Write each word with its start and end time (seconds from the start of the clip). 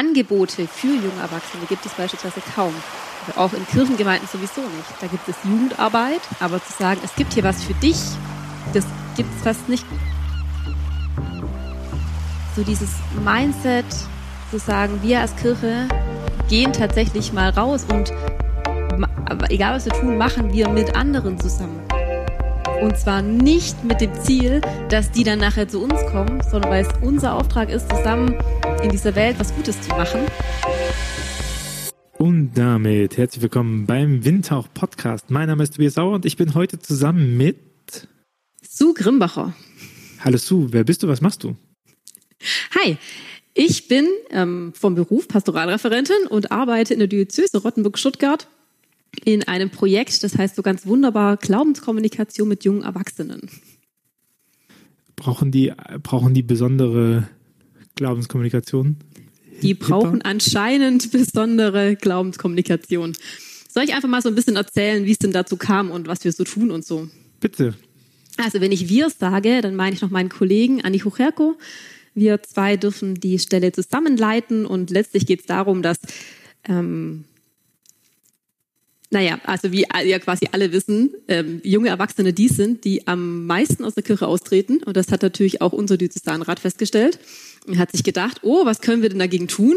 Angebote 0.00 0.66
für 0.66 0.86
junge 0.86 1.20
Erwachsene 1.20 1.66
gibt 1.68 1.84
es 1.84 1.92
beispielsweise 1.92 2.40
kaum. 2.54 2.72
Also 3.26 3.38
auch 3.38 3.52
in 3.52 3.66
Kirchengemeinden 3.66 4.26
sowieso 4.32 4.62
nicht. 4.62 4.88
Da 4.98 5.08
gibt 5.08 5.28
es 5.28 5.36
Jugendarbeit, 5.44 6.22
aber 6.40 6.64
zu 6.64 6.72
sagen, 6.72 7.00
es 7.04 7.14
gibt 7.16 7.34
hier 7.34 7.44
was 7.44 7.62
für 7.62 7.74
dich, 7.74 7.98
das 8.72 8.86
gibt 9.14 9.28
es 9.36 9.42
fast 9.42 9.68
nicht. 9.68 9.84
So 12.56 12.62
dieses 12.62 12.88
Mindset, 13.22 13.84
zu 14.50 14.58
sagen, 14.58 14.98
wir 15.02 15.20
als 15.20 15.36
Kirche 15.36 15.86
gehen 16.48 16.72
tatsächlich 16.72 17.32
mal 17.34 17.50
raus 17.50 17.84
und 17.92 18.10
egal 19.50 19.74
was 19.74 19.84
wir 19.84 19.92
tun, 19.92 20.16
machen 20.16 20.50
wir 20.52 20.68
mit 20.70 20.96
anderen 20.96 21.38
zusammen. 21.38 21.89
Und 22.80 22.96
zwar 22.96 23.20
nicht 23.20 23.84
mit 23.84 24.00
dem 24.00 24.14
Ziel, 24.14 24.62
dass 24.88 25.10
die 25.10 25.22
dann 25.22 25.38
nachher 25.38 25.68
zu 25.68 25.82
uns 25.82 26.00
kommen, 26.10 26.40
sondern 26.50 26.70
weil 26.70 26.86
es 26.86 26.88
unser 27.02 27.34
Auftrag 27.34 27.68
ist, 27.68 27.90
zusammen 27.90 28.34
in 28.82 28.88
dieser 28.88 29.14
Welt 29.14 29.38
was 29.38 29.54
Gutes 29.54 29.78
zu 29.82 29.90
machen. 29.90 30.20
Und 32.16 32.52
damit 32.54 33.18
herzlich 33.18 33.42
willkommen 33.42 33.84
beim 33.84 34.24
Windhauch 34.24 34.66
Podcast. 34.72 35.30
Mein 35.30 35.48
Name 35.48 35.62
ist 35.62 35.74
Tobias 35.74 35.92
Sauer 35.92 36.14
und 36.14 36.24
ich 36.24 36.38
bin 36.38 36.54
heute 36.54 36.78
zusammen 36.78 37.36
mit 37.36 37.58
Sue 38.66 38.94
Grimbacher. 38.94 39.52
Hallo 40.24 40.38
Sue, 40.38 40.68
wer 40.70 40.84
bist 40.84 41.02
du, 41.02 41.08
was 41.08 41.20
machst 41.20 41.44
du? 41.44 41.56
Hi, 42.82 42.96
ich 43.52 43.88
bin 43.88 44.08
ähm, 44.30 44.72
vom 44.74 44.94
Beruf 44.94 45.28
Pastoralreferentin 45.28 46.26
und 46.30 46.50
arbeite 46.50 46.94
in 46.94 47.00
der 47.00 47.08
Diözese 47.08 47.58
Rottenburg-Stuttgart 47.58 48.48
in 49.24 49.46
einem 49.46 49.70
Projekt, 49.70 50.22
das 50.22 50.36
heißt 50.36 50.56
so 50.56 50.62
ganz 50.62 50.86
wunderbar 50.86 51.36
Glaubenskommunikation 51.36 52.48
mit 52.48 52.64
jungen 52.64 52.82
Erwachsenen. 52.82 53.50
Brauchen 55.16 55.50
die, 55.50 55.72
brauchen 56.02 56.32
die 56.32 56.42
besondere 56.42 57.28
Glaubenskommunikation? 57.96 58.96
Die 59.62 59.74
brauchen 59.74 60.22
anscheinend 60.22 61.10
besondere 61.10 61.96
Glaubenskommunikation. 61.96 63.14
Soll 63.68 63.84
ich 63.84 63.94
einfach 63.94 64.08
mal 64.08 64.22
so 64.22 64.28
ein 64.28 64.34
bisschen 64.34 64.56
erzählen, 64.56 65.04
wie 65.04 65.12
es 65.12 65.18
denn 65.18 65.32
dazu 65.32 65.56
kam 65.56 65.90
und 65.90 66.08
was 66.08 66.24
wir 66.24 66.32
so 66.32 66.44
tun 66.44 66.70
und 66.70 66.84
so? 66.84 67.08
Bitte. 67.40 67.74
Also 68.36 68.60
wenn 68.60 68.72
ich 68.72 68.88
wir 68.88 69.10
sage, 69.10 69.60
dann 69.60 69.76
meine 69.76 69.94
ich 69.94 70.02
noch 70.02 70.10
meinen 70.10 70.28
Kollegen 70.28 70.82
Anni 70.82 71.00
Hocherko. 71.00 71.58
Wir 72.14 72.42
zwei 72.42 72.76
dürfen 72.76 73.14
die 73.14 73.38
Stelle 73.38 73.70
zusammenleiten 73.72 74.66
und 74.66 74.90
letztlich 74.90 75.26
geht 75.26 75.40
es 75.40 75.46
darum, 75.46 75.82
dass 75.82 75.98
ähm, 76.64 77.24
naja, 79.10 79.40
also 79.44 79.72
wie 79.72 79.86
ja 80.04 80.18
quasi 80.20 80.48
alle 80.52 80.72
wissen, 80.72 81.10
ähm, 81.26 81.60
junge 81.64 81.88
Erwachsene 81.88 82.32
die 82.32 82.48
sind, 82.48 82.84
die 82.84 83.08
am 83.08 83.44
meisten 83.46 83.84
aus 83.84 83.94
der 83.94 84.04
Kirche 84.04 84.28
austreten. 84.28 84.82
Und 84.84 84.96
das 84.96 85.10
hat 85.10 85.22
natürlich 85.22 85.60
auch 85.60 85.72
unser 85.72 85.96
Diözesanrat 85.96 86.60
festgestellt. 86.60 87.18
Er 87.66 87.78
hat 87.78 87.90
sich 87.90 88.04
gedacht, 88.04 88.38
oh, 88.42 88.64
was 88.64 88.80
können 88.80 89.02
wir 89.02 89.08
denn 89.08 89.18
dagegen 89.18 89.48
tun? 89.48 89.76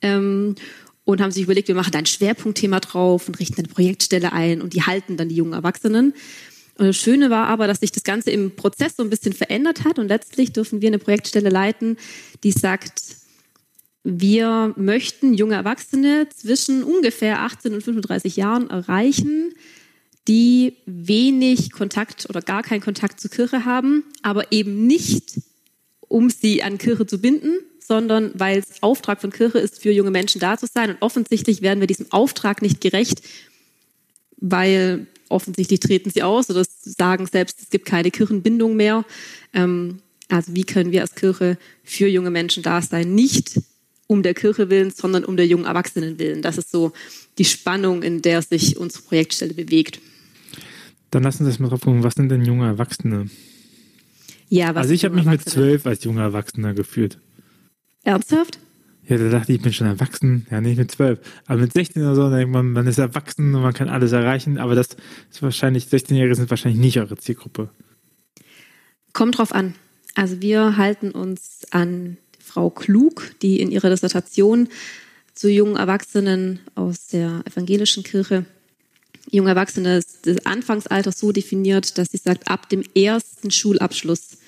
Ähm, 0.00 0.54
und 1.04 1.20
haben 1.20 1.32
sich 1.32 1.42
überlegt, 1.42 1.68
wir 1.68 1.74
machen 1.74 1.92
da 1.92 1.98
ein 1.98 2.06
Schwerpunktthema 2.06 2.80
drauf 2.80 3.28
und 3.28 3.38
richten 3.38 3.60
eine 3.60 3.68
Projektstelle 3.68 4.32
ein 4.32 4.62
und 4.62 4.72
die 4.72 4.82
halten 4.82 5.16
dann 5.16 5.28
die 5.28 5.34
jungen 5.34 5.52
Erwachsenen. 5.52 6.14
Und 6.78 6.86
das 6.86 6.96
Schöne 6.96 7.28
war 7.28 7.46
aber, 7.48 7.66
dass 7.66 7.80
sich 7.80 7.92
das 7.92 8.04
Ganze 8.04 8.30
im 8.30 8.56
Prozess 8.56 8.96
so 8.96 9.02
ein 9.02 9.10
bisschen 9.10 9.34
verändert 9.34 9.84
hat 9.84 9.98
und 9.98 10.08
letztlich 10.08 10.52
dürfen 10.52 10.80
wir 10.80 10.88
eine 10.88 10.98
Projektstelle 10.98 11.50
leiten, 11.50 11.98
die 12.42 12.52
sagt, 12.52 13.02
wir 14.02 14.72
möchten 14.76 15.34
junge 15.34 15.54
Erwachsene 15.54 16.28
zwischen 16.34 16.82
ungefähr 16.82 17.40
18 17.40 17.74
und 17.74 17.82
35 17.82 18.36
Jahren 18.36 18.70
erreichen, 18.70 19.52
die 20.26 20.76
wenig 20.86 21.72
Kontakt 21.72 22.28
oder 22.28 22.40
gar 22.40 22.62
keinen 22.62 22.80
Kontakt 22.80 23.20
zur 23.20 23.30
Kirche 23.30 23.64
haben, 23.64 24.04
aber 24.22 24.52
eben 24.52 24.86
nicht, 24.86 25.40
um 26.00 26.30
sie 26.30 26.62
an 26.62 26.78
Kirche 26.78 27.06
zu 27.06 27.20
binden, 27.20 27.58
sondern 27.80 28.30
weil 28.34 28.58
es 28.58 28.82
Auftrag 28.82 29.20
von 29.20 29.32
Kirche 29.32 29.58
ist, 29.58 29.82
für 29.82 29.90
junge 29.90 30.10
Menschen 30.10 30.40
da 30.40 30.56
zu 30.56 30.66
sein. 30.72 30.90
Und 30.90 31.02
offensichtlich 31.02 31.60
werden 31.60 31.80
wir 31.80 31.86
diesem 31.86 32.10
Auftrag 32.10 32.62
nicht 32.62 32.80
gerecht, 32.80 33.22
weil 34.36 35.06
offensichtlich 35.28 35.80
treten 35.80 36.10
sie 36.10 36.22
aus 36.22 36.48
oder 36.50 36.64
sagen 36.82 37.26
selbst, 37.26 37.60
es 37.60 37.70
gibt 37.70 37.86
keine 37.86 38.10
Kirchenbindung 38.10 38.76
mehr. 38.76 39.04
Ähm, 39.52 40.00
also 40.28 40.54
wie 40.54 40.64
können 40.64 40.92
wir 40.92 41.02
als 41.02 41.14
Kirche 41.14 41.58
für 41.82 42.06
junge 42.06 42.30
Menschen 42.30 42.62
da 42.62 42.80
sein? 42.80 43.14
Nicht 43.14 43.60
um 44.10 44.24
der 44.24 44.34
Kirche 44.34 44.70
willen, 44.70 44.90
sondern 44.90 45.24
um 45.24 45.36
der 45.36 45.46
jungen 45.46 45.66
Erwachsenen 45.66 46.18
willen. 46.18 46.42
Das 46.42 46.58
ist 46.58 46.72
so 46.72 46.92
die 47.38 47.44
Spannung, 47.44 48.02
in 48.02 48.22
der 48.22 48.42
sich 48.42 48.76
unsere 48.76 49.04
Projektstelle 49.04 49.54
bewegt. 49.54 50.00
Dann 51.12 51.22
lassen 51.22 51.44
Sie 51.44 51.50
uns 51.50 51.60
mal 51.60 51.68
drauf 51.68 51.82
gucken, 51.82 52.02
was 52.02 52.14
sind 52.14 52.28
denn 52.28 52.44
junge 52.44 52.66
Erwachsene? 52.66 53.30
Ja, 54.48 54.70
was 54.70 54.82
also 54.82 54.94
ich 54.94 55.04
habe 55.04 55.14
mich 55.14 55.26
mit 55.26 55.48
zwölf 55.48 55.86
als 55.86 56.02
junger 56.02 56.22
Erwachsener 56.22 56.74
gefühlt. 56.74 57.18
Ernsthaft? 58.02 58.58
Ja, 59.06 59.16
da 59.16 59.28
dachte 59.28 59.52
ich, 59.52 59.58
ich 59.58 59.62
bin 59.62 59.72
schon 59.72 59.86
erwachsen. 59.86 60.44
Ja, 60.50 60.60
nicht 60.60 60.78
mit 60.78 60.90
zwölf. 60.90 61.20
Aber 61.46 61.60
mit 61.60 61.72
16 61.72 62.02
oder 62.02 62.16
so, 62.16 62.22
dann 62.22 62.32
denkt 62.32 62.52
man, 62.52 62.72
man 62.72 62.88
ist 62.88 62.98
erwachsen 62.98 63.54
und 63.54 63.62
man 63.62 63.74
kann 63.74 63.88
alles 63.88 64.10
erreichen. 64.10 64.58
Aber 64.58 64.74
das 64.74 64.96
ist 65.30 65.40
wahrscheinlich, 65.40 65.84
16-Jährige 65.84 66.34
sind 66.34 66.50
wahrscheinlich 66.50 66.80
nicht 66.80 66.98
eure 66.98 67.16
Zielgruppe. 67.16 67.70
Kommt 69.12 69.38
drauf 69.38 69.52
an. 69.52 69.76
Also 70.16 70.42
wir 70.42 70.76
halten 70.76 71.12
uns 71.12 71.64
an 71.70 72.16
Frau 72.52 72.70
Klug, 72.70 73.32
die 73.42 73.60
in 73.60 73.70
ihrer 73.70 73.90
Dissertation 73.90 74.68
zu 75.34 75.48
jungen 75.48 75.76
Erwachsenen 75.76 76.60
aus 76.74 77.06
der 77.08 77.42
evangelischen 77.46 78.02
Kirche 78.02 78.44
junge 79.30 79.50
Erwachsene 79.50 80.02
das 80.22 80.46
Anfangsalter 80.46 81.12
so 81.12 81.32
definiert, 81.32 81.98
dass 81.98 82.08
sie 82.10 82.16
sagt, 82.16 82.48
ab 82.48 82.68
dem 82.68 82.82
ersten 82.94 83.50
Schulabschluss 83.50 84.38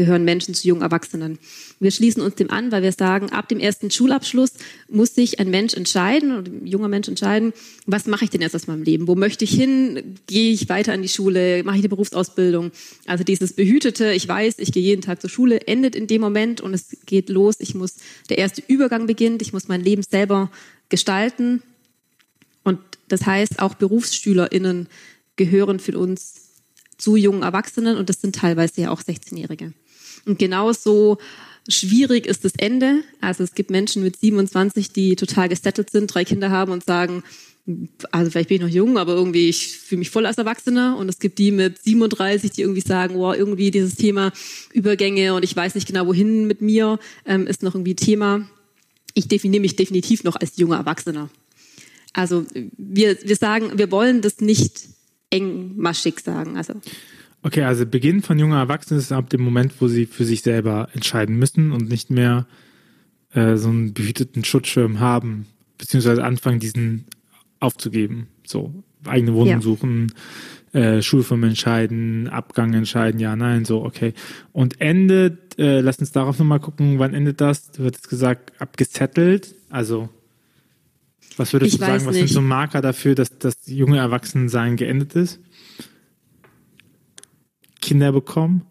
gehören 0.00 0.24
Menschen 0.24 0.54
zu 0.54 0.66
jungen 0.66 0.80
Erwachsenen. 0.80 1.38
Wir 1.78 1.90
schließen 1.90 2.22
uns 2.22 2.34
dem 2.34 2.50
an, 2.50 2.72
weil 2.72 2.82
wir 2.82 2.92
sagen, 2.92 3.28
ab 3.32 3.50
dem 3.50 3.60
ersten 3.60 3.90
Schulabschluss 3.90 4.52
muss 4.88 5.14
sich 5.14 5.40
ein 5.40 5.50
Mensch 5.50 5.74
entscheiden 5.74 6.38
oder 6.38 6.50
ein 6.50 6.66
junger 6.66 6.88
Mensch 6.88 7.06
entscheiden, 7.06 7.52
was 7.84 8.06
mache 8.06 8.24
ich 8.24 8.30
denn 8.30 8.40
jetzt 8.40 8.56
aus 8.56 8.66
meinem 8.66 8.82
Leben? 8.82 9.08
Wo 9.08 9.14
möchte 9.14 9.44
ich 9.44 9.52
hin? 9.52 10.16
Gehe 10.26 10.54
ich 10.54 10.70
weiter 10.70 10.94
an 10.94 11.02
die 11.02 11.10
Schule? 11.10 11.62
Mache 11.64 11.76
ich 11.76 11.82
eine 11.82 11.90
Berufsausbildung? 11.90 12.70
Also 13.06 13.24
dieses 13.24 13.52
behütete, 13.52 14.14
ich 14.14 14.26
weiß, 14.26 14.54
ich 14.56 14.72
gehe 14.72 14.82
jeden 14.82 15.02
Tag 15.02 15.20
zur 15.20 15.28
Schule, 15.28 15.66
endet 15.66 15.94
in 15.94 16.06
dem 16.06 16.22
Moment 16.22 16.62
und 16.62 16.72
es 16.72 16.96
geht 17.04 17.28
los. 17.28 17.56
Ich 17.58 17.74
muss, 17.74 17.96
der 18.30 18.38
erste 18.38 18.62
Übergang 18.66 19.06
beginnt. 19.06 19.42
Ich 19.42 19.52
muss 19.52 19.68
mein 19.68 19.84
Leben 19.84 20.02
selber 20.02 20.50
gestalten. 20.88 21.62
Und 22.64 22.78
das 23.08 23.26
heißt, 23.26 23.58
auch 23.58 23.74
BerufsschülerInnen 23.74 24.88
gehören 25.36 25.78
für 25.78 25.98
uns 25.98 26.48
zu 26.96 27.16
jungen 27.16 27.42
Erwachsenen 27.42 27.98
und 27.98 28.08
das 28.08 28.22
sind 28.22 28.36
teilweise 28.36 28.82
ja 28.82 28.90
auch 28.90 29.02
16-Jährige. 29.02 29.72
Und 30.26 30.38
genauso 30.38 31.18
schwierig 31.68 32.26
ist 32.26 32.44
das 32.44 32.52
Ende. 32.56 33.02
Also 33.20 33.44
es 33.44 33.54
gibt 33.54 33.70
Menschen 33.70 34.02
mit 34.02 34.16
27, 34.16 34.92
die 34.92 35.16
total 35.16 35.48
gesettelt 35.48 35.90
sind, 35.90 36.12
drei 36.12 36.24
Kinder 36.24 36.50
haben 36.50 36.72
und 36.72 36.84
sagen, 36.84 37.22
also 38.10 38.30
vielleicht 38.30 38.48
bin 38.48 38.56
ich 38.56 38.62
noch 38.62 38.68
jung, 38.68 38.98
aber 38.98 39.12
irgendwie 39.12 39.48
ich 39.48 39.78
fühle 39.78 40.00
mich 40.00 40.10
voll 40.10 40.26
als 40.26 40.38
Erwachsener. 40.38 40.96
Und 40.96 41.08
es 41.08 41.18
gibt 41.18 41.38
die 41.38 41.50
mit 41.50 41.82
37, 41.82 42.50
die 42.50 42.62
irgendwie 42.62 42.80
sagen, 42.80 43.16
wow, 43.16 43.34
irgendwie 43.36 43.70
dieses 43.70 43.94
Thema 43.96 44.32
Übergänge 44.72 45.34
und 45.34 45.44
ich 45.44 45.54
weiß 45.54 45.74
nicht 45.74 45.86
genau 45.86 46.06
wohin 46.06 46.46
mit 46.46 46.60
mir 46.60 46.98
ähm, 47.26 47.46
ist 47.46 47.62
noch 47.62 47.74
irgendwie 47.74 47.94
Thema. 47.94 48.48
Ich 49.14 49.28
definiere 49.28 49.60
mich 49.60 49.76
definitiv 49.76 50.24
noch 50.24 50.36
als 50.36 50.56
junger 50.56 50.76
Erwachsener. 50.76 51.30
Also 52.12 52.44
wir, 52.76 53.18
wir 53.22 53.36
sagen, 53.36 53.78
wir 53.78 53.90
wollen 53.90 54.20
das 54.20 54.40
nicht 54.40 54.88
engmaschig 55.30 56.20
sagen. 56.20 56.56
Also 56.56 56.74
Okay, 57.42 57.62
also 57.62 57.86
Beginn 57.86 58.22
von 58.22 58.38
junger 58.38 58.58
Erwachsenen 58.58 59.00
ist 59.00 59.12
ab 59.12 59.30
dem 59.30 59.40
Moment, 59.40 59.80
wo 59.80 59.88
sie 59.88 60.06
für 60.06 60.24
sich 60.24 60.42
selber 60.42 60.88
entscheiden 60.92 61.38
müssen 61.38 61.72
und 61.72 61.88
nicht 61.88 62.10
mehr 62.10 62.46
äh, 63.32 63.56
so 63.56 63.68
einen 63.68 63.94
behüteten 63.94 64.44
Schutzschirm 64.44 65.00
haben, 65.00 65.46
beziehungsweise 65.78 66.22
anfangen, 66.22 66.60
diesen 66.60 67.06
aufzugeben. 67.58 68.28
So, 68.46 68.74
eigene 69.06 69.34
Wohnung 69.34 69.54
ja. 69.54 69.60
suchen, 69.60 70.12
äh, 70.72 71.00
Schulform 71.02 71.44
entscheiden, 71.44 72.28
Abgang 72.28 72.74
entscheiden, 72.74 73.20
ja, 73.20 73.34
nein, 73.36 73.64
so, 73.64 73.84
okay. 73.84 74.12
Und 74.52 74.80
endet, 74.80 75.58
äh, 75.58 75.80
lass 75.80 75.98
uns 75.98 76.12
darauf 76.12 76.38
nochmal 76.38 76.60
gucken, 76.60 76.98
wann 76.98 77.14
endet 77.14 77.40
das? 77.40 77.70
Du 77.72 77.84
hattest 77.84 78.08
gesagt, 78.08 78.52
abgesettelt, 78.60 79.54
also 79.70 80.10
was 81.36 81.52
würdest 81.52 81.74
ich 81.74 81.80
du 81.80 81.86
sagen, 81.86 82.04
was 82.04 82.14
nicht. 82.14 82.28
sind 82.28 82.34
so 82.34 82.42
Marker 82.42 82.82
dafür, 82.82 83.14
dass 83.14 83.38
das 83.38 83.54
junge 83.66 83.98
Erwachsenensein 83.98 84.76
geendet 84.76 85.14
ist? 85.14 85.40
Kinder 87.90 88.12
bekommen? 88.12 88.62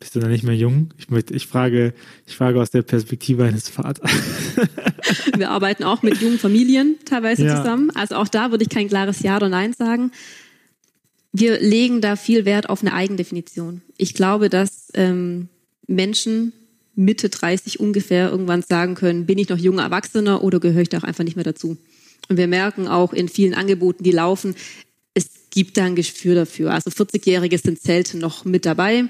Bist 0.00 0.16
du 0.16 0.20
da 0.20 0.26
nicht 0.26 0.42
mehr 0.42 0.56
jung? 0.56 0.88
Ich, 0.96 1.10
möchte, 1.10 1.34
ich, 1.34 1.46
frage, 1.46 1.92
ich 2.24 2.34
frage 2.34 2.58
aus 2.58 2.70
der 2.70 2.80
Perspektive 2.80 3.44
eines 3.44 3.68
Vaters. 3.68 4.10
Wir 5.36 5.50
arbeiten 5.50 5.84
auch 5.84 6.02
mit 6.02 6.22
jungen 6.22 6.38
Familien 6.38 6.96
teilweise 7.04 7.44
ja. 7.44 7.58
zusammen. 7.58 7.90
Also 7.94 8.14
auch 8.14 8.26
da 8.26 8.52
würde 8.52 8.64
ich 8.64 8.70
kein 8.70 8.88
klares 8.88 9.20
Ja 9.20 9.36
oder 9.36 9.50
Nein 9.50 9.74
sagen. 9.74 10.12
Wir 11.30 11.60
legen 11.60 12.00
da 12.00 12.16
viel 12.16 12.46
Wert 12.46 12.70
auf 12.70 12.80
eine 12.80 12.94
Eigendefinition. 12.94 13.82
Ich 13.98 14.14
glaube, 14.14 14.48
dass 14.48 14.88
ähm, 14.94 15.50
Menschen 15.86 16.54
Mitte 16.94 17.28
30 17.28 17.80
ungefähr 17.80 18.30
irgendwann 18.30 18.62
sagen 18.62 18.94
können, 18.94 19.26
bin 19.26 19.36
ich 19.36 19.50
noch 19.50 19.58
junger 19.58 19.82
Erwachsener 19.82 20.42
oder 20.42 20.58
gehöre 20.58 20.80
ich 20.80 20.88
da 20.88 20.96
auch 20.96 21.04
einfach 21.04 21.24
nicht 21.24 21.36
mehr 21.36 21.44
dazu? 21.44 21.76
Und 22.30 22.38
wir 22.38 22.48
merken 22.48 22.88
auch 22.88 23.12
in 23.12 23.28
vielen 23.28 23.52
Angeboten, 23.52 24.04
die 24.04 24.12
laufen, 24.12 24.54
gibt 25.54 25.76
da 25.76 25.84
ein 25.84 25.94
Gespür 25.94 26.34
dafür. 26.34 26.72
Also 26.72 26.90
40-Jährige 26.90 27.56
sind 27.58 27.80
selten 27.80 28.18
noch 28.18 28.44
mit 28.44 28.66
dabei. 28.66 29.04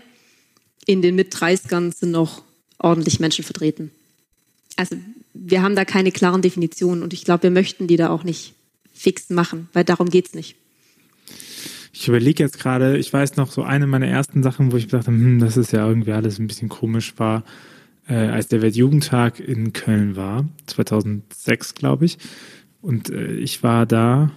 In 0.86 1.00
den 1.00 1.14
Mit-30ern 1.16 1.94
sind 1.94 2.10
noch 2.10 2.42
ordentlich 2.78 3.18
Menschen 3.18 3.44
vertreten. 3.44 3.90
also 4.76 4.96
wir 5.36 5.62
haben 5.62 5.74
da 5.74 5.84
keine 5.84 6.12
klaren 6.12 6.42
Definitionen 6.42 7.02
und 7.02 7.12
ich 7.12 7.24
glaube, 7.24 7.44
wir 7.44 7.50
möchten 7.50 7.88
die 7.88 7.96
da 7.96 8.10
auch 8.10 8.22
nicht 8.22 8.54
fix 8.92 9.30
machen, 9.30 9.68
weil 9.72 9.82
darum 9.82 10.08
geht's 10.08 10.34
nicht. 10.34 10.54
Ich 11.92 12.08
überlege 12.08 12.42
jetzt 12.42 12.58
gerade, 12.58 12.98
ich 12.98 13.12
weiß 13.12 13.36
noch, 13.36 13.50
so 13.50 13.62
eine 13.62 13.86
meiner 13.86 14.06
ersten 14.06 14.42
Sachen, 14.42 14.72
wo 14.72 14.76
ich 14.76 14.88
dachte, 14.88 15.08
hm, 15.08 15.40
das 15.40 15.56
ist 15.56 15.72
ja 15.72 15.86
irgendwie 15.86 16.12
alles 16.12 16.38
ein 16.38 16.46
bisschen 16.46 16.68
komisch, 16.68 17.14
war, 17.16 17.44
äh, 18.06 18.14
als 18.14 18.48
der 18.48 18.62
Weltjugendtag 18.62 19.40
in 19.40 19.72
Köln 19.72 20.14
war, 20.14 20.48
2006, 20.66 21.74
glaube 21.74 22.04
ich. 22.04 22.18
Und 22.80 23.10
äh, 23.10 23.32
ich 23.34 23.62
war 23.62 23.86
da 23.86 24.30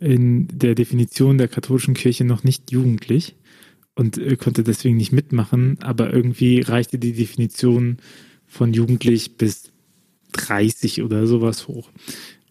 in 0.00 0.48
der 0.48 0.74
Definition 0.74 1.38
der 1.38 1.48
katholischen 1.48 1.94
Kirche 1.94 2.24
noch 2.24 2.42
nicht 2.42 2.72
jugendlich 2.72 3.36
und 3.94 4.18
äh, 4.18 4.36
konnte 4.36 4.64
deswegen 4.64 4.96
nicht 4.96 5.12
mitmachen, 5.12 5.78
aber 5.80 6.12
irgendwie 6.12 6.60
reichte 6.60 6.98
die 6.98 7.12
Definition 7.12 7.98
von 8.46 8.72
jugendlich 8.72 9.36
bis 9.36 9.70
30 10.32 11.02
oder 11.02 11.26
sowas 11.26 11.68
hoch. 11.68 11.90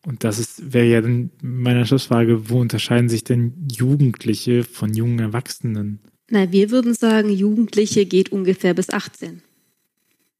Und 0.06 0.24
das 0.24 0.40
ist, 0.40 0.74
wäre 0.74 0.88
ja 0.88 1.01
dann 1.01 1.31
meine 1.42 1.86
Schlussfrage, 1.86 2.50
wo 2.50 2.60
unterscheiden 2.60 3.10
sich 3.10 3.24
denn 3.24 3.54
Jugendliche 3.72 4.63
von 4.63 4.94
jungen 4.94 5.19
Erwachsenen? 5.19 6.00
Na, 6.30 6.51
wir 6.51 6.72
würden 6.72 6.94
sagen, 6.94 7.30
Jugendliche 7.30 8.06
geht 8.06 8.31
ungefähr 8.31 8.74
bis 8.74 8.92
18. 8.92 9.42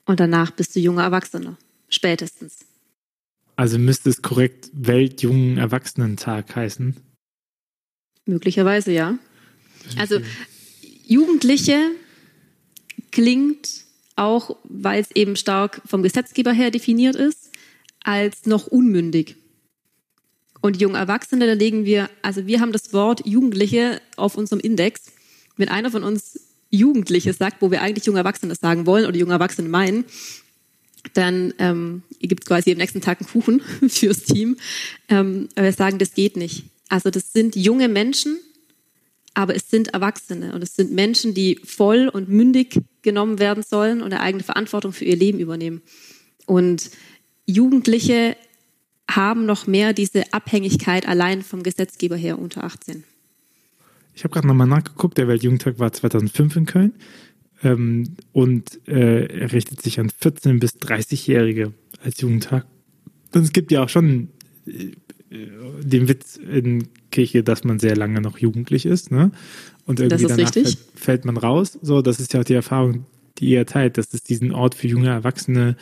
Und 0.06 0.20
danach 0.20 0.52
bist 0.52 0.76
du 0.76 0.80
junger 0.80 1.04
Erwachsener. 1.04 1.58
Spätestens. 1.90 2.60
Also 3.60 3.78
müsste 3.78 4.10
es 4.10 4.22
korrekt 4.22 4.70
Weltjungen 4.72 5.58
Erwachsenentag 5.58 6.56
heißen? 6.56 6.96
Möglicherweise 8.26 8.94
ja. 8.94 9.20
Also 9.98 10.22
Jugendliche 11.06 11.92
klingt 13.12 13.84
auch, 14.16 14.56
weil 14.64 15.02
es 15.02 15.12
eben 15.12 15.36
stark 15.36 15.82
vom 15.86 16.04
Gesetzgeber 16.04 16.54
her 16.54 16.72
definiert 16.72 17.18
ist, 17.18 17.52
als 18.02 18.46
noch 18.46 18.68
unmündig. 18.68 19.36
Und 20.62 20.80
junge 20.80 20.98
Erwachsene, 20.98 21.46
da 21.46 21.52
legen 21.52 21.84
wir, 21.84 22.10
also 22.22 22.48
wir 22.48 22.62
haben 22.62 22.72
das 22.72 22.94
Wort 22.94 23.28
Jugendliche 23.28 24.02
auf 24.16 24.38
unserem 24.38 24.62
Index. 24.62 25.12
Wenn 25.58 25.68
einer 25.68 25.92
von 25.92 26.06
uns 26.06 26.40
Jugendliche 26.70 27.34
sagt, 27.34 27.62
wo 27.62 27.72
wir 27.72 27.82
eigentlich 27.82 28.06
junge 28.06 28.20
Erwachsene 28.20 28.56
sagen 28.56 28.86
wollen 28.86 29.06
oder 29.06 29.18
junge 29.18 29.34
Erwachsene 29.34 29.68
meinen, 29.68 30.06
dann 31.13 31.54
ähm, 31.60 32.04
gibt 32.19 32.44
es 32.44 32.48
quasi 32.48 32.72
am 32.72 32.78
nächsten 32.78 33.01
Tag 33.01 33.19
einen 33.19 33.30
Kuchen 33.30 33.62
fürs 33.88 34.24
Team. 34.24 34.57
Ähm, 35.07 35.50
aber 35.56 35.66
wir 35.66 35.74
sagen, 35.74 35.98
das 35.98 36.13
geht 36.13 36.38
nicht. 36.38 36.66
Also 36.90 37.10
das 37.10 37.34
sind 37.34 37.56
junge 37.56 37.88
Menschen, 37.88 38.40
aber 39.34 39.56
es 39.56 39.69
sind 39.69 39.90
Erwachsene 39.90 40.54
und 40.54 40.63
es 40.63 40.75
sind 40.75 40.92
Menschen, 40.92 41.34
die 41.34 41.60
voll 41.63 42.10
und 42.10 42.30
mündig 42.30 42.81
genommen 43.01 43.40
werden 43.40 43.63
sollen 43.63 44.01
und 44.01 44.12
eine 44.12 44.22
eigene 44.22 44.44
Verantwortung 44.44 44.92
für 44.92 45.06
ihr 45.06 45.16
Leben 45.16 45.40
übernehmen. 45.40 45.81
Und 46.46 46.90
Jugendliche 47.46 48.36
haben 49.10 49.46
noch 49.46 49.68
mehr 49.68 49.94
diese 49.94 50.34
Abhängigkeit 50.34 51.07
allein 51.07 51.42
vom 51.42 51.63
Gesetzgeber 51.63 52.16
her 52.16 52.38
unter 52.40 52.63
18. 52.63 53.04
Ich 54.13 54.24
habe 54.24 54.34
gerade 54.34 54.48
nochmal 54.48 54.68
nachgeguckt, 54.68 55.18
der 55.18 55.28
Weltjugendtag 55.28 55.80
war 55.80 55.94
2005 55.94 56.56
in 56.57 56.66
Köln 56.66 56.94
ähm, 57.64 58.16
und 58.32 58.88
äh, 58.88 59.26
er 59.26 59.52
richtet 59.52 59.82
sich 59.82 60.00
an 60.00 60.10
14- 60.10 60.60
bis 60.60 60.76
30-Jährige 60.78 61.74
als 62.04 62.22
Jugendtag. 62.22 62.66
Und 63.34 63.44
es 63.44 63.54
gibt 63.54 63.72
ja 63.72 63.84
auch 63.84 63.90
schon 63.90 64.30
äh, 64.66 64.92
den 65.82 66.08
Witz 66.08 66.38
in 66.38 66.88
Kirche, 67.12 67.44
dass 67.44 67.64
man 67.64 67.80
sehr 67.80 67.96
lange 67.96 68.22
noch 68.22 68.38
jugendlich 68.40 68.86
ist, 68.86 69.12
ne? 69.12 69.32
Und 69.86 70.00
irgendwie 70.00 70.26
danach 70.26 70.54
fällt, 70.54 70.78
fällt, 70.96 71.26
man 71.26 71.38
raus. 71.38 71.78
So, 71.82 72.02
das 72.02 72.20
ist 72.20 72.34
ja 72.34 72.42
auch 72.42 72.46
die 72.46 72.54
Erfahrung, 72.54 73.06
die 73.38 73.50
ihr 73.50 73.66
teilt, 73.66 73.98
dass 73.98 74.14
es 74.14 74.24
diesen 74.24 74.52
Ort 74.52 74.76
für 74.76 74.88
junge 74.88 75.10
Erwachsene 75.10 75.78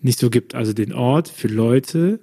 nicht 0.00 0.18
so 0.18 0.30
gibt. 0.30 0.54
Also 0.54 0.72
den 0.72 0.92
Ort 0.92 1.28
für 1.28 1.48
Leute, 1.48 2.20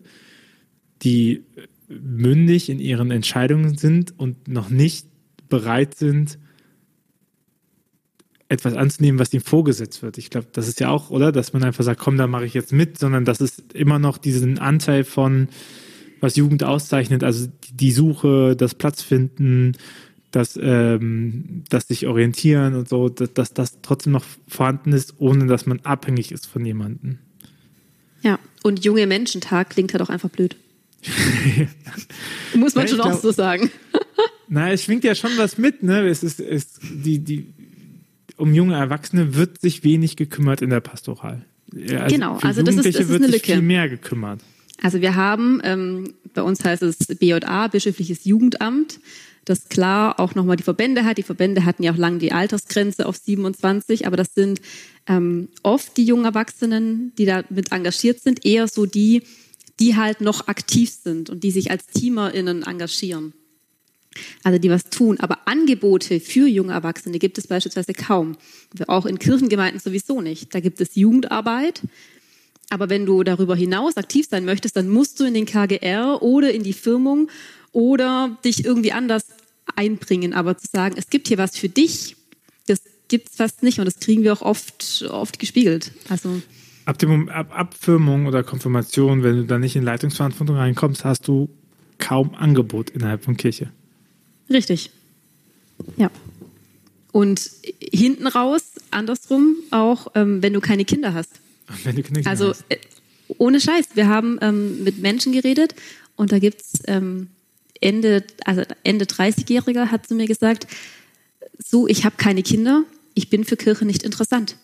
die 1.04 1.44
mündig 1.88 2.70
in 2.70 2.80
ihren 2.80 3.12
Entscheidungen 3.12 3.78
sind 3.78 4.18
und 4.18 4.48
noch 4.48 4.70
nicht 4.70 5.08
bereit 5.50 5.96
sind, 5.96 6.40
etwas 8.56 8.74
anzunehmen, 8.74 9.20
was 9.20 9.34
ihm 9.34 9.42
vorgesetzt 9.42 10.02
wird. 10.02 10.18
Ich 10.18 10.30
glaube, 10.30 10.48
das 10.52 10.68
ist 10.68 10.80
ja 10.80 10.90
auch, 10.90 11.10
oder? 11.10 11.32
Dass 11.32 11.54
man 11.54 11.64
einfach 11.64 11.84
sagt, 11.84 12.00
komm, 12.00 12.18
da 12.18 12.28
mache 12.28 12.46
ich 12.46 12.54
jetzt 12.54 12.74
mit, 12.74 12.98
sondern 12.98 13.26
das 13.26 13.42
ist 13.42 13.74
immer 13.74 14.00
noch 14.00 14.18
diesen 14.18 14.58
Anteil 14.60 15.04
von, 15.04 15.50
was 16.20 16.36
Jugend 16.36 16.64
auszeichnet, 16.64 17.24
also 17.24 17.48
die 17.72 17.92
Suche, 17.92 18.56
das 18.56 18.76
Platzfinden, 18.76 19.78
das, 20.32 20.60
ähm, 20.62 21.64
das 21.70 21.88
sich 21.88 22.08
orientieren 22.08 22.76
und 22.76 22.90
so, 22.90 23.10
dass, 23.10 23.34
dass 23.34 23.54
das 23.54 23.82
trotzdem 23.82 24.14
noch 24.14 24.26
vorhanden 24.48 24.92
ist, 24.92 25.16
ohne 25.20 25.46
dass 25.46 25.66
man 25.66 25.80
abhängig 25.82 26.32
ist 26.32 26.46
von 26.46 26.66
jemandem. 26.66 27.20
Ja, 28.22 28.40
und 28.64 28.84
junge 28.84 29.08
Menschentag 29.08 29.70
klingt 29.70 29.94
halt 29.94 30.02
auch 30.02 30.10
einfach 30.10 30.30
blöd. 30.30 30.56
Muss 32.56 32.76
man 32.76 32.86
ja, 32.86 32.90
schon 32.90 33.00
glaub, 33.00 33.14
auch 33.14 33.22
so 33.22 33.32
sagen. 33.32 33.70
na, 34.48 34.72
es 34.72 34.84
schwingt 34.84 35.04
ja 35.04 35.16
schon 35.16 35.32
was 35.38 35.58
mit, 35.58 35.84
ne? 35.84 36.08
Es 36.08 36.24
ist, 36.24 36.40
es, 36.40 36.80
die, 36.82 37.20
die, 37.20 37.54
um 38.38 38.54
junge 38.54 38.76
Erwachsene 38.76 39.36
wird 39.36 39.62
sich 39.62 39.84
wenig 39.84 40.16
gekümmert 40.16 40.62
in 40.62 40.70
der 40.70 40.82
Pastoral. 40.82 41.46
Also 41.74 42.16
genau, 42.16 42.38
also 42.42 42.62
das 42.62 42.76
ist, 42.76 42.86
das 42.86 42.96
ist 42.96 43.10
wird 43.10 43.24
eine 43.24 43.32
Lücke. 43.32 43.54
viel 43.54 43.62
mehr 43.62 43.90
gekümmert. 43.90 44.42
Also 44.82 45.02
wir 45.02 45.16
haben, 45.16 45.62
ähm, 45.64 46.14
bei 46.34 46.42
uns 46.42 46.64
heißt 46.64 46.84
es 46.84 46.98
BJA, 46.98 47.68
Bischöfliches 47.68 48.26
Jugendamt, 48.26 49.00
das 49.46 49.70
klar 49.70 50.20
auch 50.20 50.36
nochmal 50.36 50.58
die 50.58 50.64
Verbände 50.64 51.06
hat. 51.06 51.18
Die 51.18 51.24
Verbände 51.24 51.66
hatten 51.66 51.84
ja 51.84 51.94
auch 51.94 51.98
lange 51.98 52.18
die 52.18 52.32
Altersgrenze 52.32 53.06
auf 53.06 53.16
27, 53.16 54.08
aber 54.08 54.18
das 54.18 54.34
sind 54.34 54.60
ähm, 55.08 55.50
oft 55.64 55.96
die 55.98 56.06
jungen 56.06 56.26
Erwachsenen, 56.26 57.14
die 57.18 57.26
da 57.26 57.44
mit 57.50 57.72
engagiert 57.72 58.20
sind, 58.22 58.46
eher 58.46 58.68
so 58.68 58.86
die, 58.86 59.24
die 59.80 59.96
halt 59.96 60.22
noch 60.22 60.48
aktiv 60.48 60.92
sind 60.92 61.30
und 61.30 61.44
die 61.44 61.52
sich 61.52 61.72
als 61.72 61.86
TeamerInnen 61.88 62.64
engagieren. 62.64 63.34
Also 64.44 64.60
die 64.60 64.70
was 64.70 64.86
tun. 64.86 65.20
Aber 65.20 65.48
Angebote 65.48 66.20
für 66.20 66.48
junge 66.48 66.74
Erwachsene 66.74 67.20
gibt 67.20 67.38
es 67.38 67.48
beispielsweise 67.48 67.94
kaum. 67.94 68.38
Auch 68.88 69.06
in 69.06 69.20
Kirchengemeinden 69.20 69.80
sowieso 69.80 70.22
nicht. 70.22 70.54
Da 70.54 70.60
gibt 70.60 70.82
es 70.82 70.96
Jugendarbeit, 70.96 71.82
aber 72.70 72.90
wenn 72.90 73.06
du 73.06 73.24
darüber 73.24 73.56
hinaus 73.56 73.98
aktiv 73.98 74.28
sein 74.30 74.46
möchtest, 74.46 74.76
dann 74.76 74.90
musst 74.90 75.20
du 75.20 75.26
in 75.26 75.34
den 75.34 75.46
KGR 75.46 76.22
oder 76.22 76.52
in 76.52 76.64
die 76.64 76.74
Firmung 76.74 77.30
oder 77.72 78.38
dich 78.44 78.66
irgendwie 78.66 78.92
anders 78.92 79.26
einbringen. 79.76 80.34
Aber 80.34 80.58
zu 80.58 80.68
sagen, 80.72 80.96
es 80.98 81.10
gibt 81.10 81.28
hier 81.28 81.38
was 81.38 81.58
für 81.58 81.70
dich, 81.70 82.16
das 82.68 82.82
gibt 83.08 83.30
es 83.30 83.36
fast 83.36 83.64
nicht 83.64 83.80
und 83.80 83.86
das 83.86 84.00
kriegen 84.00 84.24
wir 84.24 84.34
auch 84.34 84.42
oft, 84.42 85.06
oft 85.10 85.40
gespiegelt. 85.40 85.92
Also 86.10 86.42
ab, 86.86 86.98
dem, 86.98 87.30
ab 87.30 87.52
Abfirmung 87.52 88.26
oder 88.26 88.44
Konfirmation, 88.44 89.24
wenn 89.24 89.38
du 89.38 89.46
da 89.46 89.60
nicht 89.60 89.76
in 89.76 89.84
Leitungsverantwortung 89.84 90.56
reinkommst, 90.56 91.06
hast 91.06 91.28
du 91.28 91.50
kaum 91.98 92.34
Angebot 92.36 92.90
innerhalb 92.90 93.24
von 93.24 93.38
Kirche. 93.38 93.72
Richtig. 94.50 94.92
Ja. 95.98 96.12
Und 97.12 97.50
hinten 97.80 98.28
raus, 98.28 98.64
andersrum, 98.92 99.56
auch 99.72 100.08
ähm, 100.16 100.42
wenn 100.42 100.54
du 100.54 100.60
keine 100.60 100.86
Kinder 100.86 101.14
hast. 101.14 101.32
Wenn 101.84 101.96
du 101.96 102.04
Kinder 102.04 102.30
also 102.30 102.50
hast. 102.50 102.66
Äh, 102.70 102.78
ohne 103.38 103.60
Scheiß, 103.60 103.90
wir 103.96 104.08
haben 104.08 104.38
ähm, 104.42 104.84
mit 104.84 105.00
Menschen 105.00 105.32
geredet 105.32 105.76
und 106.16 106.32
da 106.32 106.40
gibt's 106.40 106.74
ähm, 106.88 107.30
Ende, 107.82 108.24
also 108.46 108.64
Ende 108.84 109.06
30-Jähriger 109.06 109.92
hat 109.92 110.08
zu 110.08 110.16
mir 110.16 110.28
gesagt, 110.28 110.68
so, 111.58 111.88
ich 111.88 112.06
habe 112.06 112.16
keine 112.18 112.44
Kinder, 112.44 112.84
ich 113.14 113.30
bin 113.30 113.46
für 113.46 113.58
Kirche 113.58 113.86
nicht 113.86 114.04
interessant. 114.04 114.58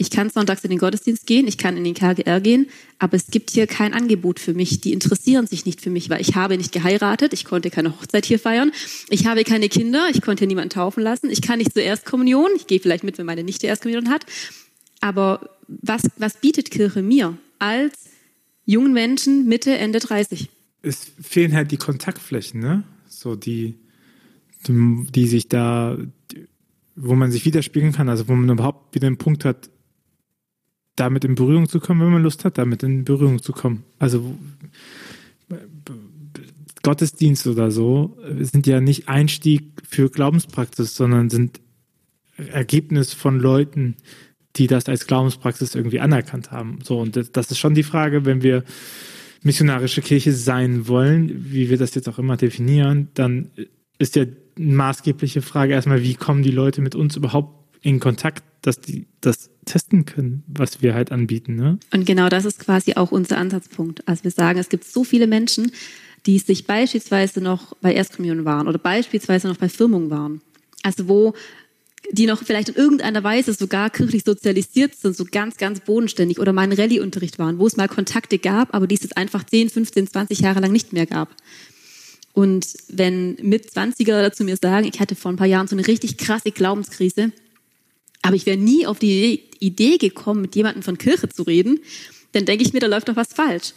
Ich 0.00 0.10
kann 0.10 0.30
sonntags 0.30 0.64
in 0.64 0.70
den 0.70 0.78
Gottesdienst 0.78 1.26
gehen, 1.26 1.46
ich 1.46 1.58
kann 1.58 1.76
in 1.76 1.84
den 1.84 1.92
KGR 1.92 2.40
gehen, 2.40 2.70
aber 2.98 3.18
es 3.18 3.26
gibt 3.26 3.50
hier 3.50 3.66
kein 3.66 3.92
Angebot 3.92 4.40
für 4.40 4.54
mich. 4.54 4.80
Die 4.80 4.94
interessieren 4.94 5.46
sich 5.46 5.66
nicht 5.66 5.82
für 5.82 5.90
mich, 5.90 6.08
weil 6.08 6.22
ich 6.22 6.36
habe 6.36 6.56
nicht 6.56 6.72
geheiratet, 6.72 7.34
ich 7.34 7.44
konnte 7.44 7.68
keine 7.68 7.90
Hochzeit 7.90 8.24
hier 8.24 8.38
feiern, 8.38 8.72
ich 9.10 9.26
habe 9.26 9.44
keine 9.44 9.68
Kinder, 9.68 10.08
ich 10.10 10.22
konnte 10.22 10.46
niemanden 10.46 10.70
taufen 10.70 11.02
lassen, 11.02 11.28
ich 11.28 11.42
kann 11.42 11.58
nicht 11.58 11.74
zur 11.74 11.82
Erstkommunion, 11.82 12.48
ich 12.56 12.66
gehe 12.66 12.80
vielleicht 12.80 13.04
mit, 13.04 13.18
wenn 13.18 13.26
meine 13.26 13.44
Nichte 13.44 13.66
Erstkommunion 13.66 14.08
hat, 14.08 14.24
aber 15.02 15.50
was, 15.68 16.04
was 16.16 16.40
bietet 16.40 16.70
Kirche 16.70 17.02
mir 17.02 17.36
als 17.58 17.92
jungen 18.64 18.94
Menschen 18.94 19.48
Mitte, 19.48 19.76
Ende 19.76 19.98
30? 19.98 20.48
Es 20.80 21.12
fehlen 21.20 21.52
halt 21.52 21.72
die 21.72 21.76
Kontaktflächen, 21.76 22.58
ne? 22.58 22.84
So 23.06 23.36
die, 23.36 23.74
die 24.66 25.26
sich 25.26 25.48
da, 25.48 25.98
wo 26.96 27.14
man 27.14 27.30
sich 27.30 27.44
widerspiegeln 27.44 27.92
kann, 27.92 28.08
also 28.08 28.28
wo 28.28 28.32
man 28.32 28.48
überhaupt 28.48 28.94
wieder 28.94 29.06
einen 29.06 29.18
Punkt 29.18 29.44
hat, 29.44 29.68
damit 30.96 31.24
in 31.24 31.34
Berührung 31.34 31.68
zu 31.68 31.80
kommen, 31.80 32.00
wenn 32.00 32.12
man 32.12 32.22
Lust 32.22 32.44
hat, 32.44 32.58
damit 32.58 32.82
in 32.82 33.04
Berührung 33.04 33.42
zu 33.42 33.52
kommen. 33.52 33.84
Also 33.98 34.36
Gottesdienst 36.82 37.46
oder 37.46 37.70
so 37.70 38.16
sind 38.38 38.66
ja 38.66 38.80
nicht 38.80 39.08
Einstieg 39.08 39.82
für 39.88 40.10
Glaubenspraxis, 40.10 40.94
sondern 40.94 41.30
sind 41.30 41.60
Ergebnis 42.36 43.12
von 43.12 43.38
Leuten, 43.38 43.96
die 44.56 44.66
das 44.66 44.86
als 44.86 45.06
Glaubenspraxis 45.06 45.74
irgendwie 45.74 46.00
anerkannt 46.00 46.50
haben. 46.50 46.78
So, 46.82 46.98
und 46.98 47.16
das 47.16 47.50
ist 47.50 47.58
schon 47.58 47.74
die 47.74 47.82
Frage, 47.82 48.24
wenn 48.24 48.42
wir 48.42 48.64
missionarische 49.42 50.02
Kirche 50.02 50.32
sein 50.32 50.88
wollen, 50.88 51.52
wie 51.52 51.70
wir 51.70 51.78
das 51.78 51.94
jetzt 51.94 52.08
auch 52.08 52.18
immer 52.18 52.36
definieren, 52.36 53.08
dann 53.14 53.50
ist 53.98 54.16
ja 54.16 54.22
eine 54.22 54.74
maßgebliche 54.74 55.42
Frage 55.42 55.74
erstmal, 55.74 56.02
wie 56.02 56.14
kommen 56.14 56.42
die 56.42 56.50
Leute 56.50 56.80
mit 56.80 56.94
uns 56.94 57.16
überhaupt 57.16 57.78
in 57.82 58.00
Kontakt, 58.00 58.44
dass 58.62 58.80
die, 58.80 59.06
dass 59.20 59.50
testen 59.70 60.04
können, 60.04 60.42
was 60.48 60.82
wir 60.82 60.94
halt 60.94 61.12
anbieten. 61.12 61.54
Ne? 61.54 61.78
Und 61.92 62.04
genau 62.04 62.28
das 62.28 62.44
ist 62.44 62.58
quasi 62.58 62.94
auch 62.94 63.12
unser 63.12 63.38
Ansatzpunkt. 63.38 64.06
Also 64.08 64.24
wir 64.24 64.30
sagen, 64.30 64.58
es 64.58 64.68
gibt 64.68 64.84
so 64.84 65.04
viele 65.04 65.26
Menschen, 65.26 65.70
die 66.26 66.38
sich 66.38 66.66
beispielsweise 66.66 67.40
noch 67.40 67.74
bei 67.76 67.94
Erstkommunion 67.94 68.44
waren 68.44 68.68
oder 68.68 68.78
beispielsweise 68.78 69.48
noch 69.48 69.56
bei 69.56 69.68
Firmung 69.68 70.10
waren. 70.10 70.40
Also 70.82 71.08
wo 71.08 71.34
die 72.10 72.26
noch 72.26 72.42
vielleicht 72.42 72.70
in 72.70 72.74
irgendeiner 72.74 73.22
Weise 73.22 73.52
sogar 73.52 73.90
kirchlich 73.90 74.24
sozialisiert 74.24 74.96
sind, 74.96 75.16
so 75.16 75.24
ganz, 75.24 75.58
ganz 75.58 75.80
bodenständig 75.80 76.40
oder 76.40 76.52
mal 76.52 76.64
in 76.64 76.72
Rallye-Unterricht 76.72 77.38
waren, 77.38 77.58
wo 77.58 77.66
es 77.66 77.76
mal 77.76 77.88
Kontakte 77.88 78.38
gab, 78.38 78.74
aber 78.74 78.86
die 78.86 78.96
es 78.96 79.02
jetzt 79.02 79.16
einfach 79.16 79.44
10, 79.44 79.70
15, 79.70 80.08
20 80.08 80.40
Jahre 80.40 80.60
lang 80.60 80.72
nicht 80.72 80.92
mehr 80.92 81.06
gab. 81.06 81.28
Und 82.32 82.74
wenn 82.88 83.36
mit 83.42 83.70
20er 83.70 84.22
dazu 84.22 84.44
mir 84.44 84.56
sagen, 84.56 84.88
ich 84.92 84.98
hatte 84.98 85.14
vor 85.14 85.30
ein 85.30 85.36
paar 85.36 85.46
Jahren 85.46 85.68
so 85.68 85.76
eine 85.76 85.86
richtig 85.86 86.16
krasse 86.16 86.50
Glaubenskrise, 86.50 87.32
aber 88.22 88.36
ich 88.36 88.46
wäre 88.46 88.56
nie 88.56 88.86
auf 88.86 88.98
die 88.98 89.40
Idee 89.58 89.98
gekommen, 89.98 90.42
mit 90.42 90.56
jemandem 90.56 90.82
von 90.82 90.98
Kirche 90.98 91.28
zu 91.28 91.42
reden, 91.42 91.80
dann 92.32 92.44
denke 92.44 92.64
ich 92.64 92.72
mir, 92.72 92.80
da 92.80 92.86
läuft 92.86 93.08
doch 93.08 93.16
was 93.16 93.32
falsch. 93.32 93.72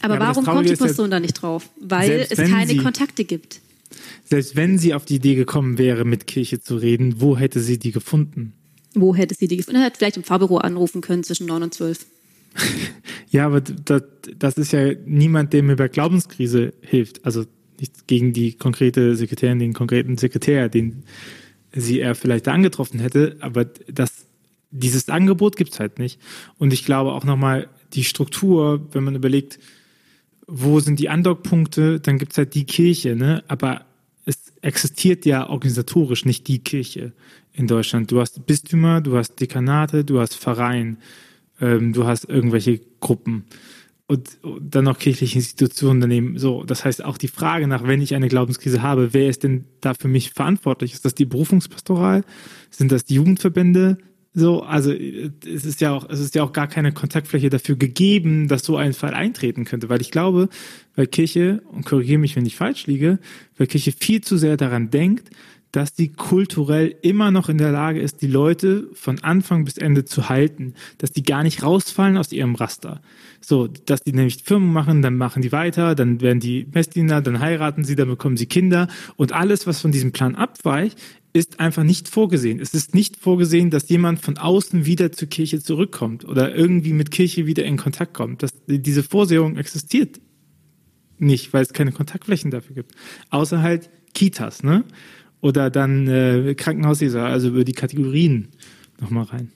Aber, 0.00 0.14
ja, 0.14 0.20
aber 0.20 0.28
warum 0.30 0.44
kommt 0.44 0.68
die 0.68 0.76
Person 0.76 1.10
da 1.10 1.20
nicht 1.20 1.34
drauf? 1.34 1.68
Weil 1.80 2.26
es 2.28 2.38
keine 2.38 2.70
sie, 2.70 2.76
Kontakte 2.78 3.24
gibt. 3.24 3.60
Selbst 4.24 4.56
wenn 4.56 4.78
sie 4.78 4.94
auf 4.94 5.04
die 5.04 5.16
Idee 5.16 5.34
gekommen 5.34 5.78
wäre, 5.78 6.04
mit 6.04 6.26
Kirche 6.26 6.60
zu 6.60 6.76
reden, 6.76 7.20
wo 7.20 7.36
hätte 7.36 7.60
sie 7.60 7.78
die 7.78 7.90
gefunden? 7.90 8.52
Wo 8.94 9.14
hätte 9.14 9.34
sie 9.34 9.48
die 9.48 9.56
gefunden? 9.56 9.80
Er 9.80 9.86
hätte 9.86 9.98
vielleicht 9.98 10.16
im 10.16 10.24
Fahrbüro 10.24 10.58
anrufen 10.58 11.00
können 11.00 11.24
zwischen 11.24 11.46
9 11.46 11.62
und 11.64 11.74
12. 11.74 12.06
ja, 13.30 13.46
aber 13.46 13.60
das, 13.60 14.02
das 14.38 14.58
ist 14.58 14.72
ja 14.72 14.92
niemand, 15.04 15.52
der 15.52 15.62
mir 15.62 15.76
bei 15.76 15.88
Glaubenskrise 15.88 16.72
hilft. 16.80 17.24
Also 17.24 17.44
nicht 17.80 18.06
gegen 18.06 18.32
die 18.32 18.54
konkrete 18.54 19.14
Sekretärin, 19.14 19.58
den 19.58 19.72
konkreten 19.72 20.16
Sekretär, 20.16 20.68
den 20.68 21.04
sie 21.72 22.00
er 22.00 22.14
vielleicht 22.14 22.46
da 22.46 22.52
angetroffen 22.52 23.00
hätte, 23.00 23.36
aber 23.40 23.64
das, 23.64 24.26
dieses 24.70 25.08
Angebot 25.08 25.56
gibt's 25.56 25.80
halt 25.80 25.98
nicht. 25.98 26.20
Und 26.58 26.72
ich 26.72 26.84
glaube 26.84 27.12
auch 27.12 27.24
nochmal 27.24 27.68
die 27.94 28.04
Struktur, 28.04 28.86
wenn 28.92 29.04
man 29.04 29.14
überlegt, 29.14 29.58
wo 30.46 30.80
sind 30.80 30.98
die 30.98 31.08
Andockpunkte, 31.08 32.00
dann 32.00 32.18
gibt's 32.18 32.38
halt 32.38 32.54
die 32.54 32.64
Kirche, 32.64 33.16
ne? 33.16 33.44
Aber 33.48 33.84
es 34.24 34.52
existiert 34.62 35.26
ja 35.26 35.48
organisatorisch 35.48 36.24
nicht 36.24 36.48
die 36.48 36.58
Kirche 36.58 37.12
in 37.52 37.66
Deutschland. 37.66 38.10
Du 38.10 38.20
hast 38.20 38.46
Bistümer, 38.46 39.00
du 39.00 39.16
hast 39.16 39.40
Dekanate, 39.40 40.04
du 40.04 40.20
hast 40.20 40.34
Verein, 40.34 40.98
ähm, 41.60 41.92
du 41.92 42.06
hast 42.06 42.24
irgendwelche 42.24 42.80
Gruppen 43.00 43.44
und, 44.08 44.42
und 44.42 44.74
dann 44.74 44.84
noch 44.84 44.98
kirchliche 44.98 45.36
Institutionen 45.36 46.00
daneben. 46.00 46.38
So, 46.38 46.64
das 46.64 46.84
heißt 46.84 47.04
auch 47.04 47.18
die 47.18 47.28
Frage 47.28 47.68
nach, 47.68 47.86
wenn 47.86 48.00
ich 48.00 48.14
eine 48.14 48.28
Glaubenskrise 48.28 48.82
habe, 48.82 49.12
wer 49.12 49.28
ist 49.28 49.44
denn 49.44 49.66
da 49.82 49.92
für 49.94 50.08
mich 50.08 50.30
verantwortlich? 50.30 50.94
Ist 50.94 51.04
das 51.04 51.14
die 51.14 51.26
Berufungspastoral? 51.26 52.24
Sind 52.70 52.90
das 52.90 53.04
die 53.04 53.14
Jugendverbände? 53.14 53.98
So, 54.32 54.62
also 54.62 54.92
es 54.92 55.64
ist 55.64 55.80
ja 55.80 55.92
auch, 55.92 56.08
es 56.08 56.20
ist 56.20 56.34
ja 56.34 56.42
auch 56.42 56.52
gar 56.52 56.68
keine 56.68 56.92
Kontaktfläche 56.92 57.50
dafür 57.50 57.76
gegeben, 57.76 58.48
dass 58.48 58.64
so 58.64 58.76
ein 58.76 58.94
Fall 58.94 59.12
eintreten 59.12 59.64
könnte, 59.64 59.88
weil 59.90 60.00
ich 60.00 60.10
glaube, 60.10 60.48
weil 60.96 61.06
Kirche, 61.06 61.62
und 61.70 61.84
korrigiere 61.84 62.18
mich, 62.18 62.34
wenn 62.34 62.46
ich 62.46 62.56
falsch 62.56 62.86
liege, 62.86 63.18
weil 63.56 63.66
Kirche 63.66 63.92
viel 63.92 64.22
zu 64.22 64.38
sehr 64.38 64.56
daran 64.56 64.90
denkt, 64.90 65.30
dass 65.72 65.94
die 65.94 66.12
kulturell 66.12 66.94
immer 67.02 67.30
noch 67.30 67.48
in 67.48 67.58
der 67.58 67.72
Lage 67.72 68.00
ist, 68.00 68.22
die 68.22 68.26
Leute 68.26 68.88
von 68.94 69.22
Anfang 69.22 69.64
bis 69.64 69.76
Ende 69.76 70.04
zu 70.04 70.28
halten, 70.28 70.74
dass 70.98 71.12
die 71.12 71.22
gar 71.22 71.42
nicht 71.42 71.62
rausfallen 71.62 72.16
aus 72.16 72.32
ihrem 72.32 72.54
Raster. 72.54 73.02
So, 73.40 73.66
dass 73.66 74.02
die 74.02 74.12
nämlich 74.12 74.44
Firmen 74.44 74.72
machen, 74.72 75.02
dann 75.02 75.16
machen 75.16 75.42
die 75.42 75.52
weiter, 75.52 75.94
dann 75.94 76.20
werden 76.20 76.40
die 76.40 76.66
Messdiener, 76.72 77.20
dann 77.20 77.40
heiraten 77.40 77.84
sie, 77.84 77.96
dann 77.96 78.08
bekommen 78.08 78.36
sie 78.36 78.46
Kinder 78.46 78.88
und 79.16 79.32
alles, 79.32 79.66
was 79.66 79.80
von 79.80 79.92
diesem 79.92 80.12
Plan 80.12 80.34
abweicht, 80.34 80.98
ist 81.34 81.60
einfach 81.60 81.84
nicht 81.84 82.08
vorgesehen. 82.08 82.58
Es 82.58 82.72
ist 82.72 82.94
nicht 82.94 83.16
vorgesehen, 83.16 83.70
dass 83.70 83.88
jemand 83.88 84.20
von 84.20 84.38
außen 84.38 84.86
wieder 84.86 85.12
zur 85.12 85.28
Kirche 85.28 85.60
zurückkommt 85.60 86.24
oder 86.24 86.54
irgendwie 86.54 86.94
mit 86.94 87.10
Kirche 87.10 87.46
wieder 87.46 87.64
in 87.64 87.76
Kontakt 87.76 88.14
kommt. 88.14 88.42
Das, 88.42 88.52
diese 88.66 89.02
Vorsehung 89.02 89.56
existiert 89.56 90.20
nicht, 91.18 91.52
weil 91.52 91.62
es 91.62 91.72
keine 91.72 91.92
Kontaktflächen 91.92 92.50
dafür 92.50 92.74
gibt. 92.76 92.92
Außer 93.30 93.60
halt 93.60 93.90
Kitas, 94.14 94.62
ne? 94.62 94.84
Oder 95.40 95.70
dann 95.70 96.08
äh, 96.08 96.54
Krankenhausleser, 96.54 97.24
also 97.24 97.48
über 97.48 97.64
die 97.64 97.72
Kategorien 97.72 98.48
nochmal 99.00 99.24
rein. 99.24 99.52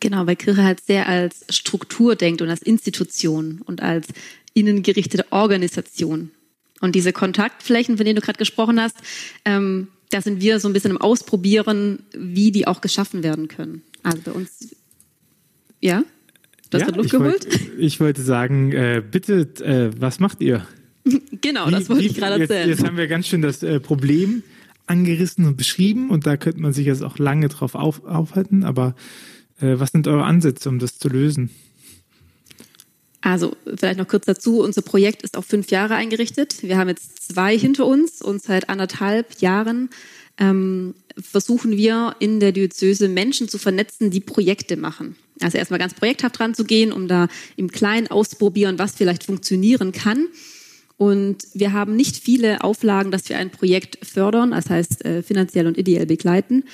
Genau, 0.00 0.26
weil 0.26 0.36
Kirche 0.36 0.62
halt 0.62 0.80
sehr 0.80 1.08
als 1.08 1.44
Struktur 1.48 2.14
denkt 2.14 2.42
und 2.42 2.48
als 2.48 2.62
Institution 2.62 3.62
und 3.64 3.82
als 3.82 4.08
innengerichtete 4.54 5.26
Organisation. 5.30 6.30
Und 6.80 6.94
diese 6.94 7.12
Kontaktflächen, 7.12 7.96
von 7.96 8.04
denen 8.04 8.16
du 8.16 8.22
gerade 8.22 8.38
gesprochen 8.38 8.80
hast, 8.80 8.96
ähm, 9.44 9.88
da 10.10 10.22
sind 10.22 10.40
wir 10.40 10.60
so 10.60 10.68
ein 10.68 10.72
bisschen 10.72 10.92
im 10.92 11.00
Ausprobieren, 11.00 12.00
wie 12.16 12.52
die 12.52 12.66
auch 12.66 12.80
geschaffen 12.80 13.22
werden 13.22 13.48
können. 13.48 13.82
Also 14.02 14.18
bei 14.24 14.32
uns, 14.32 14.74
ja? 15.80 16.04
Du 16.70 16.78
hast 16.78 16.88
ja, 16.88 16.94
Luft 16.94 17.10
geholt? 17.10 17.44
Wollt, 17.46 17.78
ich 17.78 17.98
wollte 17.98 18.22
sagen, 18.22 18.72
äh, 18.72 19.02
bitte, 19.10 19.48
äh, 19.62 19.90
was 20.00 20.20
macht 20.20 20.40
ihr? 20.40 20.66
genau, 21.40 21.66
wie, 21.66 21.70
das 21.72 21.88
wollte 21.88 22.04
wie, 22.04 22.08
ich 22.08 22.14
gerade 22.14 22.40
erzählen. 22.40 22.68
Jetzt, 22.68 22.80
jetzt, 22.80 22.86
haben 22.86 22.96
wir 22.96 23.08
ganz 23.08 23.26
schön 23.26 23.42
das 23.42 23.62
äh, 23.62 23.80
Problem 23.80 24.42
angerissen 24.88 25.46
und 25.46 25.56
beschrieben 25.56 26.10
und 26.10 26.26
da 26.26 26.36
könnte 26.36 26.60
man 26.60 26.72
sich 26.72 26.86
jetzt 26.86 27.02
auch 27.02 27.18
lange 27.18 27.48
drauf 27.48 27.74
auf, 27.74 28.04
aufhalten, 28.04 28.64
aber 28.64 28.94
äh, 29.60 29.78
was 29.78 29.90
sind 29.90 30.06
eure 30.08 30.24
Ansätze, 30.24 30.68
um 30.68 30.78
das 30.78 30.98
zu 30.98 31.08
lösen? 31.08 31.50
Also 33.20 33.56
vielleicht 33.76 33.98
noch 33.98 34.06
kurz 34.06 34.26
dazu, 34.26 34.60
unser 34.60 34.82
Projekt 34.82 35.22
ist 35.22 35.36
auf 35.36 35.44
fünf 35.44 35.70
Jahre 35.70 35.96
eingerichtet. 35.96 36.62
Wir 36.62 36.78
haben 36.78 36.88
jetzt 36.88 37.32
zwei 37.32 37.58
hinter 37.58 37.84
uns 37.86 38.22
und 38.22 38.42
seit 38.42 38.68
anderthalb 38.68 39.40
Jahren 39.40 39.90
ähm, 40.38 40.94
versuchen 41.20 41.76
wir 41.76 42.14
in 42.20 42.38
der 42.38 42.52
Diözese 42.52 43.08
Menschen 43.08 43.48
zu 43.48 43.58
vernetzen, 43.58 44.10
die 44.10 44.20
Projekte 44.20 44.76
machen. 44.76 45.16
Also 45.40 45.58
erstmal 45.58 45.80
ganz 45.80 45.94
projekthaft 45.94 46.38
dran 46.38 46.54
zu 46.54 46.64
gehen, 46.64 46.92
um 46.92 47.08
da 47.08 47.28
im 47.56 47.70
Kleinen 47.70 48.08
auszuprobieren, 48.08 48.78
was 48.78 48.94
vielleicht 48.94 49.24
funktionieren 49.24 49.92
kann. 49.92 50.28
Und 50.98 51.46
wir 51.54 51.72
haben 51.72 51.96
nicht 51.96 52.16
viele 52.16 52.62
Auflagen, 52.62 53.10
dass 53.10 53.28
wir 53.28 53.38
ein 53.38 53.50
Projekt 53.50 54.04
fördern, 54.04 54.50
das 54.50 54.68
heißt 54.68 55.04
äh, 55.04 55.22
finanziell 55.22 55.66
und 55.66 55.78
ideell 55.78 56.06
begleiten. 56.06 56.64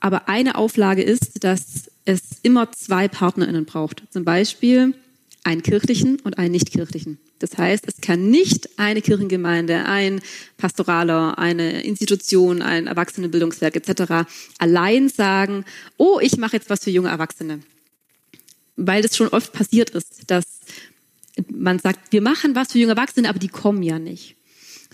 Aber 0.00 0.28
eine 0.28 0.56
Auflage 0.56 1.02
ist, 1.02 1.44
dass 1.44 1.90
es 2.04 2.20
immer 2.42 2.72
zwei 2.72 3.06
PartnerInnen 3.06 3.66
braucht. 3.66 4.02
Zum 4.10 4.24
Beispiel 4.24 4.94
einen 5.44 5.62
kirchlichen 5.62 6.18
und 6.20 6.38
einen 6.38 6.52
nicht-kirchlichen. 6.52 7.18
Das 7.38 7.56
heißt, 7.56 7.84
es 7.86 8.00
kann 8.02 8.30
nicht 8.30 8.78
eine 8.78 9.00
Kirchengemeinde, 9.00 9.86
ein 9.86 10.20
Pastoraler, 10.58 11.38
eine 11.38 11.82
Institution, 11.82 12.60
ein 12.62 12.86
Erwachsenenbildungswerk 12.86 13.76
etc. 13.76 14.28
allein 14.58 15.08
sagen, 15.08 15.64
oh, 15.96 16.18
ich 16.20 16.36
mache 16.36 16.56
jetzt 16.56 16.68
was 16.68 16.84
für 16.84 16.90
junge 16.90 17.08
Erwachsene. 17.08 17.60
Weil 18.76 19.02
das 19.02 19.16
schon 19.16 19.28
oft 19.28 19.52
passiert 19.52 19.90
ist, 19.90 20.30
dass 20.30 20.44
man 21.48 21.78
sagt, 21.78 22.12
wir 22.12 22.22
machen 22.22 22.54
was 22.54 22.72
für 22.72 22.78
junge 22.78 22.92
Erwachsene, 22.92 23.28
aber 23.28 23.38
die 23.38 23.48
kommen 23.48 23.82
ja 23.82 23.98
nicht. 23.98 24.36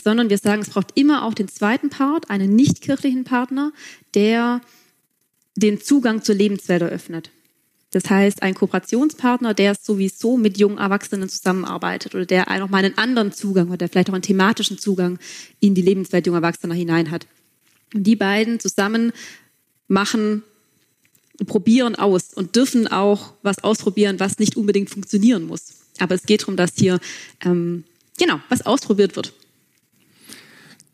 Sondern 0.03 0.31
wir 0.31 0.39
sagen, 0.39 0.63
es 0.63 0.71
braucht 0.71 0.93
immer 0.95 1.25
auch 1.25 1.35
den 1.35 1.49
zweiten 1.49 1.91
Part, 1.91 2.31
einen 2.31 2.55
nicht-kirchlichen 2.55 3.25
Partner, 3.25 3.73
der 4.15 4.61
den 5.57 5.81
Zugang 5.81 6.23
zur 6.23 6.35
Lebenswelt 6.35 6.83
eröffnet. 6.83 7.31
Das 7.93 8.11
heißt, 8.11 8.43
ein 8.43 8.55
Kooperationspartner, 8.55 9.55
der 9.55 9.75
sowieso 9.75 10.37
mit 10.37 10.59
jungen 10.59 10.77
Erwachsenen 10.77 11.29
zusammenarbeitet 11.29 12.15
oder 12.15 12.27
der 12.27 12.51
auch 12.51 12.69
mal 12.69 12.85
einen 12.85 12.99
anderen 12.99 13.33
Zugang 13.33 13.71
hat, 13.71 13.81
der 13.81 13.89
vielleicht 13.89 14.11
auch 14.11 14.15
einen 14.15 14.23
thematischen 14.23 14.77
Zugang 14.77 15.19
in 15.61 15.75
die 15.75 15.83
Lebenswelt 15.83 16.27
junger 16.27 16.41
Erwachsener 16.41 16.75
hinein 16.75 17.11
hat. 17.11 17.27
Und 17.95 18.03
die 18.03 18.17
beiden 18.17 18.61
zusammen 18.61 19.13
machen, 19.89 20.43
probieren 21.47 21.95
aus 21.95 22.35
und 22.35 22.57
dürfen 22.57 22.87
auch 22.87 23.33
was 23.43 23.63
ausprobieren, 23.63 24.21
was 24.21 24.39
nicht 24.39 24.57
unbedingt 24.57 24.91
funktionieren 24.91 25.47
muss. 25.47 25.86
Aber 26.01 26.15
es 26.15 26.25
geht 26.25 26.43
darum, 26.43 26.57
dass 26.57 26.73
hier 26.77 26.99
ähm, 27.45 27.85
genau 28.19 28.41
was 28.49 28.65
ausprobiert 28.65 29.17
wird. 29.17 29.33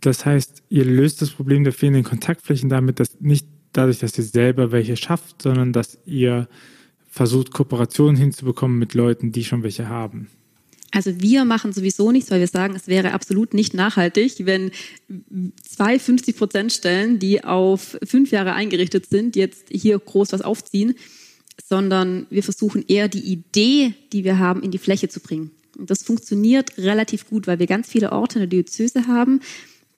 Das 0.00 0.26
heißt, 0.26 0.62
ihr 0.68 0.84
löst 0.84 1.22
das 1.22 1.30
Problem 1.30 1.64
der 1.64 1.72
fehlenden 1.72 2.02
Kontaktflächen 2.02 2.68
damit, 2.68 2.98
dass 2.98 3.20
nicht 3.20 3.46
dadurch, 3.72 4.00
dass 4.00 4.18
ihr 4.18 4.24
selber 4.24 4.72
welche 4.72 4.96
schafft, 4.96 5.42
sondern 5.42 5.72
dass 5.72 5.98
ihr 6.04 6.48
versucht, 7.08 7.52
Kooperationen 7.52 8.16
hinzubekommen 8.16 8.78
mit 8.78 8.94
Leuten, 8.94 9.32
die 9.32 9.44
schon 9.44 9.62
welche 9.62 9.88
haben. 9.88 10.28
Also 10.90 11.22
wir 11.22 11.44
machen 11.46 11.72
sowieso 11.72 12.12
nichts, 12.12 12.30
weil 12.30 12.40
wir 12.40 12.48
sagen, 12.48 12.74
es 12.74 12.86
wäre 12.86 13.12
absolut 13.12 13.54
nicht 13.54 13.72
nachhaltig, 13.72 14.44
wenn 14.44 14.70
zwei 15.62 15.98
50 15.98 16.36
Prozent 16.36 16.72
Stellen, 16.72 17.18
die 17.18 17.44
auf 17.44 17.98
fünf 18.04 18.30
Jahre 18.30 18.52
eingerichtet 18.52 19.06
sind, 19.06 19.34
jetzt 19.34 19.68
hier 19.70 19.98
groß 19.98 20.32
was 20.32 20.42
aufziehen, 20.42 20.94
sondern 21.68 22.26
wir 22.30 22.42
versuchen 22.42 22.84
eher 22.86 23.08
die 23.08 23.20
Idee, 23.20 23.94
die 24.12 24.24
wir 24.24 24.38
haben, 24.38 24.62
in 24.62 24.70
die 24.70 24.78
Fläche 24.78 25.08
zu 25.08 25.20
bringen. 25.20 25.50
Und 25.78 25.90
das 25.90 26.02
funktioniert 26.02 26.76
relativ 26.78 27.28
gut, 27.28 27.46
weil 27.46 27.58
wir 27.58 27.66
ganz 27.66 27.88
viele 27.88 28.12
Orte 28.12 28.38
in 28.38 28.40
der 28.40 28.48
Diözese 28.48 29.06
haben, 29.06 29.40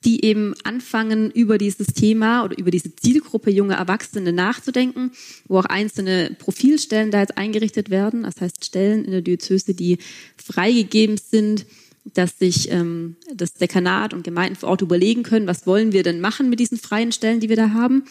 die 0.05 0.23
eben 0.23 0.53
anfangen, 0.63 1.31
über 1.31 1.57
dieses 1.57 1.87
Thema 1.87 2.43
oder 2.43 2.57
über 2.57 2.69
diese 2.69 2.95
Zielgruppe 2.95 3.49
junge 3.49 3.73
Erwachsene 3.73 4.31
nachzudenken, 4.31 5.11
wo 5.47 5.57
auch 5.57 5.65
einzelne 5.65 6.35
Profilstellen 6.37 7.09
da 7.09 7.21
jetzt 7.21 7.37
eingerichtet 7.37 7.89
werden. 7.89 8.23
Das 8.23 8.39
heißt 8.39 8.63
Stellen 8.63 9.03
in 9.03 9.11
der 9.11 9.21
Diözese, 9.21 9.73
die 9.73 9.97
freigegeben 10.37 11.17
sind, 11.17 11.65
dass 12.13 12.37
sich 12.37 12.71
ähm, 12.71 13.15
das 13.33 13.55
Dekanat 13.55 14.13
und 14.13 14.23
Gemeinden 14.23 14.55
vor 14.55 14.69
Ort 14.69 14.83
überlegen 14.83 15.23
können, 15.23 15.47
was 15.47 15.65
wollen 15.65 15.91
wir 15.91 16.03
denn 16.03 16.21
machen 16.21 16.49
mit 16.51 16.59
diesen 16.59 16.77
freien 16.77 17.11
Stellen, 17.11 17.39
die 17.39 17.49
wir 17.49 17.55
da 17.55 17.71
haben. 17.71 18.03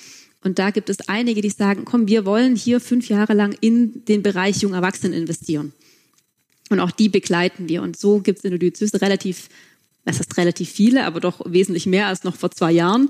Und 0.44 0.58
da 0.58 0.70
gibt 0.70 0.90
es 0.90 1.08
einige, 1.08 1.40
die 1.40 1.50
sagen, 1.50 1.84
komm, 1.84 2.06
wir 2.06 2.26
wollen 2.26 2.54
hier 2.54 2.78
fünf 2.78 3.08
Jahre 3.08 3.32
lang 3.32 3.56
in 3.60 4.04
den 4.04 4.22
Bereich 4.22 4.58
junger 4.62 4.76
Erwachsenen 4.76 5.14
investieren. 5.14 5.72
Und 6.68 6.80
auch 6.80 6.90
die 6.90 7.08
begleiten 7.08 7.68
wir. 7.68 7.82
Und 7.82 7.96
so 7.96 8.20
gibt 8.20 8.38
es 8.38 8.44
in 8.44 8.50
der 8.50 8.58
Diözese 8.58 9.00
relativ, 9.00 9.48
das 10.04 10.18
heißt 10.18 10.36
relativ 10.36 10.70
viele, 10.70 11.06
aber 11.06 11.20
doch 11.20 11.40
wesentlich 11.46 11.86
mehr 11.86 12.08
als 12.08 12.24
noch 12.24 12.36
vor 12.36 12.50
zwei 12.50 12.72
Jahren, 12.72 13.08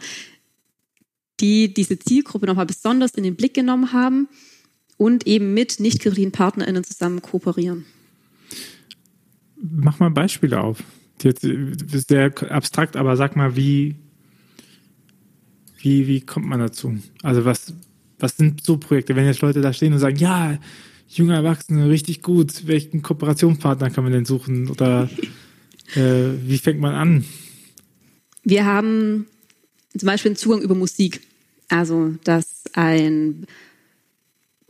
die 1.41 1.75
diese 1.75 1.99
Zielgruppe 1.99 2.47
nochmal 2.47 2.67
besonders 2.67 3.13
in 3.15 3.25
den 3.25 3.35
Blick 3.35 3.55
genommen 3.55 3.93
haben 3.93 4.29
und 4.97 5.27
eben 5.27 5.55
mit 5.55 5.81
nicht-kirchlichen 5.81 6.31
PartnerInnen 6.31 6.85
zusammen 6.85 7.21
kooperieren. 7.21 7.85
Mach 9.57 9.99
mal 9.99 10.11
Beispiele 10.11 10.61
auf. 10.61 10.85
Jetzt 11.21 11.41
sehr 11.43 12.33
abstrakt, 12.51 12.97
aber 12.97 13.17
sag 13.17 13.35
mal, 13.35 13.57
wie, 13.57 13.97
wie, 15.85 16.07
wie 16.07 16.21
kommt 16.23 16.47
man 16.47 16.61
dazu? 16.61 16.97
Also 17.23 17.45
was, 17.45 17.73
was 18.19 18.37
sind 18.37 18.65
so 18.65 18.79
Projekte, 18.79 19.15
wenn 19.15 19.27
jetzt 19.27 19.43
Leute 19.43 19.61
da 19.61 19.73
stehen 19.73 19.93
und 19.93 19.99
sagen, 19.99 20.17
ja, 20.17 20.59
junge 21.09 21.35
Erwachsene, 21.35 21.89
richtig 21.89 22.23
gut, 22.23 22.67
welchen 22.67 23.03
Kooperationspartner 23.03 23.91
kann 23.91 24.05
man 24.05 24.13
denn 24.13 24.25
suchen? 24.25 24.71
Oder 24.71 25.11
äh, 25.95 26.31
wie 26.43 26.59
fängt 26.59 26.81
man 26.81 26.95
an? 26.95 27.25
Wir 28.43 28.65
haben 28.65 29.27
zum 29.97 30.07
Beispiel 30.07 30.31
einen 30.31 30.37
Zugang 30.37 30.63
über 30.63 30.75
Musik. 30.75 31.21
Also, 31.69 32.15
dass 32.25 32.65
ein 32.73 33.47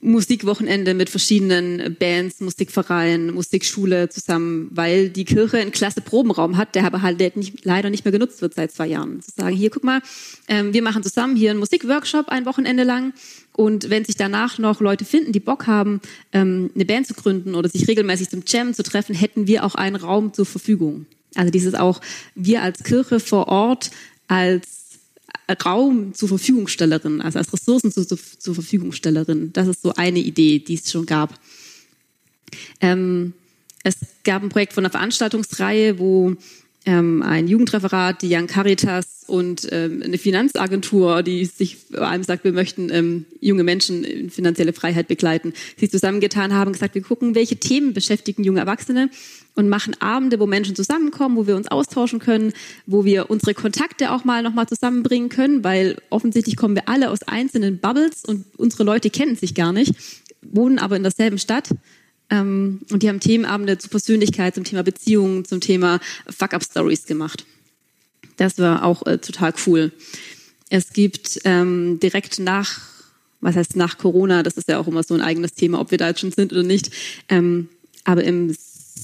Musikwochenende 0.05 0.93
mit 0.93 1.09
verschiedenen 1.09 1.97
Bands, 1.99 2.41
Musikvereinen, 2.41 3.33
Musikschule 3.33 4.11
zusammen, 4.11 4.69
weil 4.71 5.09
die 5.09 5.25
Kirche 5.25 5.57
einen 5.57 5.73
klasse 5.73 6.03
Probenraum 6.03 6.59
hat, 6.59 6.75
der 6.75 6.85
aber 6.85 7.01
halt 7.01 7.37
nicht, 7.37 7.65
leider 7.65 7.89
nicht 7.89 8.05
mehr 8.05 8.13
genutzt 8.13 8.43
wird 8.43 8.55
seit 8.55 8.71
zwei 8.71 8.87
Jahren. 8.87 9.23
Zu 9.23 9.31
sagen, 9.35 9.57
hier, 9.57 9.71
guck 9.71 9.83
mal, 9.83 10.03
ähm, 10.47 10.75
wir 10.75 10.83
machen 10.83 11.03
zusammen 11.03 11.37
hier 11.37 11.51
einen 11.51 11.59
Musikworkshop 11.59 12.29
ein 12.29 12.45
Wochenende 12.45 12.83
lang 12.83 13.15
und 13.53 13.89
wenn 13.89 14.05
sich 14.05 14.17
danach 14.17 14.59
noch 14.59 14.81
Leute 14.81 15.07
finden, 15.07 15.33
die 15.33 15.41
Bock 15.41 15.67
haben, 15.67 16.03
ähm, 16.33 16.71
eine 16.75 16.85
Band 16.85 17.07
zu 17.07 17.15
gründen 17.15 17.55
oder 17.55 17.71
sich 17.71 17.89
regelmäßig 17.89 18.29
zum 18.29 18.43
Jam 18.47 18.75
zu 18.75 18.83
treffen, 18.83 19.15
hätten 19.15 19.47
wir 19.47 19.65
auch 19.65 19.75
einen 19.75 19.97
Raum 19.97 20.35
zur 20.35 20.45
Verfügung. 20.45 21.07
Also 21.35 21.51
dieses 21.51 21.75
auch, 21.75 22.01
wir 22.35 22.63
als 22.63 22.83
Kirche 22.83 23.21
vor 23.21 23.49
Ort 23.49 23.91
als 24.29 24.84
Raum 25.65 26.15
zur 26.15 26.29
Verfügungstellerin, 26.29 27.21
also 27.21 27.39
als 27.39 27.53
Ressourcen 27.53 27.93
zur, 27.93 28.07
zur 28.07 28.55
Verfügungstellerin. 28.55 29.53
Das 29.53 29.69
ist 29.69 29.83
so 29.83 29.95
eine 29.95 30.21
Idee, 30.21 30.59
die 30.59 30.75
es 30.75 30.91
schon 30.91 31.07
gab. 31.07 31.39
Ähm, 32.81 33.35
es 33.83 33.97
gab 34.25 34.43
ein 34.43 34.49
Projekt 34.49 34.73
von 34.73 34.85
einer 34.85 34.91
Veranstaltungsreihe, 34.91 35.99
wo 35.99 36.35
ähm, 36.87 37.23
ein 37.23 37.49
Jugendreferat, 37.49 38.23
die 38.23 38.35
Young 38.35 38.47
Caritas 38.47 39.14
und 39.27 39.69
ähm, 39.73 40.03
eine 40.03 40.19
Finanzagentur, 40.19 41.23
die 41.23 41.45
sich 41.45 41.79
vor 41.91 42.07
allem 42.07 42.23
sagt, 42.23 42.45
wir 42.45 42.53
möchten 42.53 42.91
ähm, 42.91 43.25
junge 43.41 43.65
Menschen 43.65 44.05
in 44.05 44.31
finanzielle 44.31 44.73
Freiheit 44.73 45.09
begleiten, 45.09 45.55
sich 45.79 45.91
zusammengetan 45.91 46.53
haben, 46.53 46.73
gesagt, 46.73 46.95
wir 46.95 47.03
gucken, 47.03 47.35
welche 47.35 47.57
Themen 47.57 47.95
beschäftigen 47.95 48.45
junge 48.45 48.61
Erwachsene 48.61 49.09
und 49.55 49.69
machen 49.69 49.95
Abende, 50.01 50.41
wo 50.41 50.47
Menschen 50.47 50.77
zusammenkommen, 50.77 51.37
wo 51.37 51.47
wir 51.47 51.57
uns 51.57 51.69
austauschen 51.69 52.19
können, 52.19 52.53
wo 52.87 53.05
wir 53.05 53.31
unsere 53.31 53.55
Kontakte 53.55 54.13
auch 54.13 54.25
mal 54.25 54.43
nochmal 54.43 54.67
zusammenbringen 54.67 55.29
können, 55.29 55.65
weil 55.65 55.97
offensichtlich 56.11 56.57
kommen 56.57 56.75
wir 56.75 56.89
alle 56.89 57.11
aus 57.11 57.23
einzelnen 57.23 57.79
Bubbles 57.79 58.25
und 58.25 58.45
unsere 58.57 58.85
Leute 58.85 59.11
kennen 59.11 59.37
sich 59.37 59.55
gar 59.55 59.73
nicht, 59.73 59.95
wohnen 60.43 60.79
aber 60.79 60.97
in 60.97 61.03
derselben 61.03 61.39
Stadt 61.39 61.71
ähm, 62.31 62.81
und 62.91 63.03
die 63.03 63.09
haben 63.09 63.21
Themenabende 63.21 63.79
zur 63.79 63.91
Persönlichkeit, 63.91 64.55
zum 64.55 64.65
Thema 64.65 64.83
Beziehungen, 64.83 65.45
zum 65.45 65.61
Thema 65.61 66.01
Fuck-Up-Stories 66.29 67.07
gemacht. 67.07 67.47
Das 68.37 68.59
war 68.59 68.85
auch 68.85 69.07
äh, 69.07 69.19
total 69.19 69.53
cool. 69.67 69.93
Es 70.71 70.93
gibt 70.93 71.41
ähm, 71.45 72.01
direkt 72.01 72.39
nach, 72.39 72.81
was 73.41 73.57
heißt 73.57 73.77
nach 73.77 73.99
Corona, 73.99 74.43
das 74.43 74.55
ist 74.55 74.69
ja 74.69 74.79
auch 74.79 74.87
immer 74.87 75.03
so 75.03 75.15
ein 75.15 75.21
eigenes 75.21 75.55
Thema, 75.55 75.81
ob 75.81 75.91
wir 75.91 75.99
da 75.99 76.09
jetzt 76.09 76.21
schon 76.21 76.33
sind 76.33 76.53
oder 76.53 76.63
nicht, 76.63 76.91
ähm, 77.29 77.69
aber 78.05 78.25
im 78.25 78.55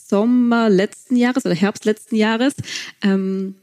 Sommer 0.09 0.69
letzten 0.69 1.17
Jahres 1.17 1.45
oder 1.45 1.55
Herbst 1.55 1.85
letzten 1.85 2.16
Jahres 2.16 2.55
ähm, 3.03 3.55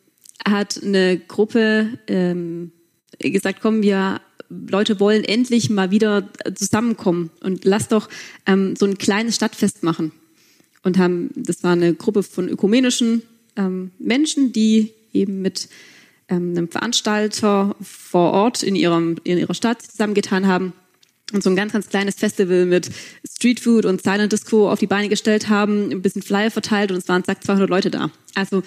hat 0.47 0.81
eine 0.81 1.17
Gruppe 1.17 1.99
ähm, 2.07 2.71
gesagt, 3.19 3.59
komm, 3.61 3.81
wir 3.81 4.21
Leute 4.49 4.99
wollen 4.99 5.23
endlich 5.23 5.69
mal 5.69 5.91
wieder 5.91 6.29
zusammenkommen 6.55 7.31
und 7.41 7.65
lass 7.65 7.89
doch 7.89 8.07
ähm, 8.45 8.75
so 8.75 8.85
ein 8.85 8.97
kleines 8.97 9.35
Stadtfest 9.35 9.83
machen. 9.83 10.11
Und 10.83 10.97
haben, 10.97 11.31
das 11.35 11.63
war 11.63 11.73
eine 11.73 11.93
Gruppe 11.93 12.23
von 12.23 12.47
ökumenischen 12.47 13.23
ähm, 13.57 13.91
Menschen, 13.99 14.53
die 14.53 14.93
eben 15.13 15.41
mit 15.41 15.69
ähm, 16.29 16.51
einem 16.51 16.67
Veranstalter 16.69 17.75
vor 17.81 18.31
Ort 18.33 18.63
in, 18.63 18.75
ihrem, 18.75 19.15
in 19.23 19.37
ihrer 19.37 19.53
Stadt 19.53 19.81
zusammengetan 19.81 20.47
haben 20.47 20.73
und 21.33 21.43
so 21.43 21.49
ein 21.49 21.55
ganz, 21.55 21.73
ganz 21.73 21.89
kleines 21.89 22.15
Festival 22.15 22.65
mit 22.65 22.89
Streetfood 23.29 23.85
und 23.85 24.01
Silent 24.01 24.31
Disco 24.31 24.71
auf 24.71 24.79
die 24.79 24.87
Beine 24.87 25.09
gestellt 25.09 25.49
haben, 25.49 25.91
ein 25.91 26.01
bisschen 26.01 26.21
Flyer 26.21 26.51
verteilt 26.51 26.91
und 26.91 26.97
es 26.97 27.07
waren 27.07 27.23
zack 27.23 27.43
200 27.43 27.69
Leute 27.69 27.91
da. 27.91 28.11
Also 28.35 28.63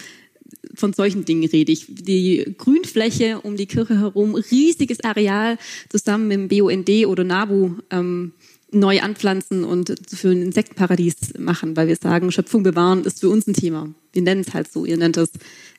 von 0.75 0.93
solchen 0.93 1.25
Dingen 1.25 1.47
rede 1.49 1.71
ich. 1.71 1.87
Die 1.89 2.55
Grünfläche 2.57 3.41
um 3.41 3.55
die 3.55 3.65
Kirche 3.65 3.99
herum, 3.99 4.35
riesiges 4.35 5.03
Areal, 5.03 5.57
zusammen 5.89 6.27
mit 6.27 6.37
dem 6.37 6.47
BUND 6.47 7.07
oder 7.07 7.23
NABU 7.23 7.77
ähm, 7.89 8.33
neu 8.71 9.01
anpflanzen 9.01 9.63
und 9.63 9.95
für 10.07 10.29
ein 10.29 10.41
Insektenparadies 10.41 11.37
machen, 11.39 11.75
weil 11.75 11.87
wir 11.87 11.95
sagen, 11.95 12.31
Schöpfung 12.31 12.63
bewahren 12.63 13.03
ist 13.03 13.19
für 13.19 13.29
uns 13.29 13.47
ein 13.47 13.53
Thema. 13.53 13.93
Wir 14.13 14.21
nennen 14.21 14.41
es 14.47 14.53
halt 14.53 14.71
so, 14.71 14.85
ihr 14.85 14.97
nennt 14.97 15.17
es 15.17 15.31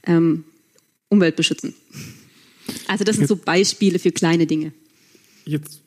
ähm, 0.05 0.45
Umwelt 1.13 1.37
beschützen. 1.37 1.75
Also 2.89 3.05
das 3.05 3.17
sind 3.17 3.29
so 3.29 3.37
Beispiele 3.37 3.99
für 3.99 4.11
kleine 4.11 4.47
Dinge. 4.47 4.73
Jetzt 5.45 5.83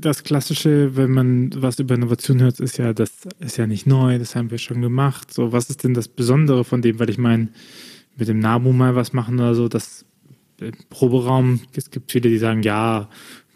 das 0.00 0.24
Klassische, 0.24 0.96
wenn 0.96 1.10
man 1.10 1.50
was 1.54 1.78
über 1.78 1.94
Innovation 1.94 2.40
hört, 2.40 2.60
ist 2.60 2.78
ja, 2.78 2.92
das 2.92 3.12
ist 3.38 3.56
ja 3.56 3.66
nicht 3.66 3.86
neu, 3.86 4.18
das 4.18 4.34
haben 4.34 4.50
wir 4.50 4.58
schon 4.58 4.80
gemacht. 4.80 5.32
So, 5.32 5.52
was 5.52 5.70
ist 5.70 5.84
denn 5.84 5.94
das 5.94 6.08
Besondere 6.08 6.64
von 6.64 6.82
dem? 6.82 6.98
Weil 6.98 7.10
ich 7.10 7.18
meine, 7.18 7.48
mit 8.16 8.28
dem 8.28 8.38
NABU 8.38 8.72
mal 8.72 8.96
was 8.96 9.12
machen 9.12 9.38
oder 9.38 9.54
so, 9.54 9.68
das 9.68 10.04
äh, 10.60 10.72
Proberaum, 10.90 11.60
es 11.74 11.90
gibt 11.90 12.12
viele, 12.12 12.28
die 12.28 12.38
sagen, 12.38 12.62
ja, 12.62 13.08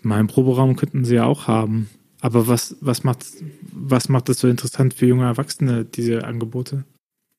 meinen 0.03 0.29
Proberaum 0.29 0.77
könnten 0.77 1.05
sie 1.05 1.17
ja 1.17 1.25
auch 1.25 1.47
haben. 1.47 1.89
Aber 2.21 2.49
was, 2.49 2.77
was 2.81 3.05
macht, 3.05 3.25
was 3.73 4.09
macht 4.09 4.29
das 4.29 4.41
so 4.41 4.49
interessant 4.49 4.95
für 4.95 5.07
junge 5.07 5.25
Erwachsene, 5.25 5.85
diese 5.85 6.25
Angebote? 6.25 6.85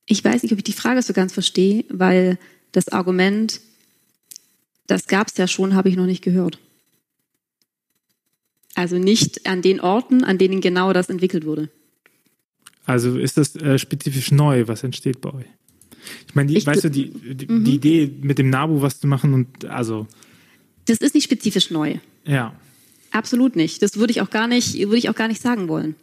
Ich 0.05 0.23
weiß 0.23 0.43
nicht, 0.43 0.51
ob 0.51 0.57
ich 0.57 0.63
die 0.63 0.73
Frage 0.73 1.01
so 1.01 1.13
ganz 1.13 1.33
verstehe, 1.33 1.85
weil 1.89 2.39
das 2.71 2.89
Argument, 2.89 3.61
das 4.87 5.07
gab 5.07 5.27
es 5.27 5.37
ja 5.37 5.47
schon, 5.47 5.75
habe 5.75 5.89
ich 5.89 5.95
noch 5.95 6.05
nicht 6.05 6.23
gehört. 6.23 6.59
Also 8.75 8.97
nicht 8.97 9.47
an 9.47 9.61
den 9.61 9.79
Orten, 9.79 10.23
an 10.23 10.37
denen 10.37 10.61
genau 10.61 10.93
das 10.93 11.09
entwickelt 11.09 11.45
wurde. 11.45 11.69
Also 12.85 13.17
ist 13.17 13.37
das 13.37 13.55
äh, 13.55 13.77
spezifisch 13.77 14.31
neu, 14.31 14.67
was 14.67 14.83
entsteht 14.83 15.21
bei 15.21 15.33
euch? 15.33 15.45
Ich 16.27 16.35
meine, 16.35 16.51
ich 16.51 16.65
weißt 16.65 16.85
du, 16.85 16.89
die, 16.89 17.09
die, 17.09 17.47
mhm. 17.47 17.65
die, 17.65 17.75
Idee 17.75 18.11
mit 18.21 18.37
dem 18.37 18.49
Nabu 18.49 18.81
was 18.81 18.99
zu 18.99 19.07
machen 19.07 19.33
und 19.33 19.65
also. 19.65 20.07
Das 20.85 20.99
ist 20.99 21.13
nicht 21.13 21.25
spezifisch 21.25 21.71
neu. 21.71 21.97
Ja. 22.25 22.55
Absolut 23.11 23.55
nicht. 23.55 23.81
Das 23.81 23.97
würde 23.97 24.11
ich 24.11 24.21
auch 24.21 24.29
gar 24.29 24.47
nicht, 24.47 24.75
würde 24.75 24.97
ich 24.97 25.09
auch 25.09 25.15
gar 25.15 25.27
nicht 25.27 25.41
sagen 25.41 25.67
wollen. 25.67 25.95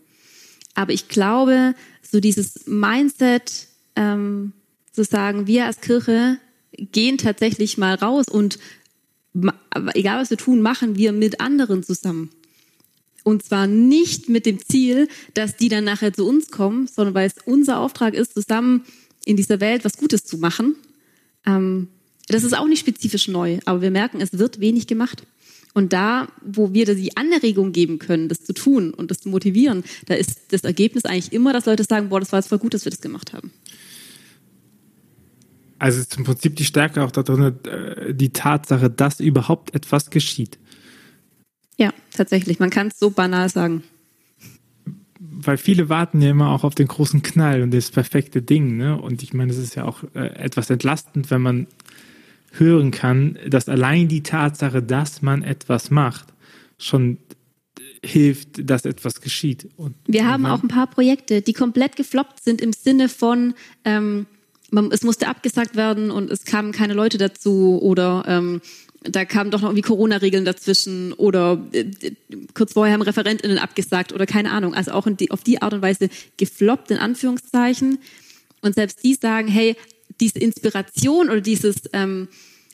Aber 0.75 0.93
ich 0.93 1.09
glaube, 1.09 1.75
so 2.03 2.21
dieses 2.21 2.67
Mindset, 2.67 3.69
ähm, 3.97 4.53
zu 4.93 5.05
sagen, 5.05 5.47
wir 5.47 5.67
als 5.67 5.81
Kirche 5.81 6.39
gehen 6.77 7.19
tatsächlich 7.19 7.79
mal 7.79 7.95
raus 7.95 8.27
und 8.29 8.59
egal 9.95 10.21
was 10.21 10.31
wir 10.31 10.37
tun, 10.37 10.63
machen 10.63 10.97
wir 10.97 11.13
mit 11.13 11.41
anderen 11.41 11.83
zusammen. 11.83 12.31
Und 13.25 13.43
zwar 13.43 13.67
nicht 13.67 14.29
mit 14.29 14.47
dem 14.47 14.61
Ziel, 14.61 15.09
dass 15.35 15.57
die 15.57 15.69
dann 15.69 15.85
nachher 15.85 16.13
zu 16.13 16.27
uns 16.27 16.51
kommen, 16.51 16.87
sondern 16.87 17.15
weil 17.15 17.27
es 17.27 17.35
unser 17.45 17.81
Auftrag 17.81 18.15
ist, 18.15 18.35
zusammen 18.35 18.85
in 19.25 19.37
dieser 19.37 19.59
Welt 19.61 19.85
was 19.85 19.97
Gutes 19.97 20.25
zu 20.25 20.39
machen. 20.39 20.77
Ähm, 21.45 21.89
das 22.29 22.45
ist 22.45 22.57
auch 22.57 22.69
nicht 22.69 22.81
spezifisch 22.81 23.29
neu, 23.29 23.59
aber 23.65 23.83
wir 23.83 23.91
merken, 23.91 24.21
es 24.21 24.39
wird 24.39 24.61
wenig 24.61 24.87
gemacht. 24.87 25.25
Und 25.75 25.93
da, 25.93 26.29
wo 26.41 26.73
wir 26.73 26.87
die 26.95 27.17
Anregung 27.17 27.73
geben 27.73 27.99
können, 27.99 28.29
das 28.29 28.45
zu 28.45 28.55
tun 28.55 28.95
und 28.95 29.11
das 29.11 29.19
zu 29.19 29.29
motivieren, 29.29 29.85
da 30.07 30.15
ist 30.15 30.39
das 30.49 30.65
Ergebnis 30.65 31.05
eigentlich 31.05 31.33
immer, 31.33 31.53
dass 31.53 31.67
Leute 31.67 31.85
sagen, 31.85 32.09
boah, 32.09 32.21
das 32.21 32.33
war 32.33 32.39
jetzt 32.39 32.49
voll 32.49 32.59
gut, 32.59 32.75
dass 32.75 32.87
wir 32.87 32.91
das 32.91 33.01
gemacht 33.01 33.33
haben. 33.33 33.53
Also 35.79 36.01
ist 36.01 36.17
im 36.17 36.25
Prinzip 36.25 36.57
die 36.57 36.65
Stärke 36.65 37.03
auch 37.05 37.11
darin, 37.11 37.57
äh, 37.65 38.15
die 38.15 38.31
Tatsache, 38.31 38.91
dass 38.91 39.21
überhaupt 39.21 39.75
etwas 39.75 40.11
geschieht. 40.11 40.59
Ja, 41.77 41.93
tatsächlich. 42.13 42.59
Man 42.59 42.71
kann 42.71 42.89
es 42.89 42.99
so 42.99 43.11
banal 43.11 43.49
sagen. 43.49 43.83
Weil 45.19 45.59
viele 45.59 45.89
warten 45.89 46.21
ja 46.23 46.31
immer 46.31 46.51
auch 46.51 46.65
auf 46.65 46.75
den 46.75 46.89
großen 46.89 47.23
Knall 47.23 47.63
und 47.63 47.73
das 47.73 47.91
perfekte 47.91 48.43
Ding. 48.43 48.77
Ne? 48.77 49.01
Und 49.01 49.23
ich 49.23 49.35
meine, 49.35 49.53
es 49.53 49.59
ist 49.59 49.75
ja 49.75 49.85
auch 49.85 50.03
äh, 50.15 50.29
etwas 50.37 50.71
entlastend, 50.71 51.31
wenn 51.31 51.43
man 51.43 51.67
hören 52.53 52.91
kann, 52.91 53.39
dass 53.47 53.69
allein 53.69 54.09
die 54.09 54.23
Tatsache, 54.23 54.83
dass 54.83 55.21
man 55.21 55.43
etwas 55.43 55.91
macht, 55.91 56.33
schon 56.79 57.19
hilft, 58.03 58.71
dass 58.71 58.85
etwas 58.85 59.21
geschieht. 59.21 59.69
Und 59.77 59.95
Wir 60.07 60.27
haben 60.27 60.47
auch 60.47 60.63
ein 60.63 60.69
paar 60.69 60.87
Projekte, 60.87 61.43
die 61.43 61.53
komplett 61.53 61.97
gefloppt 61.97 62.43
sind 62.43 62.61
im 62.61 62.73
Sinne 62.73 63.09
von, 63.09 63.55
ähm, 63.85 64.27
man, 64.77 64.93
es 64.93 65.03
musste 65.03 65.27
abgesagt 65.27 65.75
werden 65.75 66.11
und 66.11 66.31
es 66.31 66.45
kamen 66.45 66.71
keine 66.71 66.95
Leute 66.95 67.19
dazu 67.19 67.81
oder 67.83 68.25
ähm, 68.29 68.61
da 69.03 69.25
kamen 69.25 69.51
doch 69.51 69.61
noch 69.61 69.71
irgendwie 69.71 69.83
Corona-Regeln 69.83 70.45
dazwischen 70.45 71.13
oder 71.15 71.65
äh, 71.73 71.85
kurz 72.55 72.75
vorher 72.75 72.95
haben 72.95 73.03
ReferentInnen 73.03 73.59
abgesagt 73.59 74.13
oder 74.13 74.27
keine 74.27 74.53
Ahnung. 74.53 74.75
Also 74.75 74.93
auch 74.93 75.07
die, 75.09 75.31
auf 75.31 75.43
die 75.43 75.63
Art 75.63 75.73
und 75.75 75.83
Weise 75.83 76.09
gefloppt, 76.37 76.91
in 76.91 76.99
Anführungszeichen. 76.99 77.99
Und 78.63 78.75
selbst 78.75 79.03
die 79.03 79.15
sagen, 79.15 79.49
hey, 79.49 79.77
diese 80.21 80.39
Inspiration 80.39 81.31
oder 81.31 81.41
dieses, 81.41 81.77
ähm, 81.93 82.29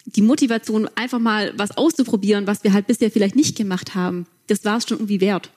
die 0.04 0.22
Motivation, 0.22 0.88
einfach 0.94 1.18
mal 1.18 1.52
was 1.56 1.76
auszuprobieren, 1.76 2.46
was 2.46 2.64
wir 2.64 2.72
halt 2.72 2.86
bisher 2.86 3.10
vielleicht 3.10 3.36
nicht 3.36 3.56
gemacht 3.56 3.94
haben, 3.94 4.26
das 4.48 4.64
war 4.64 4.78
es 4.78 4.88
schon 4.88 4.98
irgendwie 4.98 5.20
wert. 5.20 5.50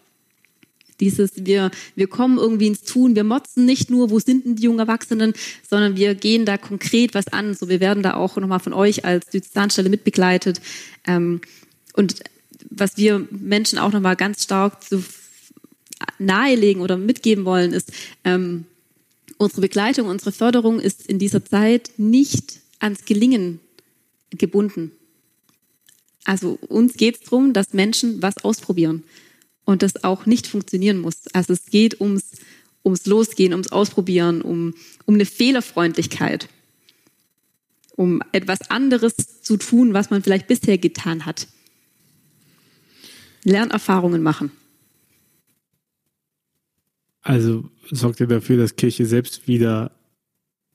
Dieses, 1.00 1.32
wir, 1.36 1.72
wir 1.96 2.08
kommen 2.08 2.38
irgendwie 2.38 2.68
ins 2.68 2.84
Tun, 2.84 3.16
wir 3.16 3.24
motzen 3.24 3.66
nicht 3.66 3.90
nur, 3.90 4.10
wo 4.10 4.20
sind 4.20 4.46
denn 4.46 4.56
die 4.56 4.64
jungen 4.64 4.80
Erwachsenen, 4.80 5.34
sondern 5.70 5.98
wir 5.98 6.16
gehen 6.16 6.46
da 6.46 6.58
konkret 6.58 7.14
was 7.14 7.28
an. 7.28 7.54
So, 7.54 7.68
wir 7.68 7.80
werden 7.80 8.04
da 8.04 8.14
auch 8.14 8.38
nochmal 8.38 8.60
von 8.60 8.74
euch 8.74 9.04
als 9.04 9.28
Diözesanstelle 9.28 9.90
mitbegleitet. 9.90 10.62
Ähm, 11.06 11.42
und 11.94 12.24
was 12.70 12.98
wir 12.98 13.28
Menschen 13.30 13.78
auch 13.78 13.92
nochmal 13.92 14.16
ganz 14.16 14.44
stark 14.44 14.84
zu 14.84 15.04
nahelegen 16.18 16.82
oder 16.82 16.98
mitgeben 16.98 17.46
wollen, 17.46 17.74
ist, 17.74 17.92
ähm, 18.24 18.66
unsere 19.38 19.62
Begleitung, 19.62 20.08
unsere 20.08 20.32
Förderung 20.32 20.80
ist 20.80 21.08
in 21.08 21.20
dieser 21.20 21.44
Zeit 21.44 21.92
nicht 21.98 22.60
ans 22.80 23.06
Gelingen 23.06 23.60
gebunden. 24.32 24.92
Also 26.24 26.58
uns 26.68 26.94
geht 26.94 27.16
es 27.16 27.22
darum, 27.22 27.54
dass 27.54 27.74
Menschen 27.74 28.22
was 28.22 28.44
ausprobieren 28.44 29.04
und 29.66 29.82
das 29.82 30.04
auch 30.04 30.26
nicht 30.26 30.48
funktionieren 30.48 31.00
muss. 31.00 31.28
Also 31.34 31.54
es 31.54 31.66
geht 31.66 32.00
ums, 32.00 32.32
ums 32.84 33.06
Losgehen, 33.06 33.52
ums 33.54 33.72
Ausprobieren, 33.72 34.42
um, 34.42 34.74
um 35.06 35.16
eine 35.16 35.26
Fehlerfreundlichkeit, 35.26 36.48
um 37.96 38.22
etwas 38.32 38.70
anderes 38.70 39.16
zu 39.42 39.58
tun, 39.58 39.94
was 39.94 40.10
man 40.10 40.24
vielleicht 40.24 40.48
bisher 40.48 40.78
getan 40.78 41.26
hat. 41.26 41.48
Lernerfahrungen 43.44 44.24
machen. 44.24 44.52
Also 47.22 47.70
sorgt 47.92 48.20
ihr 48.20 48.28
dafür, 48.28 48.58
dass 48.58 48.76
Kirche 48.76 49.06
selbst 49.06 49.48
wieder 49.48 49.92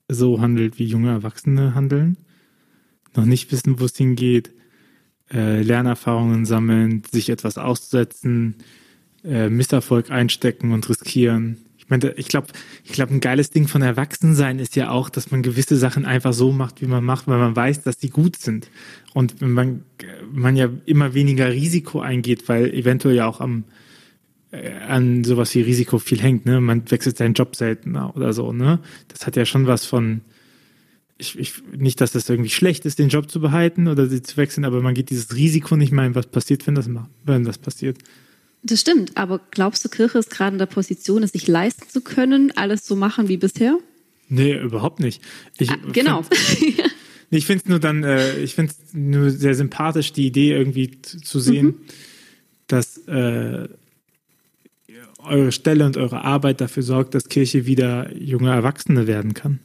so 0.09 0.40
handelt, 0.40 0.79
wie 0.79 0.85
junge 0.85 1.11
Erwachsene 1.11 1.74
handeln? 1.74 2.16
Noch 3.14 3.24
nicht 3.24 3.53
wissen, 3.53 3.79
wo 3.79 3.85
es 3.85 3.96
hingeht, 3.96 4.53
äh, 5.33 5.62
Lernerfahrungen 5.62 6.44
sammeln, 6.46 7.03
sich 7.11 7.29
etwas 7.29 7.59
aussetzen, 7.59 8.57
äh, 9.24 9.48
Misserfolg 9.48 10.11
einstecken 10.11 10.72
und 10.72 10.88
riskieren. 10.88 11.59
Ich 11.78 11.88
meine, 11.88 12.12
ich 12.16 12.28
glaube, 12.28 12.48
ich 12.85 12.92
glaube, 12.92 13.12
ein 13.12 13.20
geiles 13.20 13.50
Ding 13.50 13.66
von 13.66 13.83
Erwachsensein 13.83 14.59
ist 14.59 14.76
ja 14.76 14.90
auch, 14.90 15.09
dass 15.09 15.30
man 15.30 15.42
gewisse 15.42 15.76
Sachen 15.76 16.04
einfach 16.04 16.33
so 16.33 16.52
macht, 16.52 16.80
wie 16.80 16.87
man 16.87 17.04
macht, 17.04 17.26
weil 17.26 17.38
man 17.38 17.56
weiß, 17.56 17.83
dass 17.83 17.98
die 17.98 18.11
gut 18.11 18.37
sind. 18.37 18.70
Und 19.12 19.40
man, 19.40 19.83
man 20.33 20.56
ja 20.56 20.68
immer 20.87 21.14
weniger 21.14 21.50
Risiko 21.50 22.00
eingeht, 22.00 22.48
weil 22.48 22.72
eventuell 22.72 23.16
ja 23.16 23.26
auch 23.26 23.40
am, 23.40 23.64
äh, 24.52 24.72
an 24.88 25.24
sowas 25.24 25.54
wie 25.54 25.62
Risiko 25.62 25.98
viel 25.98 26.20
hängt, 26.20 26.46
ne? 26.46 26.61
Man 26.61 26.90
wechselt 26.90 27.16
seinen 27.16 27.35
Job 27.35 27.56
seltener 27.56 28.14
oder 28.16 28.33
so, 28.33 28.52
ne? 28.52 28.80
Das 29.09 29.26
hat 29.26 29.37
ja 29.37 29.44
schon 29.44 29.66
was 29.66 29.85
von, 29.85 30.22
ich, 31.18 31.38
ich, 31.38 31.62
nicht, 31.76 32.00
dass 32.00 32.12
das 32.12 32.28
irgendwie 32.28 32.50
schlecht 32.50 32.85
ist, 32.87 32.98
den 32.98 33.11
Job 33.11 33.30
zu 33.30 33.40
behalten 33.40 33.87
oder 33.88 34.06
sie 34.06 34.22
zu 34.22 34.37
wechseln, 34.37 34.64
aber 34.64 34.80
man 34.80 34.94
geht 34.94 35.11
dieses 35.11 35.35
Risiko 35.35 35.76
nicht 35.76 35.92
mehr 35.92 36.04
ein, 36.04 36.14
was 36.14 36.26
passiert, 36.26 36.66
wenn 36.66 36.74
das, 36.74 36.88
wenn 37.24 37.44
das 37.44 37.59
passiert. 37.59 37.98
Das 38.62 38.81
stimmt, 38.81 39.16
aber 39.16 39.40
glaubst 39.51 39.85
du, 39.85 39.88
Kirche 39.88 40.18
ist 40.18 40.31
gerade 40.31 40.55
in 40.55 40.59
der 40.59 40.66
Position, 40.66 41.23
es 41.23 41.33
sich 41.33 41.49
leisten 41.49 41.88
zu 41.88 42.03
können, 42.03 42.53
alles 42.57 42.87
so 42.87 42.94
machen 42.94 43.29
wie 43.29 43.38
bisher? 43.38 43.79
Nee, 44.29 44.55
überhaupt 44.55 45.01
nicht. 45.01 45.23
Ich 45.59 45.70
ah, 45.70 45.79
genau. 45.92 46.23
Find, 46.23 46.79
ich 47.31 47.46
finde 47.46 47.62
es 47.64 47.68
nur 47.68 47.79
dann, 47.81 48.05
äh, 48.05 48.38
ich 48.38 48.55
finde 48.55 48.73
es 48.73 48.94
nur 48.94 49.31
sehr 49.31 49.55
sympathisch, 49.55 50.12
die 50.12 50.27
Idee 50.27 50.53
irgendwie 50.53 51.01
zu 51.01 51.40
sehen, 51.40 51.66
mhm. 51.66 51.77
dass 52.66 52.99
äh, 53.07 53.68
eure 55.18 55.53
Stelle 55.53 55.87
und 55.87 55.96
eure 55.96 56.25
Arbeit 56.25 56.61
dafür 56.61 56.83
sorgt, 56.83 57.14
dass 57.14 57.29
Kirche 57.29 57.66
wieder 57.66 58.14
junge 58.16 58.51
Erwachsene 58.51 59.07
werden 59.07 59.35
kann. 59.35 59.61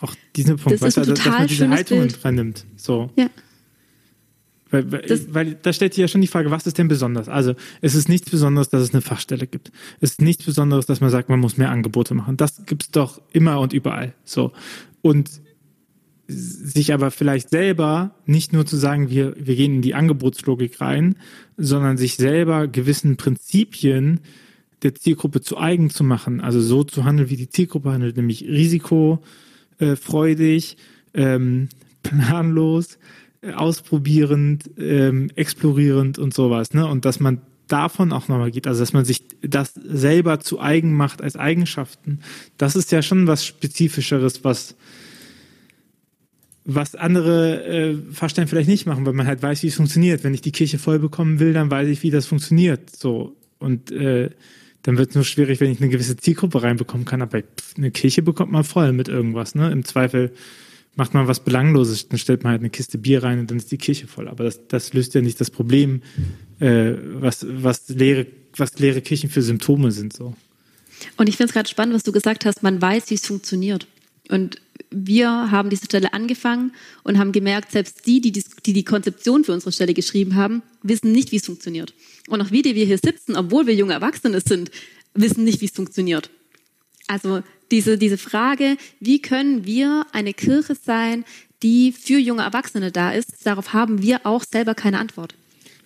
Auch 0.00 0.14
diesen 0.34 0.56
Punkt, 0.56 0.72
das 0.74 0.82
weißt 0.82 0.96
du, 0.98 1.12
dass 1.12 1.24
man 1.24 1.46
diese 1.46 1.68
Haltungen 1.68 2.10
vernimmt. 2.10 2.64
So. 2.76 3.10
Ja. 3.16 3.30
Weil, 4.70 4.90
weil, 4.90 5.20
weil 5.30 5.54
da 5.54 5.72
stellt 5.72 5.94
sich 5.94 6.02
ja 6.02 6.08
schon 6.08 6.20
die 6.20 6.26
Frage, 6.26 6.50
was 6.50 6.66
ist 6.66 6.78
denn 6.78 6.88
besonders? 6.88 7.28
Also 7.28 7.54
es 7.80 7.94
ist 7.94 8.08
nichts 8.08 8.30
Besonderes, 8.30 8.68
dass 8.68 8.82
es 8.82 8.92
eine 8.92 9.00
Fachstelle 9.00 9.46
gibt. 9.46 9.70
Es 10.00 10.10
ist 10.12 10.22
nichts 10.22 10.44
Besonderes, 10.44 10.86
dass 10.86 11.00
man 11.00 11.10
sagt, 11.10 11.28
man 11.28 11.38
muss 11.38 11.56
mehr 11.56 11.70
Angebote 11.70 12.14
machen. 12.14 12.36
Das 12.36 12.66
gibt's 12.66 12.90
doch 12.90 13.20
immer 13.32 13.60
und 13.60 13.72
überall. 13.72 14.12
So. 14.24 14.52
Und 15.02 15.30
sich 16.28 16.92
aber 16.92 17.12
vielleicht 17.12 17.50
selber 17.50 18.16
nicht 18.26 18.52
nur 18.52 18.66
zu 18.66 18.76
sagen, 18.76 19.10
wir, 19.10 19.36
wir 19.38 19.54
gehen 19.54 19.76
in 19.76 19.82
die 19.82 19.94
Angebotslogik 19.94 20.80
rein, 20.80 21.14
sondern 21.56 21.96
sich 21.96 22.16
selber 22.16 22.66
gewissen 22.66 23.16
Prinzipien 23.16 24.18
der 24.82 24.96
Zielgruppe 24.96 25.40
zu 25.40 25.56
eigen 25.58 25.90
zu 25.90 26.02
machen. 26.02 26.40
Also 26.40 26.60
so 26.60 26.82
zu 26.82 27.04
handeln, 27.04 27.30
wie 27.30 27.36
die 27.36 27.48
Zielgruppe 27.48 27.92
handelt, 27.92 28.16
nämlich 28.16 28.42
risikofreudig, 28.42 30.76
ähm, 31.14 31.68
planlos, 32.02 32.98
ausprobierend, 33.54 34.70
ähm, 34.78 35.30
explorierend 35.36 36.18
und 36.18 36.34
sowas, 36.34 36.72
ne? 36.72 36.86
Und 36.86 37.04
dass 37.04 37.20
man 37.20 37.40
davon 37.68 38.12
auch 38.12 38.28
nochmal 38.28 38.50
geht, 38.50 38.66
also 38.66 38.80
dass 38.80 38.92
man 38.92 39.04
sich 39.04 39.22
das 39.42 39.74
selber 39.74 40.40
zu 40.40 40.60
eigen 40.60 40.92
macht 40.94 41.20
als 41.20 41.36
Eigenschaften, 41.36 42.20
das 42.58 42.76
ist 42.76 42.92
ja 42.92 43.02
schon 43.02 43.26
was 43.26 43.44
Spezifischeres, 43.44 44.44
was 44.44 44.76
was 46.68 46.96
andere 46.96 47.64
äh, 47.64 47.96
Fachstellen 48.12 48.48
vielleicht 48.48 48.68
nicht 48.68 48.86
machen, 48.86 49.06
weil 49.06 49.12
man 49.12 49.28
halt 49.28 49.40
weiß, 49.40 49.62
wie 49.62 49.68
es 49.68 49.76
funktioniert. 49.76 50.24
Wenn 50.24 50.34
ich 50.34 50.40
die 50.42 50.50
Kirche 50.50 50.78
voll 50.78 50.98
bekommen 50.98 51.38
will, 51.38 51.52
dann 51.52 51.70
weiß 51.70 51.86
ich, 51.86 52.02
wie 52.02 52.10
das 52.10 52.26
funktioniert. 52.26 52.90
So 52.94 53.36
und 53.58 53.92
äh, 53.92 54.30
dann 54.82 54.98
wird 54.98 55.10
es 55.10 55.14
nur 55.14 55.24
schwierig, 55.24 55.60
wenn 55.60 55.70
ich 55.70 55.80
eine 55.80 55.90
gewisse 55.90 56.16
Zielgruppe 56.16 56.62
reinbekommen 56.62 57.04
kann. 57.04 57.22
Aber 57.22 57.42
eine 57.76 57.90
Kirche 57.90 58.22
bekommt 58.22 58.52
man 58.52 58.64
voll 58.64 58.92
mit 58.92 59.08
irgendwas. 59.08 59.54
Ne? 59.54 59.70
Im 59.70 59.84
Zweifel 59.84 60.32
macht 60.96 61.14
man 61.14 61.28
was 61.28 61.40
Belangloses, 61.40 62.08
dann 62.08 62.18
stellt 62.18 62.42
man 62.42 62.52
halt 62.52 62.62
eine 62.62 62.70
Kiste 62.70 62.98
Bier 62.98 63.22
rein 63.22 63.38
und 63.38 63.50
dann 63.50 63.58
ist 63.58 63.70
die 63.70 63.78
Kirche 63.78 64.06
voll. 64.06 64.28
Aber 64.28 64.44
das, 64.44 64.66
das 64.66 64.92
löst 64.94 65.14
ja 65.14 65.20
nicht 65.20 65.40
das 65.40 65.50
Problem, 65.50 66.02
äh, 66.58 66.94
was, 67.14 67.46
was, 67.48 67.88
leere, 67.90 68.26
was 68.56 68.78
leere 68.78 69.02
Kirchen 69.02 69.30
für 69.30 69.42
Symptome 69.42 69.92
sind. 69.92 70.14
So. 70.14 70.34
Und 71.16 71.28
ich 71.28 71.36
finde 71.36 71.50
es 71.50 71.54
gerade 71.54 71.68
spannend, 71.68 71.94
was 71.94 72.02
du 72.02 72.12
gesagt 72.12 72.46
hast, 72.46 72.62
man 72.62 72.80
weiß, 72.80 73.10
wie 73.10 73.14
es 73.14 73.26
funktioniert. 73.26 73.86
Und 74.28 74.60
wir 74.90 75.28
haben 75.28 75.70
diese 75.70 75.84
Stelle 75.84 76.12
angefangen 76.14 76.72
und 77.04 77.18
haben 77.18 77.32
gemerkt, 77.32 77.72
selbst 77.72 78.06
die, 78.06 78.20
die 78.20 78.32
die, 78.32 78.72
die 78.72 78.84
Konzeption 78.84 79.44
für 79.44 79.52
unsere 79.52 79.72
Stelle 79.72 79.94
geschrieben 79.94 80.34
haben, 80.34 80.62
wissen 80.82 81.12
nicht, 81.12 81.30
wie 81.30 81.36
es 81.36 81.46
funktioniert. 81.46 81.94
Und 82.28 82.40
auch 82.40 82.50
wir, 82.50 82.62
die 82.62 82.74
wir 82.74 82.86
hier 82.86 82.98
sitzen, 82.98 83.36
obwohl 83.36 83.66
wir 83.66 83.74
junge 83.74 83.92
Erwachsene 83.92 84.40
sind, 84.40 84.70
wissen 85.14 85.44
nicht, 85.44 85.60
wie 85.60 85.66
es 85.66 85.72
funktioniert. 85.72 86.30
Also 87.06 87.42
diese, 87.70 87.98
diese 87.98 88.18
Frage, 88.18 88.76
wie 89.00 89.20
können 89.20 89.64
wir 89.64 90.06
eine 90.12 90.34
Kirche 90.34 90.74
sein, 90.74 91.24
die 91.62 91.92
für 91.92 92.18
junge 92.18 92.42
Erwachsene 92.42 92.92
da 92.92 93.12
ist, 93.12 93.46
darauf 93.46 93.72
haben 93.72 94.02
wir 94.02 94.26
auch 94.26 94.44
selber 94.44 94.74
keine 94.74 94.98
Antwort. 94.98 95.34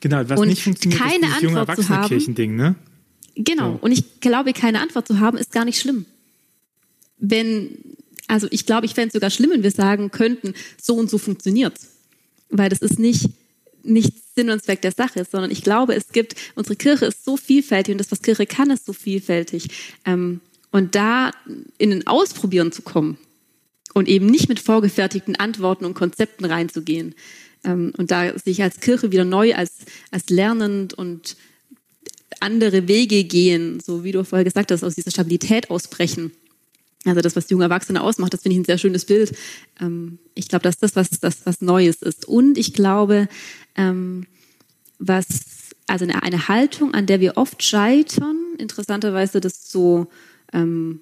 Genau, 0.00 0.28
was 0.28 0.38
und 0.38 0.48
nicht 0.48 0.62
funktioniert, 0.62 1.00
keine 1.00 1.26
ist 1.26 1.42
junge 1.42 1.58
Erwachsene-Kirchending, 1.58 2.56
ne? 2.56 2.74
Genau, 3.36 3.72
so. 3.72 3.78
und 3.82 3.92
ich 3.92 4.20
glaube, 4.20 4.52
keine 4.52 4.80
Antwort 4.80 5.06
zu 5.06 5.20
haben, 5.20 5.38
ist 5.38 5.52
gar 5.52 5.64
nicht 5.64 5.80
schlimm. 5.80 6.06
Wenn, 7.18 7.78
also 8.26 8.48
ich 8.50 8.66
glaube, 8.66 8.86
ich 8.86 8.94
fände 8.94 9.08
es 9.08 9.12
sogar 9.12 9.30
schlimm, 9.30 9.50
wenn 9.50 9.62
wir 9.62 9.70
sagen 9.70 10.10
könnten, 10.10 10.54
so 10.80 10.94
und 10.94 11.10
so 11.10 11.18
funktioniert's. 11.18 11.88
Weil 12.48 12.68
das 12.68 12.80
ist 12.80 12.98
nicht, 12.98 13.28
nicht 13.82 14.12
Sinn 14.34 14.50
und 14.50 14.62
Zweck 14.62 14.82
der 14.82 14.92
Sache, 14.92 15.26
sondern 15.30 15.50
ich 15.50 15.62
glaube, 15.62 15.94
es 15.94 16.08
gibt, 16.08 16.34
unsere 16.54 16.76
Kirche 16.76 17.06
ist 17.06 17.24
so 17.24 17.36
vielfältig 17.36 17.92
und 17.92 17.98
das, 17.98 18.10
was 18.10 18.22
Kirche 18.22 18.46
kann, 18.46 18.70
ist 18.70 18.86
so 18.86 18.92
vielfältig. 18.92 19.68
Ähm, 20.04 20.40
und 20.70 20.94
da 20.94 21.32
in 21.78 21.92
ein 21.92 22.06
Ausprobieren 22.06 22.72
zu 22.72 22.82
kommen 22.82 23.18
und 23.94 24.08
eben 24.08 24.26
nicht 24.26 24.48
mit 24.48 24.60
vorgefertigten 24.60 25.36
Antworten 25.36 25.84
und 25.84 25.94
Konzepten 25.94 26.44
reinzugehen. 26.44 27.14
Ähm, 27.64 27.92
und 27.96 28.10
da 28.10 28.38
sich 28.38 28.62
als 28.62 28.80
Kirche 28.80 29.12
wieder 29.12 29.24
neu 29.24 29.54
als, 29.54 29.78
als 30.10 30.30
lernend 30.30 30.94
und 30.94 31.36
andere 32.40 32.88
Wege 32.88 33.24
gehen, 33.24 33.80
so 33.80 34.04
wie 34.04 34.12
du 34.12 34.24
vorher 34.24 34.44
gesagt 34.44 34.70
hast, 34.70 34.84
aus 34.84 34.94
dieser 34.94 35.10
Stabilität 35.10 35.70
ausbrechen. 35.70 36.32
Also 37.04 37.20
das, 37.20 37.34
was 37.34 37.50
junge 37.50 37.64
Erwachsene 37.64 38.02
ausmacht, 38.02 38.32
das 38.32 38.42
finde 38.42 38.54
ich 38.54 38.60
ein 38.60 38.66
sehr 38.66 38.78
schönes 38.78 39.04
Bild. 39.04 39.36
Ähm, 39.80 40.18
ich 40.34 40.48
glaube, 40.48 40.62
dass 40.62 40.78
das 40.78 40.96
was, 40.96 41.10
das 41.10 41.44
was 41.44 41.60
Neues 41.60 42.02
ist. 42.02 42.26
Und 42.26 42.58
ich 42.58 42.74
glaube, 42.74 43.28
ähm, 43.74 44.26
was, 44.98 45.26
also 45.86 46.06
eine 46.06 46.48
Haltung, 46.48 46.94
an 46.94 47.06
der 47.06 47.20
wir 47.20 47.36
oft 47.36 47.62
scheitern, 47.62 48.36
interessanterweise 48.58 49.40
das 49.40 49.70
so 49.70 50.08
ähm, 50.52 51.00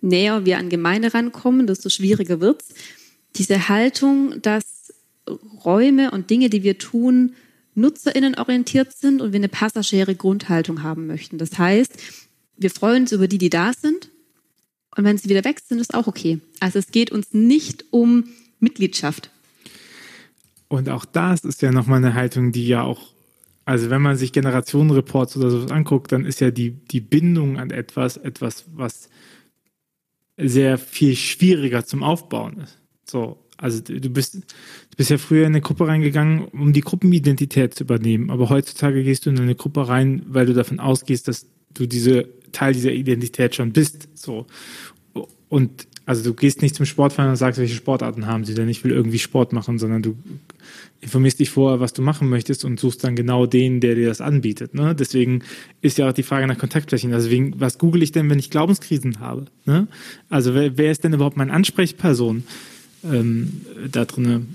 näher 0.00 0.44
wir 0.44 0.58
an 0.58 0.68
Gemeinde 0.68 1.14
rankommen, 1.14 1.66
desto 1.66 1.88
schwieriger 1.88 2.40
wird's. 2.40 2.68
Diese 3.36 3.68
Haltung, 3.68 4.40
dass 4.42 4.92
Räume 5.64 6.10
und 6.10 6.30
Dinge, 6.30 6.50
die 6.50 6.62
wir 6.62 6.78
tun, 6.78 7.34
NutzerInnen 7.74 8.36
orientiert 8.36 8.92
sind 8.92 9.20
und 9.20 9.32
wir 9.32 9.38
eine 9.38 9.48
passagiere 9.48 10.14
Grundhaltung 10.14 10.82
haben 10.82 11.06
möchten. 11.06 11.38
Das 11.38 11.58
heißt, 11.58 11.96
wir 12.56 12.70
freuen 12.70 13.02
uns 13.02 13.12
über 13.12 13.26
die, 13.26 13.38
die 13.38 13.50
da 13.50 13.72
sind. 13.72 14.10
Und 14.96 15.04
wenn 15.04 15.18
sie 15.18 15.28
wieder 15.28 15.44
weg 15.44 15.60
sind, 15.66 15.80
ist 15.80 15.94
auch 15.94 16.06
okay. 16.06 16.38
Also 16.60 16.78
es 16.78 16.92
geht 16.92 17.10
uns 17.10 17.32
nicht 17.32 17.84
um 17.90 18.28
Mitgliedschaft. 18.60 19.30
Und 20.68 20.88
auch 20.88 21.04
das 21.04 21.44
ist 21.44 21.62
ja 21.62 21.72
nochmal 21.72 21.98
eine 21.98 22.14
Haltung, 22.14 22.52
die 22.52 22.66
ja 22.66 22.82
auch, 22.82 23.12
also 23.64 23.90
wenn 23.90 24.02
man 24.02 24.16
sich 24.16 24.32
Generationenreports 24.32 25.36
oder 25.36 25.50
sowas 25.50 25.70
anguckt, 25.70 26.12
dann 26.12 26.24
ist 26.24 26.40
ja 26.40 26.50
die, 26.50 26.70
die 26.70 27.00
Bindung 27.00 27.58
an 27.58 27.70
etwas, 27.70 28.16
etwas, 28.16 28.66
was 28.74 29.08
sehr 30.36 30.78
viel 30.78 31.16
schwieriger 31.16 31.84
zum 31.84 32.02
Aufbauen 32.02 32.58
ist. 32.58 32.78
So, 33.08 33.44
also 33.56 33.80
du 33.80 34.10
bist, 34.10 34.34
du 34.34 34.96
bist 34.96 35.10
ja 35.10 35.18
früher 35.18 35.46
in 35.46 35.52
eine 35.52 35.60
Gruppe 35.60 35.86
reingegangen, 35.86 36.46
um 36.46 36.72
die 36.72 36.80
Gruppenidentität 36.80 37.74
zu 37.74 37.84
übernehmen. 37.84 38.30
Aber 38.30 38.50
heutzutage 38.50 39.04
gehst 39.04 39.26
du 39.26 39.30
in 39.30 39.38
eine 39.38 39.54
Gruppe 39.54 39.88
rein, 39.88 40.22
weil 40.26 40.46
du 40.46 40.54
davon 40.54 40.80
ausgehst, 40.80 41.28
dass 41.28 41.46
du 41.72 41.86
diese 41.86 42.28
Teil 42.52 42.72
dieser 42.72 42.92
Identität 42.92 43.54
schon 43.54 43.72
bist. 43.72 44.08
So. 44.14 44.46
Und 45.48 45.86
also 46.06 46.22
du 46.22 46.34
gehst 46.34 46.60
nicht 46.60 46.74
zum 46.74 46.84
Sportverein 46.84 47.30
und 47.30 47.36
sagst, 47.36 47.58
welche 47.58 47.74
Sportarten 47.74 48.26
haben 48.26 48.44
sie 48.44 48.54
denn? 48.54 48.68
Ich 48.68 48.84
will 48.84 48.92
irgendwie 48.92 49.18
Sport 49.18 49.52
machen, 49.52 49.78
sondern 49.78 50.02
du 50.02 50.16
informierst 51.00 51.38
dich 51.38 51.50
vorher, 51.50 51.80
was 51.80 51.92
du 51.92 52.02
machen 52.02 52.28
möchtest 52.28 52.64
und 52.64 52.78
suchst 52.78 53.04
dann 53.04 53.16
genau 53.16 53.46
den, 53.46 53.80
der 53.80 53.94
dir 53.94 54.08
das 54.08 54.20
anbietet. 54.20 54.74
Ne? 54.74 54.94
Deswegen 54.94 55.42
ist 55.80 55.98
ja 55.98 56.08
auch 56.08 56.12
die 56.12 56.22
Frage 56.22 56.46
nach 56.46 56.58
Kontaktflächen. 56.58 57.12
Also 57.14 57.30
wegen, 57.30 57.58
was 57.58 57.78
google 57.78 58.02
ich 58.02 58.12
denn, 58.12 58.28
wenn 58.28 58.38
ich 58.38 58.50
Glaubenskrisen 58.50 59.20
habe? 59.20 59.46
Ne? 59.64 59.86
Also 60.28 60.54
wer, 60.54 60.76
wer 60.76 60.90
ist 60.90 61.04
denn 61.04 61.12
überhaupt 61.14 61.36
meine 61.36 61.52
Ansprechperson 61.52 62.44
ähm, 63.04 63.62
da 63.90 64.04
drinne? 64.04 64.46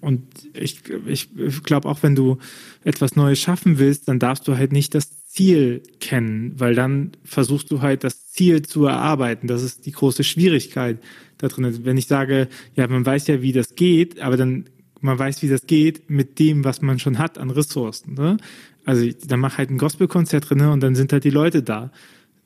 Und 0.00 0.22
ich, 0.52 0.80
ich 1.06 1.28
glaube 1.62 1.88
auch, 1.88 2.02
wenn 2.02 2.14
du 2.14 2.38
etwas 2.84 3.16
Neues 3.16 3.40
schaffen 3.40 3.78
willst, 3.78 4.06
dann 4.06 4.18
darfst 4.18 4.46
du 4.46 4.56
halt 4.56 4.70
nicht 4.70 4.94
das 4.94 5.10
Ziel 5.34 5.82
kennen, 5.98 6.52
weil 6.58 6.76
dann 6.76 7.10
versuchst 7.24 7.70
du 7.72 7.82
halt 7.82 8.04
das 8.04 8.30
Ziel 8.30 8.62
zu 8.62 8.84
erarbeiten. 8.86 9.48
Das 9.48 9.64
ist 9.64 9.84
die 9.84 9.90
große 9.90 10.22
Schwierigkeit 10.22 10.98
da 11.38 11.48
drin. 11.48 11.80
Wenn 11.84 11.96
ich 11.96 12.06
sage, 12.06 12.48
ja, 12.76 12.86
man 12.86 13.04
weiß 13.04 13.26
ja, 13.26 13.42
wie 13.42 13.52
das 13.52 13.74
geht, 13.74 14.20
aber 14.20 14.36
dann 14.36 14.66
man 15.00 15.18
weiß, 15.18 15.42
wie 15.42 15.48
das 15.48 15.66
geht 15.66 16.08
mit 16.08 16.38
dem, 16.38 16.64
was 16.64 16.80
man 16.80 16.98
schon 16.98 17.18
hat 17.18 17.36
an 17.36 17.50
Ressourcen. 17.50 18.14
Ne? 18.14 18.36
Also 18.84 19.10
dann 19.26 19.40
mach 19.40 19.58
halt 19.58 19.70
ein 19.70 19.76
Gospelkonzert 19.76 20.48
drin 20.48 20.60
und 20.62 20.80
dann 20.80 20.94
sind 20.94 21.12
halt 21.12 21.24
die 21.24 21.30
Leute 21.30 21.62
da. 21.62 21.90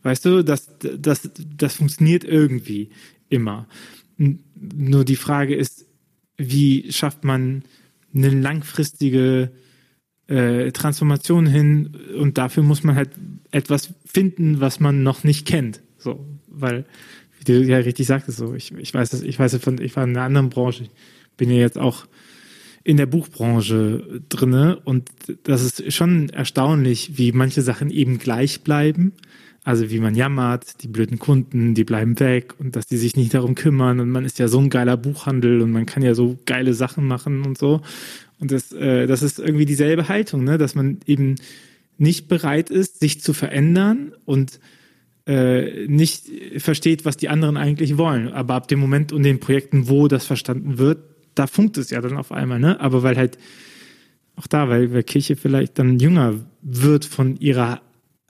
Weißt 0.03 0.24
du, 0.24 0.42
das, 0.42 0.68
das, 0.79 1.31
das 1.57 1.77
funktioniert 1.77 2.24
irgendwie 2.24 2.88
immer. 3.29 3.68
Nur 4.16 5.05
die 5.05 5.16
Frage 5.16 5.55
ist, 5.55 5.87
wie 6.38 6.90
schafft 6.90 7.22
man 7.22 7.64
eine 8.14 8.31
langfristige 8.31 9.53
äh, 10.29 10.71
Transformation 10.73 11.47
hin 11.47 11.97
und 12.19 12.38
dafür 12.38 12.62
muss 12.62 12.85
man 12.85 12.95
halt 12.95 13.11
etwas 13.51 13.95
finden, 14.05 14.61
was 14.61 14.79
man 14.79 15.03
noch 15.03 15.25
nicht 15.25 15.47
kennt. 15.47 15.81
So, 15.97 16.25
weil, 16.47 16.85
wie 17.38 17.45
du 17.45 17.64
ja 17.64 17.79
richtig 17.79 18.07
sagtest, 18.07 18.38
so, 18.38 18.55
ich, 18.55 18.73
ich 18.73 18.93
weiß 18.93 19.11
das, 19.11 19.23
ich 19.23 19.38
weiß 19.38 19.57
von, 19.57 19.81
ich 19.81 19.97
war 19.97 20.05
in 20.05 20.11
einer 20.11 20.25
anderen 20.25 20.51
Branche, 20.51 20.85
ich 20.85 20.91
bin 21.37 21.51
ja 21.51 21.57
jetzt 21.57 21.79
auch 21.79 22.07
in 22.85 22.97
der 22.97 23.07
Buchbranche 23.07 24.23
drinne 24.29 24.81
und 24.85 25.11
das 25.43 25.62
ist 25.62 25.93
schon 25.93 26.29
erstaunlich, 26.31 27.19
wie 27.19 27.33
manche 27.33 27.62
Sachen 27.62 27.91
eben 27.91 28.19
gleich 28.19 28.62
bleiben. 28.62 29.12
Also 29.64 29.91
wie 29.91 30.01
man 30.01 30.14
jammert, 30.14 30.83
die 30.83 30.88
blöden 30.88 31.19
Kunden, 31.19 31.75
die 31.75 31.85
bleiben 31.85 32.19
weg 32.21 32.55
und 32.59 32.75
dass 32.75 32.87
die 32.87 32.97
sich 32.97 33.17
nicht 33.17 33.35
darum 33.35 33.55
kümmern 33.55 34.01
und 34.01 34.09
man 34.09 34.25
ist 34.25 34.38
ja 34.38 34.49
so 34.49 34.59
ein 34.59 34.71
geiler 34.71 34.97
Buchhandel 34.97 35.61
und 35.61 35.73
man 35.73 35.85
kann 35.85 36.03
ja 36.03 36.14
so 36.14 36.38
geile 36.47 36.73
Sachen 36.73 37.07
machen 37.07 37.45
und 37.45 37.59
so. 37.59 37.83
Und 38.40 38.53
das, 38.53 38.72
äh, 38.72 39.07
das 39.07 39.22
ist 39.22 39.38
irgendwie 39.38 39.66
dieselbe 39.66 40.09
Haltung, 40.09 40.44
ne? 40.44 40.59
dass 40.59 40.74
man 40.74 41.01
eben 41.07 41.37
nicht 41.96 42.29
bereit 42.29 42.70
ist, 42.70 43.01
sich 43.01 43.20
zu 43.20 43.33
verändern 43.33 44.12
und 44.24 44.61
äh, 45.27 45.87
nicht 45.88 46.27
versteht, 46.59 47.05
was 47.05 47.16
die 47.16 47.29
anderen 47.29 47.57
eigentlich 47.57 47.98
wollen. 47.98 48.29
Aber 48.29 48.55
ab 48.55 48.68
dem 48.68 48.79
Moment 48.79 49.12
und 49.12 49.24
den 49.24 49.40
Projekten, 49.40 49.88
wo 49.88 50.09
das 50.09 50.24
verstanden 50.24 50.79
wird, 50.79 50.98
da 51.35 51.46
funkt 51.46 51.77
es 51.77 51.90
ja 51.90 52.01
dann 52.01 52.16
auf 52.16 52.33
einmal, 52.33 52.59
ne? 52.59 52.81
Aber 52.81 53.03
weil 53.03 53.16
halt 53.16 53.38
auch 54.37 54.46
da, 54.46 54.68
weil, 54.68 54.92
weil 54.92 55.03
Kirche 55.03 55.37
vielleicht 55.37 55.79
dann 55.79 55.98
jünger 55.98 56.35
wird 56.62 57.05
von 57.05 57.37
ihrer 57.37 57.83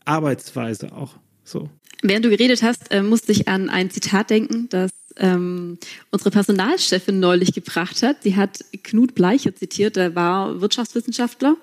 Arbeitsweise 0.05 0.93
auch 0.93 1.15
so. 1.45 1.69
Während 2.03 2.25
du 2.25 2.31
geredet 2.31 2.63
hast, 2.63 2.91
äh, 2.91 3.03
musste 3.03 3.33
ich 3.33 3.49
an 3.49 3.69
ein 3.69 3.91
Zitat 3.91 4.31
denken, 4.31 4.69
das 4.71 4.91
ähm, 5.19 5.79
unsere 6.11 6.31
Personalchefin 6.31 7.21
neulich 7.21 7.53
gebracht 7.53 8.03
hat. 8.03 8.23
Sie 8.23 8.37
hat 8.37 8.65
Knut 8.83 9.15
Bleicher 9.15 9.55
zitiert, 9.55 9.97
der 9.97 10.15
war 10.15 10.61
Wirtschaftswissenschaftler. 10.61 11.57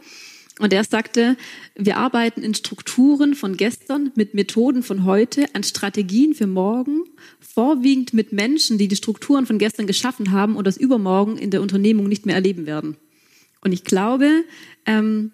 Und 0.60 0.72
er 0.72 0.86
sagte, 0.86 1.36
wir 1.76 1.98
arbeiten 1.98 2.42
in 2.42 2.54
Strukturen 2.54 3.36
von 3.36 3.58
gestern, 3.58 4.12
mit 4.16 4.34
Methoden 4.34 4.84
von 4.84 5.04
heute, 5.04 5.48
an 5.54 5.64
Strategien 5.64 6.34
für 6.34 6.48
morgen, 6.48 7.04
vorwiegend 7.42 8.14
mit 8.14 8.32
Menschen, 8.32 8.78
die 8.78 8.88
die 8.88 8.96
Strukturen 8.96 9.46
von 9.46 9.58
gestern 9.58 9.86
geschaffen 9.86 10.32
haben 10.32 10.56
und 10.56 10.66
das 10.66 10.78
übermorgen 10.78 11.38
in 11.38 11.52
der 11.52 11.62
Unternehmung 11.62 12.08
nicht 12.08 12.26
mehr 12.26 12.36
erleben 12.36 12.66
werden. 12.66 12.96
Und 13.62 13.74
ich 13.74 13.84
glaube, 13.84 14.46
ähm, 14.86 15.32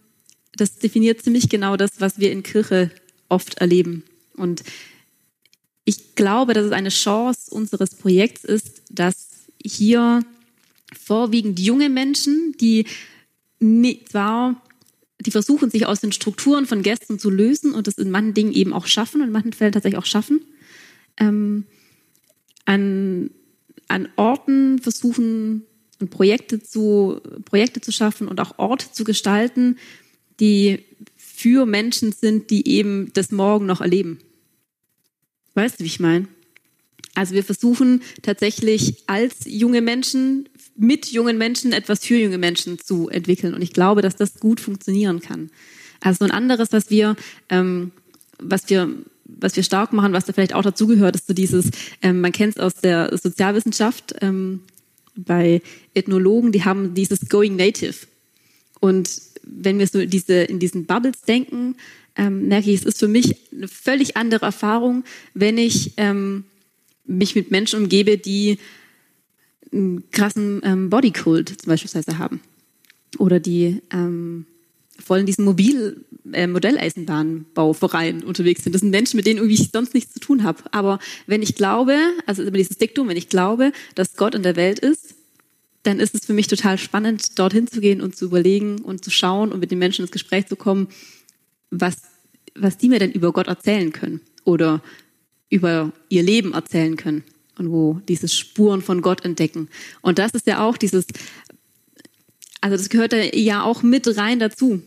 das 0.56 0.78
definiert 0.78 1.22
ziemlich 1.22 1.50
genau 1.50 1.78
das, 1.78 1.92
was 2.00 2.20
wir 2.20 2.32
in 2.32 2.44
Kirche 2.44 2.90
oft 3.30 3.60
erleben. 3.60 4.04
Und 4.36 4.64
ich 5.86 6.16
glaube, 6.16 6.54
dass 6.54 6.66
es 6.66 6.72
eine 6.72 6.90
Chance 6.90 7.52
unseres 7.52 7.96
Projekts 7.96 8.44
ist, 8.44 8.84
dass 8.90 9.46
hier 9.64 10.24
vorwiegend 10.98 11.60
junge 11.60 11.90
Menschen, 11.90 12.56
die 12.60 12.86
zwar 14.10 14.62
die 15.22 15.32
versuchen, 15.32 15.70
sich 15.70 15.86
aus 15.86 16.02
den 16.02 16.12
Strukturen 16.12 16.66
von 16.66 16.82
gestern 16.82 17.20
zu 17.20 17.30
lösen 17.30 17.74
und 17.74 17.88
das 17.88 17.98
in 17.98 18.10
manchen 18.10 18.34
Dingen 18.34 18.54
eben 18.54 18.74
auch 18.74 18.88
schaffen 18.88 19.22
und 19.22 19.28
in 19.28 19.34
manchen 19.34 19.54
Fällen 19.54 19.72
tatsächlich 19.72 20.00
auch 20.00 20.06
schaffen, 20.06 20.42
ähm, 21.18 21.66
an, 22.66 23.30
an 23.88 24.10
Orten 24.16 24.80
versuchen 24.80 25.64
und 26.00 26.10
Projekte 26.10 26.62
zu, 26.62 27.22
Projekte 27.46 27.82
zu 27.82 27.92
schaffen 27.92 28.28
und 28.28 28.40
auch 28.40 28.58
Orte 28.58 28.92
zu 28.92 29.04
gestalten, 29.04 29.78
die 30.40 30.86
für 31.16 31.66
Menschen 31.66 32.12
sind, 32.12 32.50
die 32.50 32.68
eben 32.68 33.12
das 33.14 33.32
Morgen 33.32 33.68
noch 33.68 33.82
erleben. 33.82 34.20
Weißt 35.54 35.80
du, 35.80 35.84
wie 35.84 35.88
ich 35.88 36.00
meine? 36.00 36.28
Also 37.14 37.34
wir 37.34 37.44
versuchen 37.44 38.02
tatsächlich 38.22 39.04
als 39.08 39.40
junge 39.46 39.82
Menschen 39.82 40.48
mit 40.78 41.08
jungen 41.08 41.38
Menschen 41.38 41.74
etwas 41.74 42.06
für 42.06 42.16
junge 42.16 42.38
Menschen 42.38 42.80
zu 42.80 43.10
entwickeln. 43.10 43.54
Und 43.54 43.62
ich 43.62 43.74
glaube, 43.74 44.02
dass 44.02 44.16
das 44.16 44.40
gut 44.40 44.60
funktionieren 44.60 45.20
kann. 45.20 45.50
Also 46.00 46.26
ein 46.26 46.32
anderes, 46.32 46.72
was 46.72 46.90
wir, 46.90 47.16
ähm, 47.50 47.92
was 48.40 48.70
wir, 48.70 48.90
was 49.26 49.56
wir 49.56 49.64
stark 49.64 49.94
machen, 49.94 50.14
was 50.14 50.26
da 50.26 50.34
vielleicht 50.34 50.56
auch 50.56 50.64
dazugehört, 50.64 51.16
ist 51.16 51.28
so 51.28 51.34
dieses, 51.34 51.70
ähm, 52.02 52.22
man 52.22 52.32
kennt 52.32 52.56
es 52.56 52.62
aus 52.62 52.76
der 52.76 53.16
Sozialwissenschaft, 53.18 54.16
ähm, 54.22 54.62
bei 55.16 55.62
Ethnologen, 55.94 56.52
die 56.52 56.64
haben 56.64 56.94
dieses 56.94 57.28
Going 57.28 57.58
Native. 57.58 58.08
Und 58.80 59.10
wenn 59.44 59.78
wir 59.78 59.88
so 59.88 60.06
diese, 60.06 60.44
in 60.44 60.60
diesen 60.60 60.86
Bubbles 60.86 61.22
denken, 61.22 61.76
ähm, 62.16 62.48
merke 62.48 62.70
ich, 62.72 62.82
es 62.82 62.86
ist 62.86 63.00
für 63.00 63.08
mich 63.08 63.36
eine 63.52 63.68
völlig 63.68 64.18
andere 64.18 64.46
Erfahrung, 64.46 65.04
wenn 65.34 65.58
ich 65.58 65.94
ähm, 65.98 66.46
mich 67.06 67.36
mit 67.36 67.52
Menschen 67.52 67.84
umgebe, 67.84 68.18
die 68.18 68.58
einen 69.72 70.10
krassen 70.12 70.62
ähm, 70.64 70.90
Bodykult 70.90 71.50
zum 71.62 71.70
Beispiel 71.70 72.18
haben. 72.18 72.42
Oder 73.18 73.40
die 73.40 73.82
ähm, 73.92 74.46
voll 75.02 75.20
in 75.20 75.26
diesem 75.26 75.46
Mobil, 75.46 76.06
äh, 76.32 76.48
Modelleisenbahnbauverein 76.48 78.24
unterwegs 78.24 78.64
sind. 78.64 78.74
Das 78.74 78.82
sind 78.82 78.92
Menschen, 78.92 79.18
mit 79.18 79.26
denen 79.26 79.38
irgendwie 79.38 79.62
ich 79.62 79.70
sonst 79.72 79.94
nichts 79.94 80.14
zu 80.14 80.20
tun 80.20 80.44
habe. 80.44 80.64
Aber 80.72 81.00
wenn 81.28 81.42
ich 81.42 81.56
glaube, 81.56 81.98
also 82.26 82.44
immer 82.44 82.52
dieses 82.52 82.78
Diktum, 82.78 83.08
wenn 83.08 83.18
ich 83.18 83.30
glaube, 83.30 83.72
dass 83.96 84.16
Gott 84.16 84.36
in 84.36 84.44
der 84.44 84.56
Welt 84.56 84.80
ist, 84.80 85.16
dann 85.84 86.00
ist 86.00 86.14
es 86.14 86.26
für 86.26 86.34
mich 86.34 86.48
total 86.48 86.78
spannend, 86.78 87.40
dorthin 87.40 87.68
zu 87.68 87.82
gehen 87.82 88.02
und 88.02 88.16
zu 88.16 88.26
überlegen 88.26 88.80
und 88.80 89.04
zu 89.04 89.10
schauen 89.10 89.52
und 89.52 89.60
mit 89.60 89.72
den 89.72 89.80
Menschen 89.80 90.04
ins 90.04 90.12
Gespräch 90.12 90.48
zu 90.48 90.56
kommen, 90.56 90.88
was, 91.72 91.98
was 92.56 92.78
die 92.78 92.90
mir 92.90 93.00
denn 93.00 93.12
über 93.12 93.32
Gott 93.32 93.48
erzählen 93.48 93.92
können 93.92 94.22
oder 94.44 94.82
über 95.50 95.92
ihr 96.10 96.24
Leben 96.24 96.54
erzählen 96.54 96.96
können 96.96 97.24
und 97.58 97.72
wo 97.72 98.02
dieses 98.08 98.36
Spuren 98.36 98.82
von 98.82 99.02
Gott 99.02 99.26
entdecken. 99.26 99.70
Und 100.02 100.20
das 100.20 100.32
ist 100.32 100.48
ja 100.48 100.66
auch 100.66 100.78
dieses, 100.78 101.06
also 102.62 102.78
das 102.78 102.90
gehört 102.90 103.14
ja 103.34 103.64
auch 103.64 103.84
mit 103.84 104.18
rein 104.18 104.40
dazu. 104.40 104.82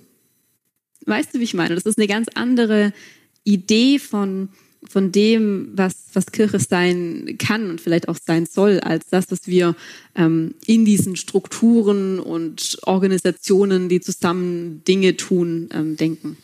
Weißt 1.07 1.35
du, 1.35 1.41
wie 1.41 1.45
ich 1.45 1.55
meine? 1.55 1.75
Das 1.75 1.85
ist 1.85 1.99
eine 1.99 2.07
ganz 2.07 2.29
andere 2.35 2.93
Idee 3.45 3.99
von, 3.99 4.49
von 4.89 5.13
dem, 5.13 5.69
was, 5.75 5.95
was 6.15 6.33
Kirche 6.33 6.59
sein 6.59 7.37
kann 7.39 7.69
und 7.69 7.81
vielleicht 7.81 8.09
auch 8.09 8.17
sein 8.17 8.47
soll, 8.47 8.81
als 8.81 9.07
das, 9.11 9.31
was 9.31 9.47
wir 9.47 9.77
ähm, 10.15 10.55
in 10.67 10.85
diesen 10.85 11.17
Strukturen 11.17 12.19
und 12.19 12.79
Organisationen, 12.85 13.91
die 13.91 14.01
zusammen 14.01 14.83
Dinge 14.89 15.17
tun, 15.17 15.69
ähm, 15.73 15.97
denken. 15.97 16.39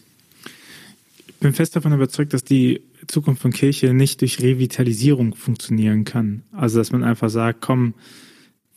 Ich 1.41 1.43
bin 1.43 1.55
fest 1.55 1.75
davon 1.75 1.95
überzeugt, 1.95 2.35
dass 2.35 2.45
die 2.45 2.83
Zukunft 3.07 3.41
von 3.41 3.51
Kirche 3.51 3.95
nicht 3.95 4.21
durch 4.21 4.43
Revitalisierung 4.43 5.35
funktionieren 5.35 6.05
kann. 6.05 6.43
Also, 6.53 6.77
dass 6.77 6.93
man 6.93 7.03
einfach 7.03 7.31
sagt, 7.31 7.63
komm, 7.63 7.95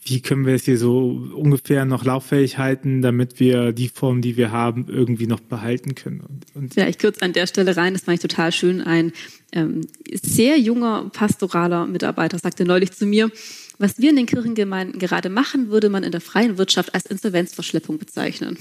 wie 0.02 0.22
können 0.22 0.46
wir 0.46 0.54
es 0.54 0.64
hier 0.64 0.78
so 0.78 1.28
ungefähr 1.34 1.84
noch 1.84 2.06
lauffähig 2.06 2.56
halten, 2.56 3.02
damit 3.02 3.38
wir 3.38 3.72
die 3.72 3.88
Form, 3.88 4.22
die 4.22 4.38
wir 4.38 4.50
haben, 4.50 4.86
irgendwie 4.88 5.26
noch 5.26 5.40
behalten 5.40 5.94
können. 5.94 6.22
Und, 6.22 6.46
und 6.54 6.74
ja, 6.74 6.88
ich 6.88 6.96
kürze 6.96 7.20
an 7.20 7.34
der 7.34 7.46
Stelle 7.46 7.76
rein, 7.76 7.92
das 7.92 8.04
fand 8.04 8.14
ich 8.14 8.22
total 8.22 8.50
schön. 8.50 8.80
Ein 8.80 9.12
ähm, 9.52 9.82
sehr 10.10 10.58
junger 10.58 11.10
pastoraler 11.12 11.86
Mitarbeiter 11.86 12.38
sagte 12.38 12.64
neulich 12.64 12.92
zu 12.92 13.04
mir, 13.04 13.30
Was 13.76 13.98
wir 13.98 14.08
in 14.08 14.16
den 14.16 14.24
Kirchengemeinden 14.24 14.98
gerade 14.98 15.28
machen, 15.28 15.68
würde 15.68 15.90
man 15.90 16.02
in 16.02 16.12
der 16.12 16.22
freien 16.22 16.56
Wirtschaft 16.56 16.94
als 16.94 17.04
Insolvenzverschleppung 17.04 17.98
bezeichnen. 17.98 18.56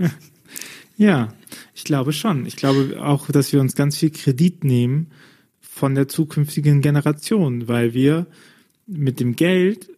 Ja. 0.00 0.10
ja, 1.00 1.32
ich 1.74 1.84
glaube 1.84 2.12
schon. 2.12 2.44
Ich 2.44 2.56
glaube 2.56 3.02
auch, 3.02 3.30
dass 3.30 3.54
wir 3.54 3.60
uns 3.62 3.74
ganz 3.74 3.96
viel 3.96 4.10
Kredit 4.10 4.64
nehmen 4.64 5.10
von 5.58 5.94
der 5.94 6.08
zukünftigen 6.08 6.82
Generation, 6.82 7.68
weil 7.68 7.94
wir 7.94 8.26
mit 8.86 9.18
dem 9.18 9.34
Geld 9.34 9.88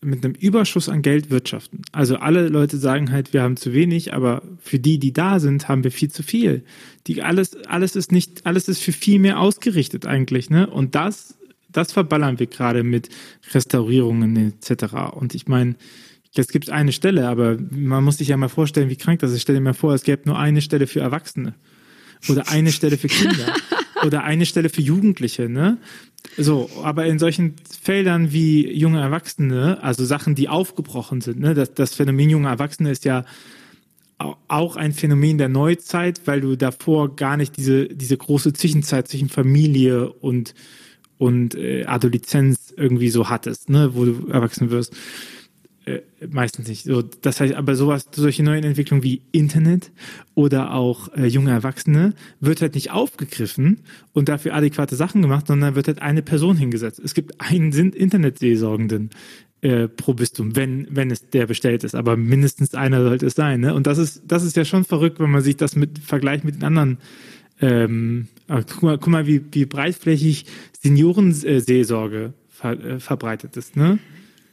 mit 0.00 0.24
einem 0.24 0.36
Überschuss 0.36 0.88
an 0.88 1.02
Geld 1.02 1.30
wirtschaften. 1.30 1.82
Also 1.90 2.18
alle 2.18 2.46
Leute 2.46 2.76
sagen 2.76 3.10
halt, 3.10 3.32
wir 3.32 3.42
haben 3.42 3.56
zu 3.56 3.72
wenig, 3.72 4.14
aber 4.14 4.42
für 4.60 4.78
die, 4.78 5.00
die 5.00 5.12
da 5.12 5.40
sind, 5.40 5.66
haben 5.66 5.82
wir 5.82 5.90
viel 5.90 6.08
zu 6.08 6.22
viel. 6.22 6.62
Die 7.08 7.20
alles, 7.20 7.56
alles 7.66 7.96
ist 7.96 8.12
nicht, 8.12 8.46
alles 8.46 8.68
ist 8.68 8.80
für 8.80 8.92
viel 8.92 9.18
mehr 9.18 9.40
ausgerichtet 9.40 10.06
eigentlich, 10.06 10.50
ne? 10.50 10.70
Und 10.70 10.94
das, 10.94 11.36
das 11.68 11.90
verballern 11.90 12.38
wir 12.38 12.46
gerade 12.46 12.84
mit 12.84 13.08
Restaurierungen 13.52 14.36
etc. 14.36 14.94
Und 15.10 15.34
ich 15.34 15.48
meine, 15.48 15.74
jetzt 16.32 16.52
gibt 16.52 16.66
es 16.66 16.70
eine 16.70 16.92
Stelle, 16.92 17.28
aber 17.28 17.56
man 17.70 18.04
muss 18.04 18.18
sich 18.18 18.28
ja 18.28 18.36
mal 18.36 18.48
vorstellen, 18.48 18.90
wie 18.90 18.96
krank 18.96 19.20
das 19.20 19.32
ist. 19.32 19.42
Stell 19.42 19.54
dir 19.54 19.60
mal 19.60 19.74
vor, 19.74 19.94
es 19.94 20.02
gäbe 20.02 20.22
nur 20.26 20.38
eine 20.38 20.60
Stelle 20.60 20.86
für 20.86 21.00
Erwachsene 21.00 21.54
oder 22.28 22.48
eine 22.48 22.72
Stelle 22.72 22.98
für 22.98 23.08
Kinder 23.08 23.54
oder 24.04 24.24
eine 24.24 24.46
Stelle 24.46 24.68
für 24.68 24.82
Jugendliche, 24.82 25.48
ne? 25.48 25.78
So, 26.36 26.68
aber 26.82 27.06
in 27.06 27.18
solchen 27.18 27.54
Feldern 27.82 28.32
wie 28.32 28.70
junge 28.72 29.00
Erwachsene, 29.00 29.82
also 29.82 30.04
Sachen, 30.04 30.34
die 30.34 30.48
aufgebrochen 30.48 31.20
sind, 31.20 31.40
ne, 31.40 31.54
das, 31.54 31.74
das 31.74 31.94
Phänomen 31.94 32.28
junge 32.28 32.48
Erwachsene 32.48 32.90
ist 32.90 33.04
ja 33.04 33.24
auch 34.48 34.76
ein 34.76 34.92
Phänomen 34.92 35.38
der 35.38 35.48
Neuzeit, 35.48 36.22
weil 36.26 36.40
du 36.40 36.56
davor 36.56 37.14
gar 37.14 37.36
nicht 37.36 37.56
diese, 37.56 37.86
diese 37.86 38.16
große 38.16 38.52
Zwischenzeit 38.52 39.06
zwischen 39.06 39.28
Familie 39.28 40.12
und, 40.12 40.54
und 41.18 41.54
äh, 41.54 41.84
Adoleszenz 41.84 42.74
irgendwie 42.76 43.10
so 43.10 43.28
hattest, 43.28 43.70
ne, 43.70 43.94
wo 43.94 44.04
du 44.04 44.26
erwachsen 44.28 44.70
wirst. 44.70 44.94
Äh, 45.88 46.02
meistens 46.30 46.68
nicht. 46.68 46.84
So, 46.84 47.02
das 47.02 47.40
heißt, 47.40 47.54
aber 47.54 47.74
sowas, 47.74 48.08
solche 48.12 48.42
neuen 48.42 48.64
Entwicklungen 48.64 49.02
wie 49.02 49.22
Internet 49.32 49.90
oder 50.34 50.74
auch 50.74 51.08
äh, 51.16 51.26
junge 51.26 51.50
Erwachsene 51.50 52.14
wird 52.40 52.60
halt 52.60 52.74
nicht 52.74 52.90
aufgegriffen 52.90 53.80
und 54.12 54.28
dafür 54.28 54.54
adäquate 54.54 54.96
Sachen 54.96 55.22
gemacht, 55.22 55.46
sondern 55.46 55.76
wird 55.76 55.86
halt 55.86 56.02
eine 56.02 56.22
Person 56.22 56.56
hingesetzt. 56.56 57.00
Es 57.02 57.14
gibt 57.14 57.40
einen 57.40 57.72
sind 57.72 57.94
Internetseelsorgenden 57.94 59.10
äh, 59.62 59.88
pro 59.88 60.12
Bistum, 60.12 60.56
wenn 60.56 60.88
wenn 60.90 61.10
es 61.10 61.30
der 61.30 61.46
bestellt 61.46 61.84
ist, 61.84 61.94
aber 61.94 62.16
mindestens 62.16 62.74
einer 62.74 63.02
sollte 63.02 63.26
es 63.26 63.34
sein. 63.34 63.60
Ne? 63.60 63.72
Und 63.72 63.86
das 63.86 63.96
ist 63.96 64.22
das 64.26 64.42
ist 64.42 64.56
ja 64.56 64.66
schon 64.66 64.84
verrückt, 64.84 65.20
wenn 65.20 65.30
man 65.30 65.42
sich 65.42 65.56
das 65.56 65.74
mit 65.74 66.00
vergleicht 66.00 66.44
mit 66.44 66.56
den 66.56 66.64
anderen. 66.64 66.98
Ähm, 67.60 68.28
guck 68.46 68.82
mal, 68.82 68.98
guck 68.98 69.08
mal, 69.08 69.26
wie, 69.26 69.42
wie 69.52 69.64
breitflächig 69.64 70.44
Seniorenseelsorge 70.80 72.34
ver, 72.48 72.72
äh, 72.84 73.00
verbreitet 73.00 73.56
ist. 73.56 73.74
Ne? 73.74 73.98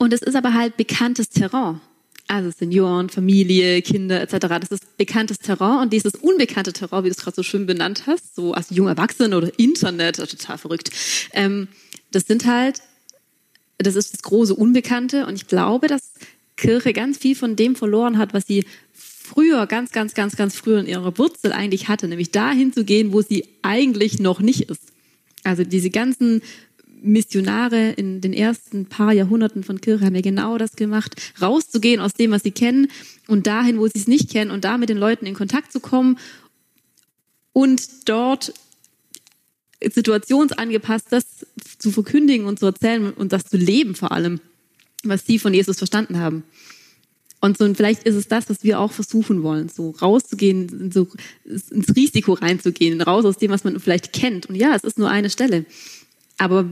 Und 0.05 0.13
es 0.13 0.21
ist 0.21 0.35
aber 0.35 0.53
halt 0.53 0.77
bekanntes 0.77 1.29
Terrain. 1.29 1.81
Also 2.27 2.51
Senioren, 2.51 3.09
Familie, 3.09 3.81
Kinder 3.81 4.21
etc. 4.21 4.35
Das 4.61 4.69
ist 4.69 4.97
bekanntes 4.97 5.39
Terrain 5.39 5.79
und 5.81 5.93
dieses 5.93 6.13
unbekannte 6.13 6.73
Terrain, 6.73 7.03
wie 7.03 7.07
du 7.07 7.15
es 7.15 7.23
gerade 7.23 7.33
so 7.33 7.41
schön 7.41 7.65
benannt 7.65 8.03
hast, 8.05 8.35
so 8.35 8.53
als 8.53 8.69
junger 8.69 8.91
Erwachsener 8.91 9.35
oder 9.37 9.51
Internet, 9.57 10.17
total 10.17 10.59
verrückt. 10.59 10.91
Ähm, 11.33 11.69
das 12.11 12.27
sind 12.27 12.45
halt, 12.45 12.83
das 13.79 13.95
ist 13.95 14.13
das 14.13 14.21
große 14.21 14.53
Unbekannte 14.53 15.25
und 15.25 15.33
ich 15.33 15.47
glaube, 15.47 15.87
dass 15.87 16.13
Kirche 16.55 16.93
ganz 16.93 17.17
viel 17.17 17.35
von 17.35 17.55
dem 17.55 17.75
verloren 17.75 18.19
hat, 18.19 18.31
was 18.35 18.45
sie 18.45 18.63
früher, 18.93 19.65
ganz, 19.65 19.91
ganz, 19.91 20.13
ganz, 20.13 20.35
ganz 20.35 20.55
früher 20.55 20.81
in 20.81 20.85
ihrer 20.85 21.17
Wurzel 21.17 21.51
eigentlich 21.51 21.87
hatte, 21.87 22.07
nämlich 22.07 22.29
dahin 22.29 22.71
zu 22.71 22.85
gehen, 22.85 23.11
wo 23.11 23.23
sie 23.23 23.47
eigentlich 23.63 24.19
noch 24.19 24.39
nicht 24.39 24.69
ist. 24.69 24.83
Also 25.43 25.63
diese 25.63 25.89
ganzen 25.89 26.43
Missionare 27.05 27.91
in 27.91 28.19
den 28.19 28.33
ersten 28.33 28.87
paar 28.87 29.13
Jahrhunderten 29.13 29.63
von 29.63 29.79
Kirche 29.79 30.05
haben 30.05 30.15
ja 30.15 30.21
genau 30.21 30.57
das 30.57 30.75
gemacht, 30.75 31.15
rauszugehen 31.41 32.01
aus 32.01 32.13
dem, 32.13 32.31
was 32.31 32.43
sie 32.43 32.51
kennen 32.51 32.87
und 33.27 33.47
dahin, 33.47 33.79
wo 33.79 33.87
sie 33.87 33.99
es 33.99 34.07
nicht 34.07 34.29
kennen 34.29 34.51
und 34.51 34.65
da 34.65 34.77
mit 34.77 34.89
den 34.89 34.97
Leuten 34.97 35.25
in 35.25 35.35
Kontakt 35.35 35.71
zu 35.71 35.79
kommen 35.79 36.17
und 37.53 38.09
dort 38.09 38.53
situationsangepasst 39.81 41.07
das 41.11 41.45
zu 41.77 41.91
verkündigen 41.91 42.47
und 42.47 42.59
zu 42.59 42.65
erzählen 42.65 43.13
und 43.13 43.33
das 43.33 43.45
zu 43.45 43.57
leben 43.57 43.95
vor 43.95 44.11
allem, 44.11 44.39
was 45.03 45.25
sie 45.25 45.39
von 45.39 45.53
Jesus 45.53 45.77
verstanden 45.77 46.19
haben. 46.19 46.43
Und 47.41 47.57
so, 47.57 47.65
und 47.65 47.77
vielleicht 47.77 48.03
ist 48.03 48.15
es 48.15 48.27
das, 48.27 48.49
was 48.49 48.63
wir 48.63 48.79
auch 48.79 48.91
versuchen 48.91 49.43
wollen, 49.43 49.69
so 49.69 49.91
rauszugehen, 49.91 50.91
so 50.91 51.07
ins 51.45 51.95
Risiko 51.95 52.33
reinzugehen, 52.33 53.01
raus 53.01 53.23
aus 53.25 53.37
dem, 53.37 53.51
was 53.51 53.63
man 53.63 53.79
vielleicht 53.79 54.13
kennt. 54.13 54.47
Und 54.47 54.55
ja, 54.55 54.73
es 54.73 54.83
ist 54.83 54.97
nur 54.97 55.09
eine 55.09 55.29
Stelle. 55.29 55.65
Aber 56.37 56.65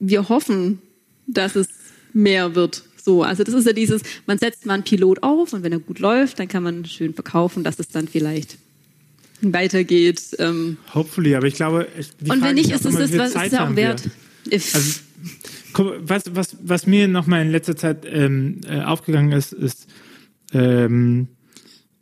wir 0.00 0.28
hoffen, 0.28 0.80
dass 1.26 1.54
es 1.54 1.68
mehr 2.12 2.54
wird. 2.54 2.82
So, 3.02 3.22
also 3.22 3.44
das 3.44 3.54
ist 3.54 3.66
ja 3.66 3.72
dieses, 3.72 4.02
man 4.26 4.38
setzt 4.38 4.66
mal 4.66 4.74
einen 4.74 4.82
Pilot 4.82 5.22
auf 5.22 5.52
und 5.52 5.62
wenn 5.62 5.72
er 5.72 5.78
gut 5.78 6.00
läuft, 6.00 6.38
dann 6.38 6.48
kann 6.48 6.62
man 6.62 6.84
schön 6.84 7.14
verkaufen, 7.14 7.64
dass 7.64 7.78
es 7.78 7.88
dann 7.88 8.08
vielleicht 8.08 8.58
weitergeht. 9.42 10.36
Ähm. 10.38 10.76
Hopefully, 10.94 11.34
aber 11.34 11.46
ich 11.46 11.54
glaube, 11.54 11.86
die 12.20 12.30
und 12.30 12.42
wenn 12.42 12.56
nicht, 12.56 12.70
ist 12.70 12.84
es 12.84 12.94
das, 12.96 13.16
was 13.16 13.34
ist 13.34 13.52
ja 13.52 13.68
auch 13.68 13.76
wert. 13.76 14.02
Also, 14.50 15.00
was, 16.02 16.34
was, 16.34 16.56
was 16.62 16.86
mir 16.86 17.08
nochmal 17.08 17.42
in 17.42 17.50
letzter 17.50 17.76
Zeit 17.76 18.04
ähm, 18.06 18.60
äh, 18.66 18.80
aufgegangen 18.80 19.32
ist, 19.32 19.52
ist, 19.52 19.86
ähm, 20.52 21.28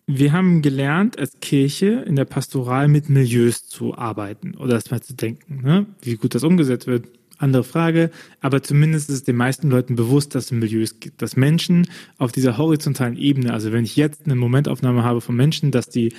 wir 0.07 0.33
haben 0.33 0.63
gelernt, 0.63 1.19
als 1.19 1.39
Kirche 1.41 2.05
in 2.07 2.17
der 2.17 2.25
Pastoral 2.25 2.89
mit 2.89 3.11
Milieus 3.11 3.69
zu 3.69 3.95
arbeiten 3.95 4.55
oder 4.55 4.75
erstmal 4.75 5.03
zu 5.03 5.15
denken. 5.15 5.61
Ne? 5.63 5.87
Wie 6.01 6.17
gut 6.17 6.35
das 6.35 6.45
umgesetzt 6.45 6.87
wird, 6.87 7.07
andere 7.39 7.65
Frage. 7.65 8.11
Aber 8.41 8.63
zumindest 8.63 9.09
ist 9.09 9.17
es 9.17 9.25
den 9.25 9.37
meisten 9.37 9.71
Leuten 9.71 9.97
bewusst, 9.97 10.35
dass 10.35 10.47
es 10.47 10.53
Milieus 10.53 11.01
gibt, 11.01 11.23
dass 11.23 11.37
Menschen 11.37 11.89
auf 12.19 12.33
dieser 12.33 12.59
horizontalen 12.59 13.17
Ebene, 13.17 13.53
also 13.53 13.73
wenn 13.73 13.85
ich 13.85 13.97
jetzt 13.97 14.27
eine 14.27 14.35
Momentaufnahme 14.35 15.05
habe 15.05 15.21
von 15.21 15.37
Menschen, 15.37 15.71
dass 15.71 15.89
die 15.89 16.13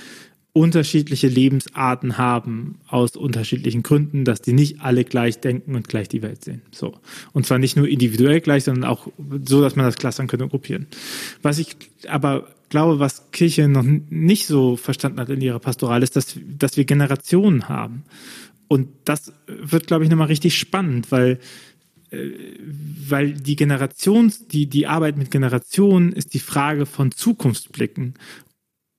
unterschiedliche 0.51 1.27
Lebensarten 1.27 2.17
haben 2.17 2.79
aus 2.87 3.15
unterschiedlichen 3.15 3.83
Gründen, 3.83 4.25
dass 4.25 4.41
die 4.41 4.53
nicht 4.53 4.81
alle 4.81 5.03
gleich 5.03 5.39
denken 5.39 5.75
und 5.75 5.87
gleich 5.87 6.09
die 6.09 6.21
Welt 6.23 6.43
sehen. 6.43 6.63
So. 6.71 6.95
Und 7.33 7.45
zwar 7.45 7.59
nicht 7.59 7.77
nur 7.77 7.87
individuell 7.87 8.41
gleich, 8.41 8.63
sondern 8.63 8.89
auch 8.89 9.07
so, 9.45 9.61
dass 9.61 9.75
man 9.75 9.85
das 9.85 9.97
clustern 9.97 10.27
könnte 10.27 10.45
und 10.45 10.49
gruppieren. 10.49 10.87
Was 11.43 11.59
ich 11.59 11.75
aber 12.07 12.47
glaube, 12.69 12.99
was 12.99 13.31
Kirche 13.31 13.67
noch 13.67 13.83
nicht 13.83 14.47
so 14.47 14.75
verstanden 14.75 15.19
hat 15.19 15.29
in 15.29 15.41
ihrer 15.41 15.59
Pastoral, 15.59 16.03
ist, 16.03 16.15
dass, 16.15 16.35
dass 16.57 16.77
wir 16.77 16.85
Generationen 16.85 17.69
haben. 17.69 18.03
Und 18.69 18.87
das 19.03 19.33
wird, 19.47 19.87
glaube 19.87 20.05
ich, 20.05 20.09
nochmal 20.09 20.27
richtig 20.27 20.57
spannend, 20.57 21.11
weil, 21.11 21.39
äh, 22.11 22.29
weil 23.09 23.33
die 23.33 23.57
Generations, 23.57 24.47
die, 24.47 24.67
die 24.67 24.87
Arbeit 24.87 25.17
mit 25.17 25.31
Generationen 25.31 26.13
ist 26.13 26.33
die 26.33 26.39
Frage 26.39 26.85
von 26.85 27.11
Zukunftsblicken. 27.11 28.13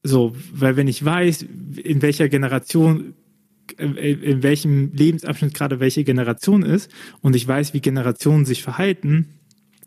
So, 0.02 0.36
weil 0.52 0.76
wenn 0.76 0.88
ich 0.88 1.02
weiß, 1.02 1.46
in 1.82 2.02
welcher 2.02 2.28
Generation 2.28 3.14
äh, 3.78 4.12
in 4.12 4.42
welchem 4.42 4.92
Lebensabschnitt 4.92 5.54
gerade 5.54 5.80
welche 5.80 6.04
Generation 6.04 6.62
ist 6.62 6.90
und 7.20 7.36
ich 7.36 7.46
weiß, 7.46 7.72
wie 7.72 7.80
Generationen 7.80 8.44
sich 8.44 8.62
verhalten, 8.64 9.28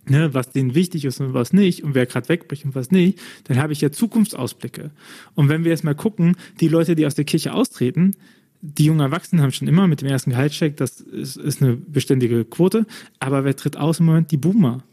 ne, 0.08 0.34
was 0.34 0.52
denen 0.52 0.76
wichtig 0.76 1.04
ist 1.04 1.20
und 1.20 1.34
was 1.34 1.52
nicht 1.54 1.84
und 1.84 1.94
wer 1.94 2.06
gerade 2.06 2.30
wegbricht 2.30 2.66
und 2.66 2.76
was 2.76 2.92
nicht, 2.92 3.20
dann 3.46 3.58
habe 3.58 3.74
ich 3.74 3.82
ja 3.82 3.92
Zukunftsausblicke. 3.92 4.92
Und 5.36 5.50
wenn 5.50 5.66
wir 5.66 5.72
jetzt 5.72 5.84
mal 5.84 5.96
gucken, 5.96 6.38
die 6.62 6.70
Leute, 6.70 6.96
die 6.96 7.06
aus 7.06 7.16
der 7.16 7.26
Kirche 7.26 7.54
austreten, 7.54 8.16
die 8.66 8.86
jungen 8.86 9.02
Erwachsenen 9.02 9.44
haben 9.44 9.52
schon 9.52 9.68
immer 9.68 9.88
mit 9.88 10.00
dem 10.02 10.08
ersten 10.08 10.30
Gehaltscheck, 10.30 10.78
das 10.78 11.02
ist, 11.02 11.36
ist 11.36 11.62
eine 11.62 11.76
beständige 11.76 12.46
Quote, 12.46 12.86
aber 13.20 13.44
wer 13.44 13.58
tritt 13.58 13.76
aus 13.76 14.00
im 14.00 14.06
Moment? 14.06 14.32
Die 14.32 14.38
Boomer. 14.38 14.84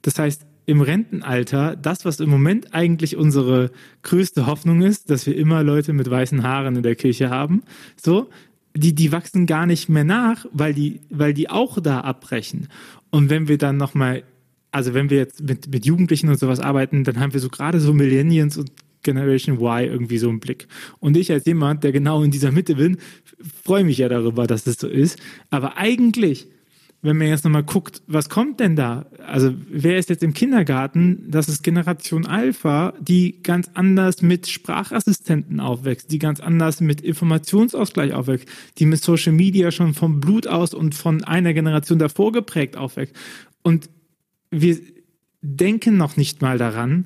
Das 0.00 0.18
heißt, 0.18 0.46
im 0.64 0.80
Rentenalter, 0.80 1.76
das, 1.76 2.06
was 2.06 2.20
im 2.20 2.30
Moment 2.30 2.72
eigentlich 2.72 3.18
unsere 3.18 3.70
größte 4.02 4.46
Hoffnung 4.46 4.80
ist, 4.80 5.10
dass 5.10 5.26
wir 5.26 5.36
immer 5.36 5.62
Leute 5.62 5.92
mit 5.92 6.08
weißen 6.08 6.42
Haaren 6.42 6.76
in 6.76 6.82
der 6.82 6.96
Kirche 6.96 7.28
haben, 7.28 7.62
so, 8.00 8.30
die, 8.74 8.94
die 8.94 9.12
wachsen 9.12 9.44
gar 9.44 9.66
nicht 9.66 9.90
mehr 9.90 10.04
nach, 10.04 10.46
weil 10.52 10.72
die, 10.72 11.02
weil 11.10 11.34
die 11.34 11.50
auch 11.50 11.80
da 11.80 12.00
abbrechen. 12.00 12.68
Und 13.10 13.28
wenn 13.28 13.48
wir 13.48 13.58
dann 13.58 13.76
nochmal 13.76 14.24
also 14.74 14.92
wenn 14.92 15.08
wir 15.08 15.18
jetzt 15.18 15.40
mit, 15.40 15.68
mit 15.68 15.86
Jugendlichen 15.86 16.28
und 16.30 16.40
sowas 16.40 16.58
arbeiten, 16.58 17.04
dann 17.04 17.20
haben 17.20 17.32
wir 17.32 17.38
so 17.38 17.48
gerade 17.48 17.78
so 17.78 17.94
Millennials 17.94 18.56
und 18.56 18.72
Generation 19.04 19.58
Y 19.58 19.84
irgendwie 19.84 20.18
so 20.18 20.28
im 20.28 20.40
Blick. 20.40 20.66
Und 20.98 21.16
ich 21.16 21.30
als 21.30 21.46
jemand, 21.46 21.84
der 21.84 21.92
genau 21.92 22.22
in 22.22 22.30
dieser 22.30 22.50
Mitte 22.50 22.74
bin, 22.74 22.98
freue 23.64 23.84
mich 23.84 23.98
ja 23.98 24.08
darüber, 24.08 24.46
dass 24.46 24.64
das 24.64 24.78
so 24.78 24.88
ist. 24.88 25.18
Aber 25.50 25.76
eigentlich, 25.76 26.48
wenn 27.02 27.18
man 27.18 27.28
jetzt 27.28 27.44
nochmal 27.44 27.64
guckt, 27.64 28.02
was 28.06 28.28
kommt 28.30 28.60
denn 28.60 28.76
da? 28.76 29.06
Also 29.26 29.54
wer 29.70 29.98
ist 29.98 30.08
jetzt 30.08 30.22
im 30.22 30.32
Kindergarten? 30.32 31.26
Das 31.28 31.48
ist 31.48 31.62
Generation 31.62 32.26
Alpha, 32.26 32.94
die 32.98 33.42
ganz 33.42 33.70
anders 33.74 34.22
mit 34.22 34.48
Sprachassistenten 34.48 35.60
aufwächst, 35.60 36.10
die 36.10 36.18
ganz 36.18 36.40
anders 36.40 36.80
mit 36.80 37.02
Informationsausgleich 37.02 38.14
aufwächst, 38.14 38.48
die 38.78 38.86
mit 38.86 39.02
Social 39.02 39.32
Media 39.32 39.70
schon 39.70 39.92
vom 39.92 40.20
Blut 40.20 40.46
aus 40.46 40.72
und 40.72 40.94
von 40.94 41.22
einer 41.24 41.52
Generation 41.52 41.98
davor 41.98 42.32
geprägt 42.32 42.76
aufwächst. 42.76 43.14
Und 43.62 43.90
wir 44.50 44.78
denken 45.42 45.98
noch 45.98 46.16
nicht 46.16 46.40
mal 46.40 46.56
daran, 46.56 47.04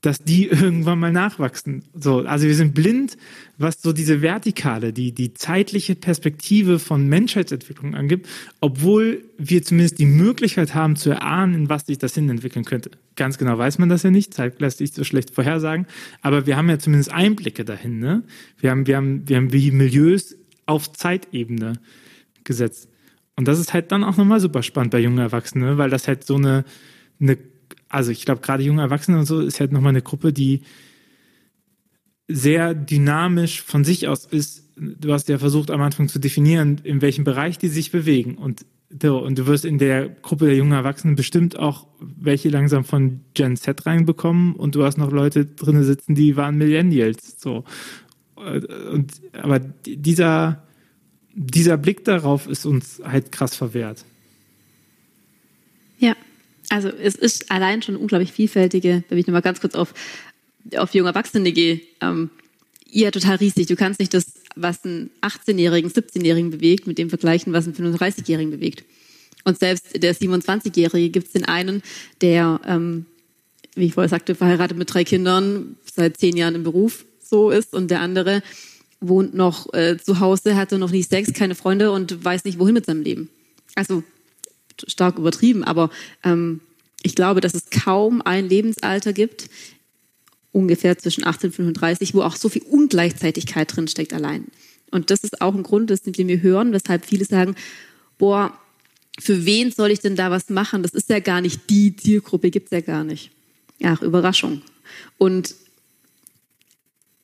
dass 0.00 0.18
die 0.18 0.46
irgendwann 0.48 0.98
mal 0.98 1.12
nachwachsen. 1.12 1.84
So, 1.94 2.20
also 2.20 2.46
wir 2.46 2.54
sind 2.54 2.74
blind, 2.74 3.16
was 3.58 3.80
so 3.82 3.92
diese 3.92 4.22
vertikale, 4.22 4.92
die, 4.92 5.12
die 5.12 5.34
zeitliche 5.34 5.94
Perspektive 5.94 6.78
von 6.78 7.08
Menschheitsentwicklung 7.08 7.94
angibt, 7.94 8.28
obwohl 8.60 9.24
wir 9.38 9.62
zumindest 9.62 9.98
die 9.98 10.06
Möglichkeit 10.06 10.74
haben 10.74 10.96
zu 10.96 11.10
erahnen, 11.10 11.68
was 11.68 11.86
sich 11.86 11.98
das 11.98 12.14
hin 12.14 12.28
entwickeln 12.28 12.64
könnte. 12.64 12.90
Ganz 13.16 13.38
genau 13.38 13.56
weiß 13.56 13.78
man 13.78 13.88
das 13.88 14.02
ja 14.02 14.10
nicht, 14.10 14.34
Zeit 14.34 14.60
lässt 14.60 14.78
sich 14.78 14.92
so 14.92 15.04
schlecht 15.04 15.30
vorhersagen, 15.30 15.86
aber 16.22 16.46
wir 16.46 16.56
haben 16.56 16.68
ja 16.68 16.78
zumindest 16.78 17.12
Einblicke 17.12 17.64
dahin, 17.64 17.98
ne? 17.98 18.22
Wir 18.58 18.70
haben, 18.70 18.86
wir 18.86 18.96
haben, 18.96 19.28
wir 19.28 19.36
haben 19.36 19.52
wie 19.52 19.70
Milieus 19.70 20.36
auf 20.66 20.92
Zeitebene 20.92 21.74
gesetzt. 22.44 22.88
Und 23.36 23.48
das 23.48 23.58
ist 23.58 23.72
halt 23.72 23.92
dann 23.92 24.04
auch 24.04 24.16
nochmal 24.16 24.40
super 24.40 24.62
spannend 24.62 24.92
bei 24.92 24.98
jungen 24.98 25.18
Erwachsenen, 25.18 25.78
weil 25.78 25.90
das 25.90 26.08
halt 26.08 26.24
so 26.24 26.36
eine, 26.36 26.64
eine 27.20 27.36
also 27.96 28.10
ich 28.10 28.26
glaube, 28.26 28.42
gerade 28.42 28.62
junge 28.62 28.82
Erwachsene 28.82 29.18
und 29.18 29.24
so 29.24 29.40
ist 29.40 29.58
halt 29.58 29.72
nochmal 29.72 29.88
eine 29.88 30.02
Gruppe, 30.02 30.30
die 30.30 30.60
sehr 32.28 32.74
dynamisch 32.74 33.62
von 33.62 33.84
sich 33.84 34.06
aus 34.06 34.26
ist. 34.26 34.64
Du 34.76 35.14
hast 35.14 35.30
ja 35.30 35.38
versucht 35.38 35.70
am 35.70 35.80
Anfang 35.80 36.08
zu 36.08 36.18
definieren, 36.18 36.78
in 36.84 37.00
welchem 37.00 37.24
Bereich 37.24 37.56
die 37.56 37.68
sich 37.68 37.92
bewegen. 37.92 38.34
Und, 38.34 38.66
und 39.02 39.38
du 39.38 39.46
wirst 39.46 39.64
in 39.64 39.78
der 39.78 40.10
Gruppe 40.10 40.44
der 40.44 40.56
jungen 40.56 40.72
Erwachsenen 40.72 41.16
bestimmt 41.16 41.58
auch 41.58 41.86
welche 41.98 42.50
langsam 42.50 42.84
von 42.84 43.22
Gen 43.32 43.56
Z 43.56 43.86
reinbekommen 43.86 44.54
und 44.56 44.74
du 44.74 44.84
hast 44.84 44.98
noch 44.98 45.10
Leute 45.10 45.46
drin 45.46 45.82
sitzen, 45.82 46.14
die 46.14 46.36
waren 46.36 46.58
Millennials. 46.58 47.40
So. 47.40 47.64
Und, 48.34 49.22
aber 49.32 49.58
dieser, 49.58 50.66
dieser 51.32 51.78
Blick 51.78 52.04
darauf 52.04 52.46
ist 52.46 52.66
uns 52.66 53.00
halt 53.02 53.32
krass 53.32 53.56
verwehrt. 53.56 54.04
Ja, 55.98 56.14
also 56.68 56.88
es 56.88 57.14
ist 57.14 57.50
allein 57.50 57.82
schon 57.82 57.96
unglaublich 57.96 58.32
vielfältige, 58.32 59.04
wenn 59.08 59.18
ich 59.18 59.26
nochmal 59.26 59.42
ganz 59.42 59.60
kurz 59.60 59.74
auf, 59.74 59.94
auf 60.76 60.94
junge 60.94 61.10
Erwachsene 61.10 61.52
gehe, 61.52 61.80
ähm, 62.00 62.30
ja 62.90 63.10
total 63.10 63.36
riesig. 63.36 63.66
Du 63.66 63.76
kannst 63.76 64.00
nicht 64.00 64.14
das, 64.14 64.32
was 64.54 64.84
einen 64.84 65.10
18-Jährigen, 65.22 65.90
17-Jährigen 65.90 66.50
bewegt, 66.50 66.86
mit 66.86 66.98
dem 66.98 67.08
vergleichen, 67.08 67.52
was 67.52 67.66
einen 67.66 67.74
35-Jährigen 67.74 68.50
bewegt. 68.50 68.84
Und 69.44 69.58
selbst 69.58 70.02
der 70.02 70.14
27-Jährige 70.14 71.10
gibt 71.10 71.28
es 71.28 71.32
den 71.32 71.44
einen, 71.44 71.82
der, 72.20 72.60
ähm, 72.66 73.06
wie 73.74 73.86
ich 73.86 73.94
vorher 73.94 74.08
sagte, 74.08 74.34
verheiratet 74.34 74.76
mit 74.76 74.92
drei 74.92 75.04
Kindern, 75.04 75.76
seit 75.94 76.16
zehn 76.16 76.36
Jahren 76.36 76.56
im 76.56 76.64
Beruf 76.64 77.04
so 77.22 77.50
ist 77.50 77.74
und 77.74 77.90
der 77.90 78.00
andere 78.00 78.42
wohnt 79.00 79.34
noch 79.34 79.72
äh, 79.74 79.98
zu 79.98 80.20
Hause, 80.20 80.56
hatte 80.56 80.78
noch 80.78 80.90
nie 80.90 81.02
Sex, 81.02 81.32
keine 81.32 81.54
Freunde 81.54 81.92
und 81.92 82.24
weiß 82.24 82.44
nicht, 82.44 82.58
wohin 82.58 82.74
mit 82.74 82.86
seinem 82.86 83.02
Leben. 83.02 83.28
Also 83.74 84.02
stark 84.86 85.18
übertrieben, 85.18 85.64
aber 85.64 85.90
ähm, 86.24 86.60
ich 87.02 87.14
glaube, 87.14 87.40
dass 87.40 87.54
es 87.54 87.70
kaum 87.70 88.22
ein 88.22 88.48
Lebensalter 88.48 89.12
gibt, 89.12 89.48
ungefähr 90.52 90.98
zwischen 90.98 91.26
18 91.26 91.50
und 91.50 91.56
35, 91.56 92.14
wo 92.14 92.22
auch 92.22 92.36
so 92.36 92.48
viel 92.48 92.62
Ungleichzeitigkeit 92.62 93.74
drinsteckt 93.74 94.12
allein. 94.12 94.46
Und 94.90 95.10
das 95.10 95.22
ist 95.22 95.40
auch 95.40 95.54
ein 95.54 95.62
Grund, 95.62 95.90
den 95.90 96.28
wir 96.28 96.42
hören, 96.42 96.72
weshalb 96.72 97.04
viele 97.04 97.24
sagen, 97.24 97.54
boah, 98.18 98.58
für 99.18 99.46
wen 99.46 99.70
soll 99.70 99.90
ich 99.90 100.00
denn 100.00 100.16
da 100.16 100.30
was 100.30 100.48
machen? 100.48 100.82
Das 100.82 100.92
ist 100.92 101.10
ja 101.10 101.20
gar 101.20 101.40
nicht 101.40 101.70
die 101.70 101.96
Zielgruppe, 101.96 102.50
gibt 102.50 102.66
es 102.66 102.70
ja 102.72 102.80
gar 102.80 103.04
nicht. 103.04 103.30
Ach, 103.82 104.02
Überraschung. 104.02 104.62
Und 105.18 105.54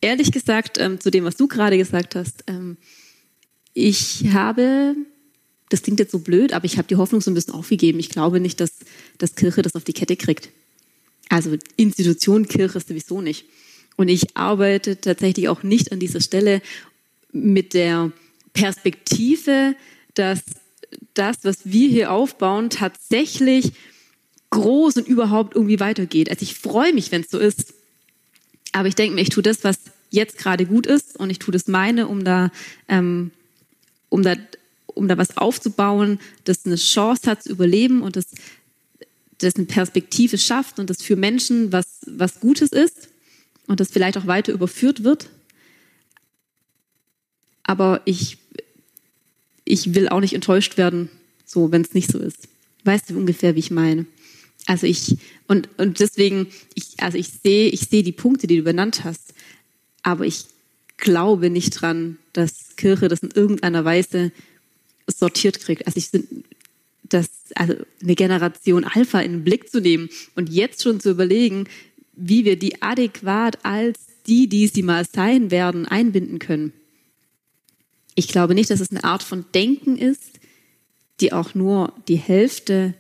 ehrlich 0.01 0.33
gesagt, 0.33 0.79
ähm, 0.79 1.01
zu 1.01 1.11
dem, 1.11 1.25
was 1.25 1.37
du 1.37 1.49
gerade 1.49 1.79
gesagt 1.79 2.15
hast, 2.15 2.45
ähm, 2.47 2.77
ich 3.75 4.33
habe 4.33 4.97
das 5.73 5.83
klingt 5.83 6.01
jetzt 6.01 6.13
so 6.13 6.19
blöd, 6.19 6.53
aber 6.53 6.67
ich 6.67 6.77
habe 6.77 6.89
die 6.89 6.97
Hoffnung 6.97 7.21
so 7.21 7.31
ein 7.31 7.35
bisschen 7.35 7.55
aufgegeben. 7.55 7.99
Ich 7.99 8.11
glaube 8.11 8.41
nicht, 8.41 8.61
dass, 8.61 8.73
dass 9.19 9.35
Kirche 9.35 9.63
das 9.63 9.75
auf 9.75 9.85
die 9.85 9.95
Kette 9.95 10.17
kriegt. 10.17 10.51
Also 11.29 11.57
Institution 11.77 12.47
Kirche 12.47 12.79
sowieso 12.81 13.23
nicht. 13.23 13.47
Und 13.97 14.09
ich 14.09 14.37
arbeite 14.37 15.01
tatsächlich 15.01 15.49
auch 15.49 15.63
nicht 15.63 15.93
an 15.93 15.99
dieser 15.99 16.21
Stelle 16.21 16.61
mit 17.33 17.73
der 17.73 18.13
Perspektive, 18.53 19.75
dass 20.15 20.41
das, 21.15 21.39
was 21.43 21.61
wir 21.65 21.89
hier 21.89 22.13
aufbauen, 22.13 22.69
tatsächlich 22.69 23.73
groß 24.51 24.99
und 24.99 25.09
überhaupt 25.09 25.55
irgendwie 25.55 25.81
weitergeht. 25.81 26.31
Also 26.31 26.43
ich 26.43 26.55
freue 26.55 26.93
mich, 26.93 27.11
wenn 27.13 27.23
es 27.23 27.31
so 27.31 27.39
ist. 27.39 27.73
Aber 28.73 28.89
ich 28.89 28.95
denke 28.95 29.15
mir, 29.15 29.23
ich 29.23 29.31
tue 29.31 29.43
das, 29.43 29.65
was 29.65 29.79
jetzt 30.11 30.37
gerade 30.37 30.67
gut 30.67 30.87
ist 30.87 31.19
und 31.19 31.31
ich 31.31 31.39
tue 31.39 31.53
das 31.53 31.67
meine, 31.67 32.09
um 32.09 32.25
da, 32.25 32.51
ähm, 32.89 33.31
um 34.11 34.23
da 34.23 34.37
um 34.95 35.09
da 35.09 35.19
was 35.19 35.37
aufzubauen, 35.37 36.21
das 36.45 36.67
eine 36.67 36.77
Chance 36.77 37.31
hat 37.31 37.43
zu 37.43 37.51
überleben 37.51 38.03
und 38.03 38.17
das, 38.17 38.27
das 39.39 39.57
eine 39.57 39.67
Perspektive 39.67 40.39
schafft 40.39 40.79
und 40.79 40.91
das 40.91 41.03
für 41.03 41.17
Menschen 41.17 41.73
was, 41.73 42.01
was 42.07 42.41
Gutes 42.41 42.71
ist 42.71 43.09
und 43.67 43.81
das 43.81 43.91
vielleicht 43.91 44.17
auch 44.17 44.27
weiter 44.27 44.53
überführt 44.53 45.05
wird. 45.05 45.31
Aber 47.63 48.03
ich, 48.05 48.39
ich 49.65 49.95
will 49.95 50.09
auch 50.09 50.21
nicht 50.21 50.35
enttäuscht 50.35 50.77
werden, 50.77 51.11
so 51.45 51.73
wenn 51.73 51.83
es 51.83 51.95
nicht 51.95 52.11
so 52.11 52.19
ist. 52.19 52.49
Weißt 52.85 53.11
du 53.11 53.17
ungefähr, 53.17 53.55
wie 53.55 53.61
ich 53.61 53.71
meine? 53.71 54.07
Also 54.67 54.87
ich, 54.87 55.17
und, 55.49 55.69
und 55.79 56.01
deswegen, 56.01 56.49
ich, 56.75 57.01
also 57.01 57.19
ich 57.19 57.29
sehe, 57.29 57.69
ich 57.69 57.83
sehe 57.83 58.03
die 58.03 58.13
Punkte, 58.13 58.47
die 58.47 58.59
du 58.59 58.63
benannt 58.63 59.05
hast, 59.05 59.35
aber 60.03 60.25
ich 60.25 60.47
glaube 60.97 61.51
nicht 61.51 61.71
dran, 61.71 62.19
dass 62.33 62.77
Kirche 62.77 63.09
das 63.09 63.21
in 63.21 63.31
irgendeiner 63.31 63.85
Weise 63.85 64.33
sortiert 65.07 65.61
kriegt. 65.61 65.87
Also 65.87 65.99
ich 65.99 66.09
sind 66.09 66.45
das, 67.03 67.29
also 67.55 67.75
eine 68.03 68.15
Generation 68.15 68.85
Alpha 68.85 69.21
in 69.21 69.33
den 69.33 69.45
Blick 69.45 69.71
zu 69.71 69.81
nehmen 69.81 70.09
und 70.35 70.49
jetzt 70.49 70.83
schon 70.83 71.01
zu 71.01 71.11
überlegen, 71.11 71.69
wie 72.15 72.45
wir 72.45 72.59
die 72.59 72.83
adäquat 72.83 73.65
als 73.65 73.99
die, 74.27 74.49
die 74.49 74.67
sie 74.67 74.83
mal 74.83 75.05
sein 75.05 75.51
werden, 75.51 75.87
einbinden 75.87 76.39
können. 76.39 76.73
Ich 78.15 78.29
glaube 78.29 78.55
nicht, 78.55 78.71
dass 78.71 78.81
es 78.81 78.91
eine 78.91 79.05
Art 79.05 79.23
von 79.23 79.45
Denken 79.55 79.97
ist, 79.97 80.39
die 81.21 81.33
auch 81.33 81.55
nur 81.55 81.93
die 82.09 82.17
Hälfte 82.17 82.95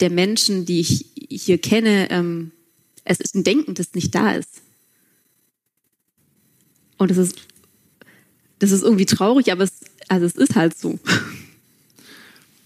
der 0.00 0.10
Menschen, 0.10 0.64
die 0.64 0.80
ich 0.80 1.06
hier 1.28 1.58
kenne, 1.58 2.10
ähm, 2.10 2.52
es 3.04 3.20
ist 3.20 3.34
ein 3.34 3.44
Denken, 3.44 3.74
das 3.74 3.94
nicht 3.94 4.14
da 4.14 4.32
ist. 4.32 4.62
Und 6.98 7.10
das 7.10 7.16
ist, 7.16 7.36
das 8.58 8.70
ist 8.70 8.82
irgendwie 8.82 9.06
traurig, 9.06 9.50
aber 9.50 9.64
es 9.64 9.77
also 10.08 10.26
es 10.26 10.36
ist 10.36 10.56
halt 10.56 10.76
so. 10.76 10.98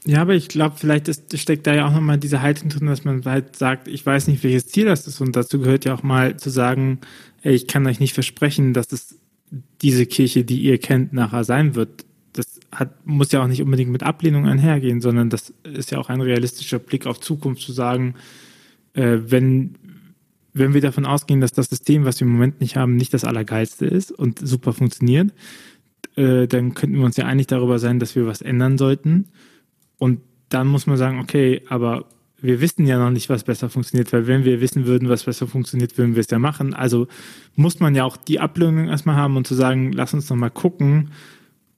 Ja, 0.04 0.22
aber 0.22 0.34
ich 0.34 0.48
glaube, 0.48 0.76
vielleicht 0.78 1.06
ist, 1.06 1.38
steckt 1.38 1.66
da 1.66 1.74
ja 1.74 1.86
auch 1.86 1.92
nochmal 1.92 2.18
diese 2.18 2.42
Haltung 2.42 2.68
drin, 2.70 2.86
dass 2.86 3.04
man 3.04 3.24
halt 3.24 3.54
sagt, 3.54 3.86
ich 3.86 4.04
weiß 4.04 4.26
nicht, 4.26 4.42
welches 4.42 4.66
Ziel 4.66 4.86
das 4.86 5.06
ist. 5.06 5.20
Und 5.20 5.36
dazu 5.36 5.60
gehört 5.60 5.84
ja 5.84 5.94
auch 5.94 6.02
mal 6.02 6.36
zu 6.36 6.50
sagen, 6.50 6.98
ey, 7.42 7.54
ich 7.54 7.68
kann 7.68 7.86
euch 7.86 8.00
nicht 8.00 8.14
versprechen, 8.14 8.72
dass 8.72 8.90
es 8.90 9.16
diese 9.80 10.06
Kirche, 10.06 10.44
die 10.44 10.60
ihr 10.60 10.78
kennt, 10.78 11.12
nachher 11.12 11.44
sein 11.44 11.76
wird. 11.76 12.04
Das 12.32 12.46
hat, 12.72 13.06
muss 13.06 13.30
ja 13.30 13.42
auch 13.42 13.46
nicht 13.46 13.62
unbedingt 13.62 13.92
mit 13.92 14.02
Ablehnung 14.02 14.46
einhergehen, 14.46 15.00
sondern 15.00 15.30
das 15.30 15.52
ist 15.62 15.92
ja 15.92 15.98
auch 15.98 16.08
ein 16.08 16.20
realistischer 16.20 16.80
Blick 16.80 17.06
auf 17.06 17.20
Zukunft 17.20 17.62
zu 17.62 17.72
sagen, 17.72 18.14
äh, 18.94 19.18
wenn, 19.26 19.76
wenn 20.52 20.74
wir 20.74 20.80
davon 20.80 21.06
ausgehen, 21.06 21.40
dass 21.40 21.52
das 21.52 21.68
System, 21.68 22.04
was 22.04 22.18
wir 22.18 22.26
im 22.26 22.32
Moment 22.32 22.60
nicht 22.60 22.76
haben, 22.76 22.96
nicht 22.96 23.14
das 23.14 23.24
Allergeilste 23.24 23.86
ist 23.86 24.10
und 24.10 24.40
super 24.46 24.72
funktioniert, 24.72 25.32
äh, 26.16 26.46
dann 26.46 26.74
könnten 26.74 26.96
wir 26.96 27.04
uns 27.04 27.16
ja 27.16 27.26
einig 27.26 27.46
darüber 27.46 27.78
sein, 27.78 27.98
dass 27.98 28.14
wir 28.14 28.26
was 28.26 28.42
ändern 28.42 28.78
sollten. 28.78 29.28
Und 29.98 30.20
dann 30.48 30.66
muss 30.66 30.86
man 30.86 30.96
sagen, 30.96 31.20
okay, 31.20 31.62
aber 31.68 32.06
wir 32.42 32.60
wissen 32.60 32.86
ja 32.86 32.98
noch 32.98 33.10
nicht, 33.10 33.28
was 33.28 33.44
besser 33.44 33.70
funktioniert, 33.70 34.12
weil 34.12 34.26
wenn 34.26 34.44
wir 34.44 34.60
wissen 34.60 34.84
würden, 34.84 35.08
was 35.08 35.24
besser 35.24 35.46
funktioniert, 35.46 35.96
würden 35.96 36.16
wir 36.16 36.20
es 36.20 36.30
ja 36.30 36.40
machen. 36.40 36.74
Also 36.74 37.06
muss 37.54 37.78
man 37.78 37.94
ja 37.94 38.04
auch 38.04 38.16
die 38.16 38.40
Ablöhnung 38.40 38.88
erstmal 38.88 39.16
haben 39.16 39.36
und 39.36 39.46
zu 39.46 39.54
sagen, 39.54 39.92
lass 39.92 40.12
uns 40.12 40.28
noch 40.28 40.36
mal 40.36 40.50
gucken, 40.50 41.12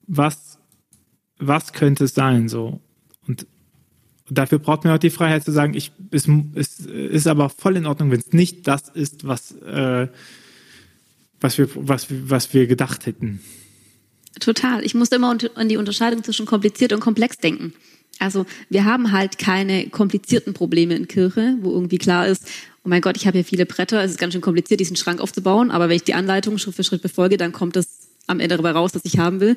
was, 0.07 0.59
was 1.39 1.75
könnte 1.75 2.05
es 2.05 2.15
sein, 2.15 2.49
so. 2.49 2.81
Und 3.27 3.47
dafür 4.31 4.59
braucht 4.59 4.85
man 4.85 4.95
auch 4.95 4.99
die 4.99 5.11
Freiheit 5.11 5.45
zu 5.45 5.53
sagen, 5.53 5.75
ich, 5.75 5.93
es, 6.11 6.27
es 6.55 6.81
ist 6.81 7.27
aber 7.27 7.51
voll 7.51 7.77
in 7.77 7.87
Ordnung, 7.87 8.11
wenn 8.11 8.21
es 8.21 8.33
nicht 8.33 8.67
das 8.67 8.89
ist, 8.89 9.27
was, 9.27 9.53
äh, 9.53 10.09
was 11.41 11.59
wir, 11.59 11.69
was, 11.75 12.07
was 12.11 12.55
wir 12.55 12.67
gedacht 12.67 13.05
hätten. 13.05 13.41
Total. 14.41 14.85
Ich 14.85 14.95
musste 14.95 15.17
immer 15.17 15.37
an 15.55 15.69
die 15.69 15.77
Unterscheidung 15.77 16.25
zwischen 16.25 16.47
kompliziert 16.47 16.93
und 16.93 17.01
komplex 17.01 17.39
denken. 17.39 17.73
Also 18.19 18.47
wir 18.69 18.85
haben 18.85 19.13
halt 19.13 19.39
keine 19.39 19.89
komplizierten 19.89 20.55
Probleme 20.55 20.95
in 20.95 21.09
Kirche, 21.09 21.57
wo 21.61 21.71
irgendwie 21.73 21.99
klar 21.99 22.27
ist, 22.27 22.47
oh 22.85 22.89
mein 22.89 23.01
Gott, 23.01 23.17
ich 23.17 23.27
habe 23.27 23.39
hier 23.39 23.45
viele 23.45 23.67
Bretter, 23.67 24.03
es 24.03 24.13
ist 24.13 24.19
ganz 24.19 24.33
schön 24.33 24.43
kompliziert, 24.43 24.81
diesen 24.81 24.97
Schrank 24.97 25.21
aufzubauen, 25.21 25.71
aber 25.71 25.89
wenn 25.89 25.97
ich 25.97 26.05
die 26.05 26.15
Anleitung 26.15 26.59
Schritt 26.59 26.75
für 26.75 26.85
Schritt 26.85 27.03
befolge, 27.03 27.37
dann 27.37 27.53
kommt 27.53 27.77
es 27.77 27.87
am 28.27 28.41
Ende 28.41 28.57
dabei 28.57 28.73
raus, 28.73 28.93
was 28.95 29.05
ich 29.05 29.19
haben 29.19 29.41
will. 29.41 29.57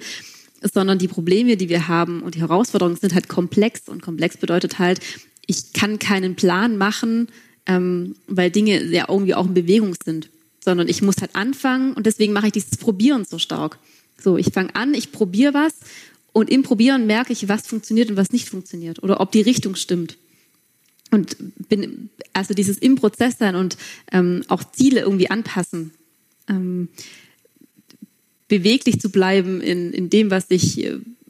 Sondern 0.62 0.98
die 0.98 1.08
Probleme, 1.08 1.56
die 1.56 1.70
wir 1.70 1.88
haben 1.88 2.24
und 2.24 2.34
die 2.34 2.40
Herausforderungen 2.40 2.98
sind 2.98 3.14
halt 3.14 3.28
komplex. 3.28 3.88
Und 3.88 4.02
komplex 4.02 4.38
bedeutet 4.38 4.80
halt, 4.80 5.00
ich 5.46 5.72
kann 5.74 6.00
keinen 6.00 6.36
Plan 6.36 6.78
machen, 6.78 7.28
ähm, 7.68 8.16
weil 8.28 8.50
Dinge 8.50 8.84
ja 8.86 9.06
irgendwie 9.08 9.36
auch 9.36 9.46
in 9.46 9.54
Bewegung 9.54 9.94
sind. 10.04 10.30
Sondern 10.60 10.88
ich 10.88 11.04
muss 11.04 11.18
halt 11.22 11.36
anfangen 11.36 11.94
und 11.94 12.08
deswegen 12.08 12.34
mache 12.34 12.48
ich 12.48 12.54
dieses 12.54 12.78
Probieren 12.78 13.24
so 13.24 13.38
stark. 13.38 13.78
So, 14.22 14.38
ich 14.38 14.48
fange 14.54 14.76
an, 14.76 14.94
ich 14.94 15.12
probiere 15.12 15.54
was 15.54 15.74
und 16.34 16.50
im 16.50 16.64
Probieren 16.64 17.08
merke 17.08 17.34
ich, 17.34 17.48
was 17.48 17.68
funktioniert 17.68 18.10
und 18.10 18.18
was 18.18 18.32
nicht 18.32 18.50
funktioniert 18.50 19.02
oder 19.04 19.20
ob 19.20 19.32
die 19.32 19.42
Richtung 19.42 19.76
stimmt. 19.76 20.18
und 21.12 21.38
bin, 21.70 22.10
also 22.34 22.54
dieses 22.54 22.78
im 22.78 22.96
Prozess 22.96 23.38
sein 23.38 23.56
und 23.56 23.78
ähm, 24.12 24.44
auch 24.48 24.64
Ziele 24.64 25.02
irgendwie 25.02 25.30
anpassen, 25.30 25.92
ähm, 26.48 26.90
beweglich 28.48 29.00
zu 29.00 29.10
bleiben 29.10 29.62
in, 29.62 29.94
in 29.94 30.10
dem, 30.10 30.32
was 30.32 30.46
ich, 30.50 30.90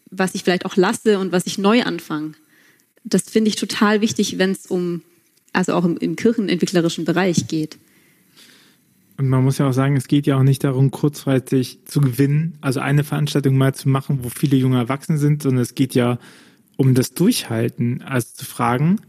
was 0.09 0.35
ich 0.35 0.43
vielleicht 0.43 0.65
auch 0.65 0.75
lasse 0.75 1.19
und 1.19 1.31
was 1.31 1.47
ich 1.47 1.57
neu 1.57 1.83
anfange. 1.83 2.33
Das 3.03 3.23
finde 3.23 3.49
ich 3.49 3.55
total 3.55 4.01
wichtig, 4.01 4.37
wenn 4.37 4.51
es 4.51 4.65
um, 4.65 5.01
also 5.53 5.73
auch 5.73 5.85
im, 5.85 5.97
im 5.97 6.15
kirchenentwicklerischen 6.15 7.05
Bereich 7.05 7.47
geht. 7.47 7.77
Und 9.17 9.29
man 9.29 9.43
muss 9.43 9.57
ja 9.57 9.67
auch 9.67 9.73
sagen, 9.73 9.95
es 9.95 10.07
geht 10.07 10.27
ja 10.27 10.37
auch 10.37 10.43
nicht 10.43 10.63
darum, 10.63 10.91
kurzfristig 10.91 11.85
zu 11.85 12.01
gewinnen, 12.01 12.57
also 12.61 12.79
eine 12.79 13.03
Veranstaltung 13.03 13.57
mal 13.57 13.73
zu 13.73 13.89
machen, 13.89 14.19
wo 14.23 14.29
viele 14.29 14.57
junge 14.57 14.77
Erwachsene 14.77 15.17
sind, 15.17 15.41
sondern 15.41 15.63
es 15.63 15.73
geht 15.73 15.95
ja 15.95 16.19
um 16.77 16.93
das 16.93 17.11
Durchhalten, 17.11 18.03
also 18.03 18.27
zu 18.35 18.45
fragen, 18.45 19.01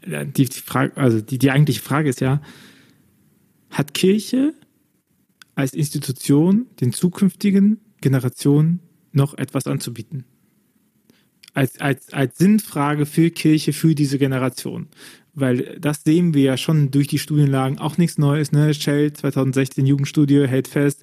äh, 0.00 0.24
die, 0.24 0.46
die 0.46 0.60
Frage, 0.60 0.96
also 0.96 1.20
die, 1.20 1.36
die 1.36 1.50
eigentliche 1.50 1.82
Frage 1.82 2.08
ist 2.08 2.22
ja, 2.22 2.40
hat 3.70 3.92
Kirche 3.92 4.54
als 5.54 5.74
Institution 5.74 6.66
den 6.80 6.92
zukünftigen 6.92 7.80
Generationen 8.00 8.80
noch 9.12 9.36
etwas 9.36 9.66
anzubieten? 9.66 10.24
Als, 11.52 11.78
als, 11.80 12.12
als 12.12 12.38
Sinnfrage 12.38 13.04
für 13.04 13.30
Kirche, 13.30 13.74
für 13.74 13.94
diese 13.94 14.18
Generation 14.18 14.88
weil 15.34 15.76
das 15.80 16.02
sehen 16.04 16.34
wir 16.34 16.42
ja 16.42 16.56
schon 16.56 16.90
durch 16.90 17.08
die 17.08 17.18
Studienlagen, 17.18 17.78
auch 17.78 17.98
nichts 17.98 18.18
Neues, 18.18 18.52
ne? 18.52 18.72
Shell 18.72 19.12
2016 19.12 19.86
Jugendstudie 19.86 20.46
hält 20.46 20.68
fest, 20.68 21.02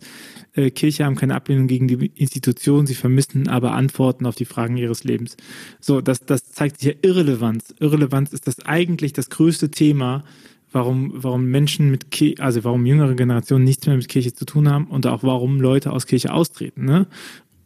äh, 0.53 0.71
Kirche 0.71 1.05
haben 1.05 1.15
keine 1.15 1.35
Ablehnung 1.35 1.67
gegen 1.67 1.87
die 1.87 2.11
Institution, 2.15 2.87
sie 2.87 2.95
vermissen 2.95 3.47
aber 3.47 3.73
Antworten 3.73 4.25
auf 4.25 4.35
die 4.35 4.45
Fragen 4.45 4.77
ihres 4.77 5.03
Lebens. 5.03 5.37
So, 5.79 6.01
das, 6.01 6.25
das 6.25 6.51
zeigt 6.51 6.79
sich 6.79 6.89
ja 6.89 6.95
Irrelevanz. 7.01 7.75
Irrelevanz 7.79 8.33
ist 8.33 8.47
das 8.47 8.59
eigentlich 8.65 9.13
das 9.13 9.29
größte 9.29 9.69
Thema, 9.71 10.23
warum, 10.71 11.11
warum 11.13 11.45
Menschen 11.45 11.91
mit 11.91 12.11
Kirche, 12.11 12.41
also 12.41 12.63
warum 12.63 12.85
jüngere 12.85 13.15
Generationen 13.15 13.65
nichts 13.65 13.85
mehr 13.85 13.95
mit 13.95 14.07
Kirche 14.07 14.33
zu 14.33 14.45
tun 14.45 14.69
haben 14.69 14.87
und 14.87 15.05
auch 15.07 15.23
warum 15.23 15.59
Leute 15.59 15.91
aus 15.91 16.07
Kirche 16.07 16.33
austreten, 16.33 16.85
ne? 16.85 17.07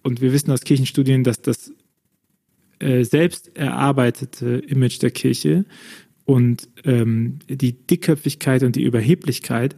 Und 0.02 0.22
wir 0.22 0.34
wissen 0.34 0.52
aus 0.52 0.62
Kirchenstudien, 0.62 1.24
dass 1.24 1.42
das 1.42 1.74
äh, 2.80 3.04
selbst 3.04 3.56
erarbeitete 3.56 4.58
Image 4.68 5.02
der 5.02 5.10
Kirche 5.10 5.66
und 6.26 6.68
ähm, 6.84 7.40
die 7.48 7.74
Dickköpfigkeit 7.74 8.64
und 8.64 8.76
die 8.76 8.84
Überheblichkeit 8.84 9.76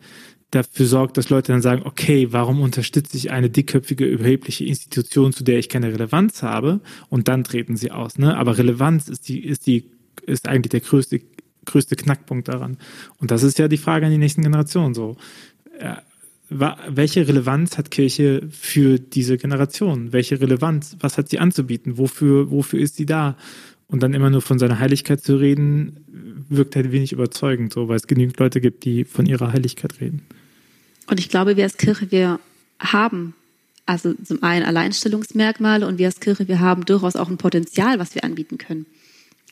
dafür 0.52 0.86
sorgt, 0.86 1.18
dass 1.18 1.30
Leute 1.30 1.52
dann 1.52 1.62
sagen, 1.62 1.82
okay, 1.84 2.28
warum 2.32 2.62
unterstütze 2.62 3.18
ich 3.18 3.32
eine 3.32 3.50
dickköpfige, 3.50 4.06
überhebliche 4.06 4.64
Institution, 4.66 5.34
zu 5.34 5.44
der 5.44 5.60
ich 5.60 5.70
keine 5.70 5.92
Relevanz 5.92 6.42
habe? 6.42 6.80
Und 7.10 7.28
dann 7.28 7.44
treten 7.44 7.76
sie 7.76 7.92
aus. 7.92 8.18
Ne? 8.18 8.36
Aber 8.38 8.58
Relevanz 8.58 9.10
ist 9.10 9.28
die, 9.28 9.44
ist 9.44 9.68
die, 9.68 9.92
ist 10.26 10.48
eigentlich 10.48 10.72
der 10.72 10.80
größte, 10.80 11.22
größte 11.66 11.96
Knackpunkt 11.98 12.48
daran. 12.48 12.78
Und 13.18 13.32
das 13.32 13.44
ist 13.44 13.60
ja 13.60 13.68
die 13.68 13.78
Frage 13.78 14.06
an 14.06 14.12
die 14.12 14.18
nächsten 14.18 14.42
Generationen 14.42 14.94
so. 14.94 15.18
Ja, 15.82 16.02
welche 16.50 17.28
Relevanz 17.28 17.78
hat 17.78 17.92
Kirche 17.92 18.48
für 18.50 19.00
diese 19.00 19.38
Generation? 19.38 20.14
Welche 20.14 20.40
Relevanz? 20.40 20.96
Was 21.02 21.18
hat 21.18 21.28
sie 21.28 21.40
anzubieten? 21.40 21.98
Wofür, 21.98 22.52
wofür 22.52 22.80
ist 22.80 22.96
sie 22.96 23.06
da? 23.06 23.36
Und 23.88 24.02
dann 24.02 24.14
immer 24.14 24.30
nur 24.30 24.42
von 24.42 24.60
seiner 24.60 24.80
Heiligkeit 24.80 25.22
zu 25.22 25.36
reden, 25.36 26.27
wirkt 26.50 26.76
halt 26.76 26.92
wenig 26.92 27.12
überzeugend, 27.12 27.74
so, 27.74 27.88
weil 27.88 27.98
es 27.98 28.08
genügend 28.08 28.40
Leute 28.40 28.62
gibt, 28.62 28.86
die 28.86 29.04
von 29.04 29.26
ihrer 29.26 29.54
Heiligkeit 29.54 30.00
reden. 30.00 30.22
Und 31.08 31.20
ich 31.20 31.30
glaube, 31.30 31.58
wir 31.58 31.64
als 31.64 31.78
Kirche, 31.78 32.12
wir 32.12 32.40
haben 32.80 33.34
also 33.86 34.14
zum 34.14 34.44
einen 34.44 34.66
Alleinstellungsmerkmale 34.66 35.88
und 35.88 35.98
wir 35.98 36.08
als 36.08 36.20
Kirche, 36.20 36.48
wir 36.48 36.60
haben 36.60 36.86
durchaus 36.86 37.16
auch 37.16 37.30
ein 37.30 37.38
Potenzial, 37.38 38.00
was 38.00 38.16
wir 38.16 38.24
anbieten 38.24 38.58
können. 38.58 38.86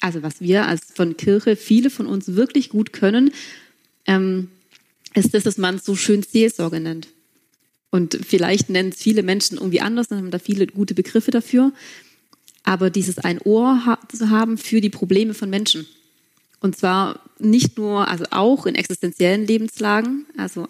Also 0.01 0.23
was 0.23 0.41
wir 0.41 0.67
als 0.67 0.91
von 0.93 1.15
Kirche, 1.15 1.55
viele 1.55 1.89
von 1.89 2.05
uns 2.05 2.35
wirklich 2.35 2.69
gut 2.69 2.91
können, 2.91 3.31
ähm, 4.05 4.49
ist 5.13 5.33
das, 5.33 5.45
was 5.45 5.57
man 5.57 5.79
so 5.79 5.95
schön 5.95 6.21
Seelsorge 6.23 6.81
nennt. 6.81 7.07
Und 7.91 8.19
vielleicht 8.27 8.69
nennen 8.69 8.89
es 8.89 9.01
viele 9.01 9.23
Menschen 9.23 9.57
irgendwie 9.57 9.79
anders, 9.79 10.09
dann 10.09 10.17
haben 10.17 10.31
da 10.31 10.39
viele 10.39 10.67
gute 10.67 10.93
Begriffe 10.93 11.31
dafür 11.31 11.71
aber 12.65 12.89
dieses 12.89 13.19
ein 13.19 13.39
Ohr 13.41 13.85
ha 13.85 13.99
zu 14.13 14.29
haben 14.29 14.57
für 14.57 14.81
die 14.81 14.89
Probleme 14.89 15.33
von 15.33 15.49
Menschen. 15.49 15.85
Und 16.65 16.75
zwar 16.75 17.19
nicht 17.37 17.77
nur, 17.77 18.07
also 18.07 18.25
auch 18.31 18.65
in 18.65 18.73
existenziellen 18.73 19.45
Lebenslagen. 19.45 20.25
Also, 20.35 20.65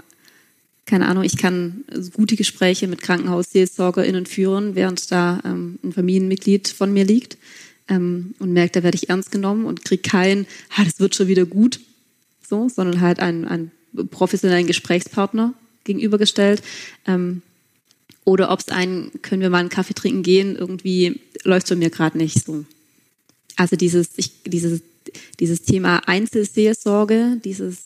keine 0.85 1.07
Ahnung, 1.07 1.23
ich 1.23 1.37
kann 1.37 1.85
gute 2.11 2.35
Gespräche 2.35 2.89
mit 2.89 3.01
KrankenhausseelsorgerInnen 3.01 4.25
führen, 4.25 4.75
während 4.75 5.09
da 5.09 5.39
ähm, 5.45 5.79
ein 5.85 5.93
Familienmitglied 5.93 6.67
von 6.67 6.91
mir 6.91 7.05
liegt 7.05 7.37
ähm, 7.87 8.35
und 8.39 8.51
merkt, 8.51 8.75
da 8.75 8.83
werde 8.83 8.97
ich 8.97 9.07
ernst 9.07 9.31
genommen 9.31 9.65
und 9.65 9.85
kriege 9.85 10.01
kein, 10.01 10.47
ah, 10.75 10.83
das 10.83 10.99
wird 10.99 11.15
schon 11.15 11.29
wieder 11.29 11.45
gut, 11.45 11.79
so, 12.45 12.67
sondern 12.67 12.99
halt 12.99 13.21
einen, 13.21 13.45
einen 13.45 13.71
professionellen 14.11 14.67
Gesprächspartner 14.67 15.53
gegenübergestellt. 15.85 16.61
Ähm, 17.07 17.41
oder 18.25 18.51
ob 18.51 18.59
es 18.59 18.67
ein, 18.67 19.11
können 19.21 19.41
wir 19.41 19.49
mal 19.49 19.59
einen 19.59 19.69
Kaffee 19.69 19.93
trinken 19.93 20.23
gehen, 20.23 20.57
irgendwie 20.57 21.21
läuft 21.45 21.69
bei 21.69 21.77
mir 21.77 21.89
gerade 21.89 22.17
nicht 22.17 22.45
so. 22.45 22.65
Also 23.55 23.77
dieses, 23.77 24.09
ich, 24.17 24.43
dieses, 24.43 24.81
dieses 25.39 25.61
Thema 25.63 26.01
Einzelseelsorge, 26.07 27.39
dieses 27.43 27.77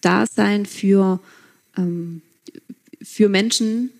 Dasein 0.00 0.66
für, 0.66 1.20
ähm, 1.76 2.22
für 3.02 3.28
Menschen 3.28 3.90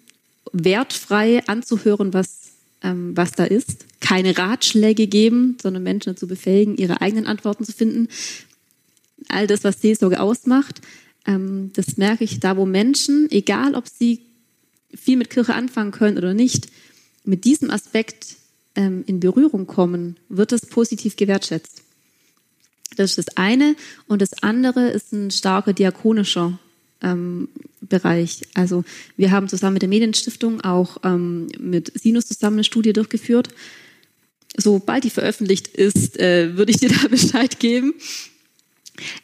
wertfrei 0.52 1.42
anzuhören, 1.46 2.12
was, 2.12 2.52
ähm, 2.82 3.16
was 3.16 3.32
da 3.32 3.44
ist. 3.44 3.86
Keine 4.00 4.36
Ratschläge 4.38 5.06
geben, 5.06 5.56
sondern 5.60 5.82
Menschen 5.82 6.14
dazu 6.14 6.26
befähigen, 6.26 6.76
ihre 6.76 7.00
eigenen 7.00 7.26
Antworten 7.26 7.64
zu 7.64 7.72
finden. 7.72 8.08
All 9.28 9.46
das, 9.46 9.64
was 9.64 9.80
Seelsorge 9.80 10.20
ausmacht, 10.20 10.80
ähm, 11.26 11.70
das 11.74 11.96
merke 11.96 12.24
ich 12.24 12.40
da, 12.40 12.56
wo 12.56 12.64
Menschen, 12.64 13.30
egal 13.30 13.74
ob 13.74 13.88
sie 13.88 14.20
viel 14.94 15.16
mit 15.16 15.30
Kirche 15.30 15.54
anfangen 15.54 15.92
können 15.92 16.16
oder 16.16 16.34
nicht, 16.34 16.68
mit 17.24 17.44
diesem 17.44 17.70
Aspekt 17.70 18.36
ähm, 18.74 19.04
in 19.06 19.20
Berührung 19.20 19.66
kommen, 19.66 20.16
wird 20.28 20.52
es 20.52 20.64
positiv 20.64 21.16
gewertschätzt. 21.16 21.82
Das 22.98 23.10
ist 23.10 23.18
das 23.18 23.36
eine. 23.36 23.76
Und 24.06 24.22
das 24.22 24.42
andere 24.42 24.88
ist 24.88 25.12
ein 25.12 25.30
starker 25.30 25.72
diakonischer 25.72 26.58
ähm, 27.02 27.48
Bereich. 27.80 28.42
Also 28.54 28.84
wir 29.16 29.30
haben 29.30 29.48
zusammen 29.48 29.74
mit 29.74 29.82
der 29.82 29.88
Medienstiftung 29.88 30.60
auch 30.62 30.98
ähm, 31.04 31.48
mit 31.58 31.92
Sinus 31.98 32.26
zusammen 32.26 32.56
eine 32.56 32.64
Studie 32.64 32.92
durchgeführt. 32.92 33.48
Sobald 34.56 35.04
die 35.04 35.10
veröffentlicht 35.10 35.68
ist, 35.68 36.18
äh, 36.18 36.56
würde 36.56 36.72
ich 36.72 36.78
dir 36.78 36.88
da 37.02 37.08
Bescheid 37.08 37.60
geben. 37.60 37.94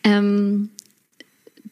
Ähm, 0.04 0.70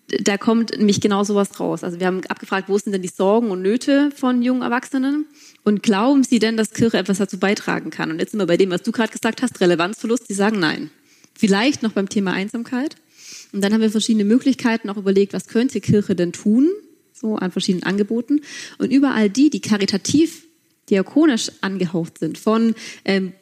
da 0.09 0.37
kommt 0.37 0.77
nämlich 0.77 1.01
genau 1.01 1.25
sowas 1.25 1.59
raus. 1.59 1.85
Also 1.85 1.99
wir 2.01 2.07
haben 2.07 2.21
abgefragt, 2.27 2.69
wo 2.69 2.77
sind 2.77 2.93
denn 2.93 3.03
die 3.03 3.09
Sorgen 3.09 3.51
und 3.51 3.63
Nöte 3.63 4.11
von 4.15 4.43
jungen 4.43 4.63
Erwachsenen? 4.63 5.27
Und 5.65 5.83
glauben 5.83 6.25
sie 6.25 6.41
denn, 6.41 6.57
dass 6.57 6.73
Kirche 6.73 6.99
etwas 6.99 7.19
dazu 7.19 7.39
beitragen 7.39 7.91
kann? 7.91 8.11
Und 8.11 8.19
jetzt 8.19 8.33
sind 8.33 8.41
wir 8.41 8.47
bei 8.47 8.57
dem, 8.57 8.71
was 8.71 8.83
du 8.83 8.93
gerade 8.93 9.13
gesagt 9.13 9.43
hast, 9.43 9.61
Relevanzverlust. 9.61 10.29
Die 10.29 10.35
sagen 10.35 10.59
nein. 10.59 10.91
Vielleicht 11.35 11.83
noch 11.83 11.93
beim 11.93 12.09
Thema 12.09 12.33
Einsamkeit. 12.33 12.97
Und 13.53 13.63
dann 13.63 13.73
haben 13.73 13.81
wir 13.81 13.91
verschiedene 13.91 14.25
Möglichkeiten 14.25 14.89
auch 14.89 14.97
überlegt, 14.97 15.33
was 15.33 15.47
könnte 15.47 15.81
Kirche 15.81 16.15
denn 16.15 16.33
tun? 16.33 16.71
So 17.13 17.37
an 17.37 17.53
verschiedenen 17.53 17.85
Angeboten. 17.85 18.41
Und 18.79 18.93
überall 18.93 19.31
die, 19.31 19.51
die 19.51 19.61
karitativ, 19.61 20.45
diakonisch 20.91 21.51
angehaucht 21.61 22.19
sind, 22.19 22.39
von 22.39 22.75
ähm, 23.05 23.33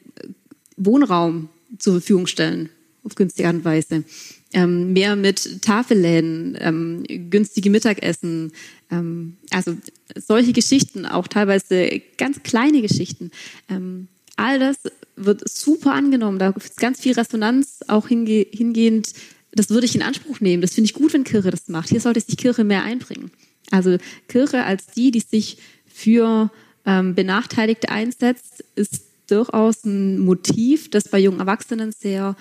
Wohnraum 0.77 1.49
zur 1.79 1.95
Verfügung 1.95 2.27
stellen, 2.27 2.69
auf 3.05 3.15
günstige 3.15 3.49
Art 3.49 3.57
und 3.57 3.65
Weise, 3.65 4.05
ähm, 4.53 4.93
mehr 4.93 5.17
mit 5.17 5.63
Tafelläden, 5.63 6.57
ähm, 6.61 7.05
günstige 7.31 7.71
Mittagessen, 7.71 8.53
ähm, 8.91 9.37
also 9.51 9.77
solche 10.17 10.53
Geschichten, 10.53 11.07
auch 11.07 11.29
teilweise 11.29 12.03
ganz 12.19 12.43
kleine 12.43 12.83
Geschichten. 12.83 13.31
Ähm, 13.69 14.09
all 14.41 14.59
das 14.59 14.79
wird 15.17 15.49
super 15.49 15.93
angenommen. 15.93 16.39
Da 16.39 16.51
ist 16.51 16.79
ganz 16.79 17.01
viel 17.01 17.13
Resonanz 17.13 17.81
auch 17.89 18.09
hinge 18.09 18.47
hingehend. 18.51 19.13
Das 19.53 19.71
würde 19.71 19.87
ich 19.87 19.95
in 19.95 20.03
Anspruch 20.03 20.41
nehmen. 20.41 20.63
Das 20.63 20.75
finde 20.75 20.87
ich 20.87 20.95
gut, 20.95 21.13
wenn 21.13 21.25
Kirche 21.25 21.51
das 21.51 21.69
macht. 21.69 21.89
Hier 21.89 22.01
sollte 22.01 22.21
sich 22.21 22.37
Kirche 22.37 22.65
mehr 22.65 22.83
einbringen. 22.83 23.31
Also 23.71 23.99
Kirche 24.29 24.65
als 24.65 24.87
die, 24.87 25.11
die 25.11 25.21
sich 25.21 25.59
für 25.87 26.51
ähm, 26.87 27.15
Benachteiligte 27.15 27.91
einsetzt, 27.91 28.65
ist 28.75 29.05
durchaus 29.29 29.85
ein 29.85 30.19
Motiv, 30.19 30.91
das 30.91 31.09
bei 31.09 31.19
jungen 31.19 31.41
Erwachsenen 31.41 31.93
sehr 31.93 32.37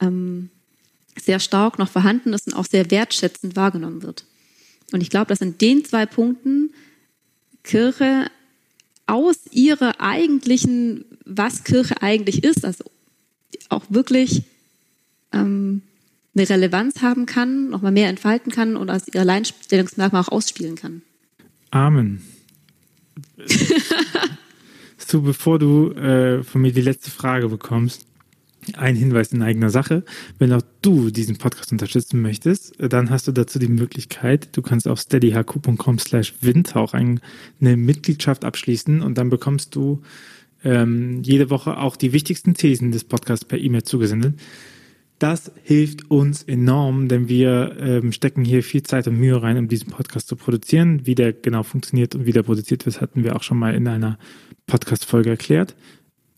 ähm, 0.00 0.50
sehr 1.20 1.40
stark 1.40 1.78
noch 1.78 1.88
vorhanden 1.88 2.32
ist 2.32 2.46
und 2.48 2.54
auch 2.54 2.66
sehr 2.66 2.90
wertschätzend 2.90 3.56
wahrgenommen 3.56 4.02
wird. 4.02 4.24
Und 4.92 5.00
ich 5.00 5.10
glaube, 5.10 5.26
dass 5.26 5.40
in 5.40 5.58
den 5.58 5.84
zwei 5.84 6.06
Punkten 6.06 6.72
Kirche 7.62 8.26
aus 9.06 9.38
ihrer 9.50 10.00
eigentlichen, 10.00 11.04
was 11.24 11.64
Kirche 11.64 12.02
eigentlich 12.02 12.44
ist, 12.44 12.64
also 12.64 12.84
auch 13.68 13.84
wirklich 13.88 14.42
ähm, 15.32 15.82
eine 16.36 16.48
Relevanz 16.48 17.02
haben 17.02 17.26
kann, 17.26 17.70
nochmal 17.70 17.92
mehr 17.92 18.08
entfalten 18.08 18.52
kann 18.52 18.76
und 18.76 18.90
aus 18.90 19.08
ihrer 19.08 19.20
Alleinstellungsmerkmal 19.20 20.22
auch 20.22 20.28
ausspielen 20.28 20.74
kann. 20.76 21.02
Amen. 21.70 22.22
so, 24.98 25.22
bevor 25.22 25.58
du 25.58 25.92
äh, 25.92 26.42
von 26.42 26.60
mir 26.62 26.72
die 26.72 26.80
letzte 26.80 27.10
Frage 27.10 27.48
bekommst, 27.48 28.06
Ein 28.76 28.96
Hinweis 28.96 29.30
in 29.32 29.42
eigener 29.42 29.68
Sache. 29.68 30.04
Wenn 30.38 30.52
auch 30.52 30.62
du 30.80 31.10
diesen 31.10 31.36
Podcast 31.36 31.70
unterstützen 31.70 32.22
möchtest, 32.22 32.72
dann 32.78 33.10
hast 33.10 33.28
du 33.28 33.32
dazu 33.32 33.58
die 33.58 33.68
Möglichkeit, 33.68 34.56
du 34.56 34.62
kannst 34.62 34.88
auf 34.88 35.00
steadyhq.com 35.00 35.98
slash 35.98 36.34
windhauch 36.40 36.94
eine 36.94 37.20
Mitgliedschaft 37.60 38.42
abschließen 38.44 39.02
und 39.02 39.18
dann 39.18 39.28
bekommst 39.28 39.74
du 39.74 40.02
ähm, 40.64 41.22
jede 41.22 41.50
Woche 41.50 41.78
auch 41.78 41.96
die 41.96 42.12
wichtigsten 42.12 42.54
Thesen 42.54 42.90
des 42.90 43.04
Podcasts 43.04 43.44
per 43.44 43.58
E-Mail 43.58 43.82
zugesendet. 43.82 44.40
Das 45.18 45.52
hilft 45.62 46.10
uns 46.10 46.42
enorm, 46.42 47.08
denn 47.08 47.28
wir 47.28 47.76
ähm, 47.78 48.10
stecken 48.10 48.44
hier 48.44 48.62
viel 48.62 48.82
Zeit 48.82 49.06
und 49.06 49.18
Mühe 49.18 49.40
rein, 49.40 49.58
um 49.58 49.68
diesen 49.68 49.90
Podcast 49.90 50.26
zu 50.26 50.36
produzieren. 50.36 51.06
Wie 51.06 51.14
der 51.14 51.32
genau 51.32 51.62
funktioniert 51.62 52.14
und 52.14 52.26
wie 52.26 52.32
der 52.32 52.42
produziert 52.42 52.84
wird, 52.84 53.00
hatten 53.00 53.22
wir 53.22 53.36
auch 53.36 53.42
schon 53.42 53.58
mal 53.58 53.74
in 53.74 53.86
einer 53.86 54.18
Podcast-Folge 54.66 55.30
erklärt. 55.30 55.76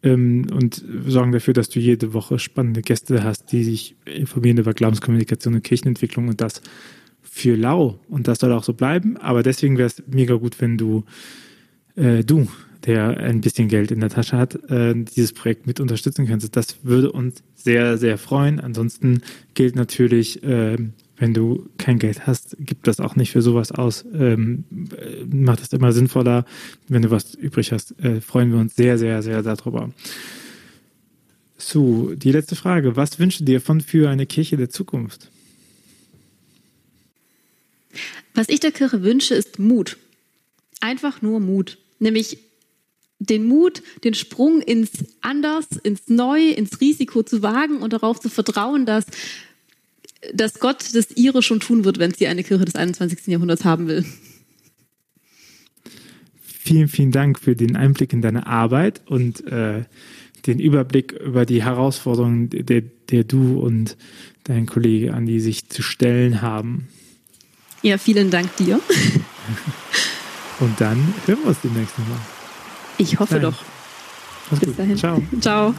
Ähm, 0.02 0.46
und 0.52 0.84
sorgen 1.06 1.32
dafür, 1.32 1.54
dass 1.54 1.70
du 1.70 1.80
jede 1.80 2.12
Woche 2.12 2.38
spannende 2.38 2.82
Gäste 2.82 3.24
hast, 3.24 3.50
die 3.50 3.64
sich 3.64 3.96
informieren 4.04 4.58
über 4.58 4.74
Glaubenskommunikation 4.74 5.54
und 5.54 5.64
Kirchenentwicklung 5.64 6.28
und 6.28 6.40
das 6.40 6.60
für 7.22 7.56
lau. 7.56 7.98
Und 8.08 8.28
das 8.28 8.40
soll 8.40 8.52
auch 8.52 8.64
so 8.64 8.74
bleiben. 8.74 9.16
Aber 9.16 9.42
deswegen 9.42 9.78
wäre 9.78 9.86
es 9.86 10.02
mega 10.06 10.34
gut, 10.34 10.60
wenn 10.60 10.76
du, 10.76 11.04
äh, 11.96 12.24
du 12.24 12.46
der 12.86 13.16
ein 13.18 13.40
bisschen 13.40 13.68
Geld 13.68 13.90
in 13.90 14.00
der 14.00 14.10
Tasche 14.10 14.36
hat, 14.36 14.54
äh, 14.70 14.94
dieses 14.94 15.32
Projekt 15.32 15.66
mit 15.66 15.80
unterstützen 15.80 16.26
könnte. 16.26 16.48
Das 16.48 16.84
würde 16.84 17.10
uns 17.10 17.42
sehr, 17.54 17.98
sehr 17.98 18.16
freuen. 18.16 18.60
Ansonsten 18.60 19.22
gilt 19.54 19.74
natürlich, 19.74 20.42
äh, 20.44 20.76
wenn 21.16 21.34
du 21.34 21.68
kein 21.78 21.98
Geld 21.98 22.26
hast, 22.26 22.56
gib 22.60 22.84
das 22.84 23.00
auch 23.00 23.16
nicht 23.16 23.32
für 23.32 23.42
sowas 23.42 23.72
aus. 23.72 24.04
Ähm, 24.14 24.64
macht 25.30 25.62
es 25.62 25.72
immer 25.72 25.92
sinnvoller. 25.92 26.44
Wenn 26.88 27.02
du 27.02 27.10
was 27.10 27.34
übrig 27.34 27.72
hast, 27.72 27.98
äh, 28.00 28.20
freuen 28.20 28.52
wir 28.52 28.58
uns 28.58 28.76
sehr, 28.76 28.98
sehr, 28.98 29.22
sehr 29.22 29.42
darüber. 29.42 29.90
So, 31.58 32.14
die 32.14 32.32
letzte 32.32 32.54
Frage. 32.54 32.96
Was 32.96 33.18
wünschst 33.18 33.40
du 33.40 33.44
dir 33.44 33.60
von 33.60 33.80
für 33.80 34.10
eine 34.10 34.26
Kirche 34.26 34.56
der 34.56 34.70
Zukunft? 34.70 35.30
Was 38.34 38.48
ich 38.48 38.60
der 38.60 38.72
Kirche 38.72 39.02
wünsche, 39.02 39.34
ist 39.34 39.58
Mut. 39.58 39.96
Einfach 40.80 41.22
nur 41.22 41.40
Mut. 41.40 41.78
Nämlich 41.98 42.38
den 43.18 43.44
Mut, 43.44 43.82
den 44.04 44.14
Sprung 44.14 44.60
ins 44.60 45.04
Anders, 45.20 45.66
ins 45.82 46.08
Neu, 46.08 46.50
ins 46.50 46.80
Risiko 46.80 47.22
zu 47.22 47.42
wagen 47.42 47.78
und 47.78 47.92
darauf 47.92 48.20
zu 48.20 48.28
vertrauen, 48.28 48.86
dass, 48.86 49.06
dass 50.34 50.60
Gott 50.60 50.94
das 50.94 51.10
ihre 51.12 51.42
schon 51.42 51.60
tun 51.60 51.84
wird, 51.84 51.98
wenn 51.98 52.12
sie 52.12 52.26
eine 52.26 52.44
Kirche 52.44 52.64
des 52.64 52.74
21. 52.74 53.26
Jahrhunderts 53.28 53.64
haben 53.64 53.88
will. 53.88 54.04
Vielen, 56.40 56.88
vielen 56.88 57.12
Dank 57.12 57.38
für 57.38 57.54
den 57.54 57.76
Einblick 57.76 58.12
in 58.12 58.22
deine 58.22 58.46
Arbeit 58.46 59.00
und 59.06 59.46
äh, 59.46 59.84
den 60.46 60.58
Überblick 60.58 61.12
über 61.12 61.46
die 61.46 61.62
Herausforderungen, 61.62 62.50
der, 62.50 62.82
der 62.82 63.24
du 63.24 63.60
und 63.60 63.96
dein 64.44 64.66
Kollege 64.66 65.14
Andi 65.14 65.40
sich 65.40 65.68
zu 65.68 65.82
stellen 65.82 66.42
haben. 66.42 66.88
Ja, 67.82 67.98
vielen 67.98 68.30
Dank 68.30 68.54
dir. 68.56 68.80
und 70.60 70.80
dann 70.80 71.14
hören 71.26 71.38
wir 71.42 71.48
uns 71.48 71.60
demnächst 71.62 71.98
nochmal. 71.98 72.35
Ich 72.98 73.18
hoffe 73.18 73.34
Nein. 73.34 73.42
doch. 73.42 73.54
Bis 74.50 74.60
gut. 74.60 74.78
dahin. 74.78 74.96
Ciao. 74.96 75.22
Ciao. 75.40 75.74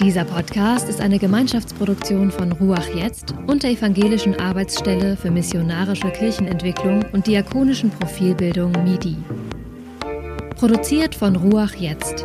Dieser 0.00 0.24
Podcast 0.24 0.88
ist 0.88 1.00
eine 1.00 1.18
Gemeinschaftsproduktion 1.18 2.30
von 2.30 2.52
Ruach 2.52 2.86
Jetzt 2.94 3.34
und 3.46 3.62
der 3.62 3.70
Evangelischen 3.70 4.38
Arbeitsstelle 4.38 5.16
für 5.16 5.30
missionarische 5.30 6.10
Kirchenentwicklung 6.10 7.04
und 7.12 7.26
diakonischen 7.26 7.90
Profilbildung 7.90 8.72
MIDI. 8.84 9.16
Produziert 10.56 11.14
von 11.14 11.34
Ruach 11.34 11.74
Jetzt. 11.74 12.24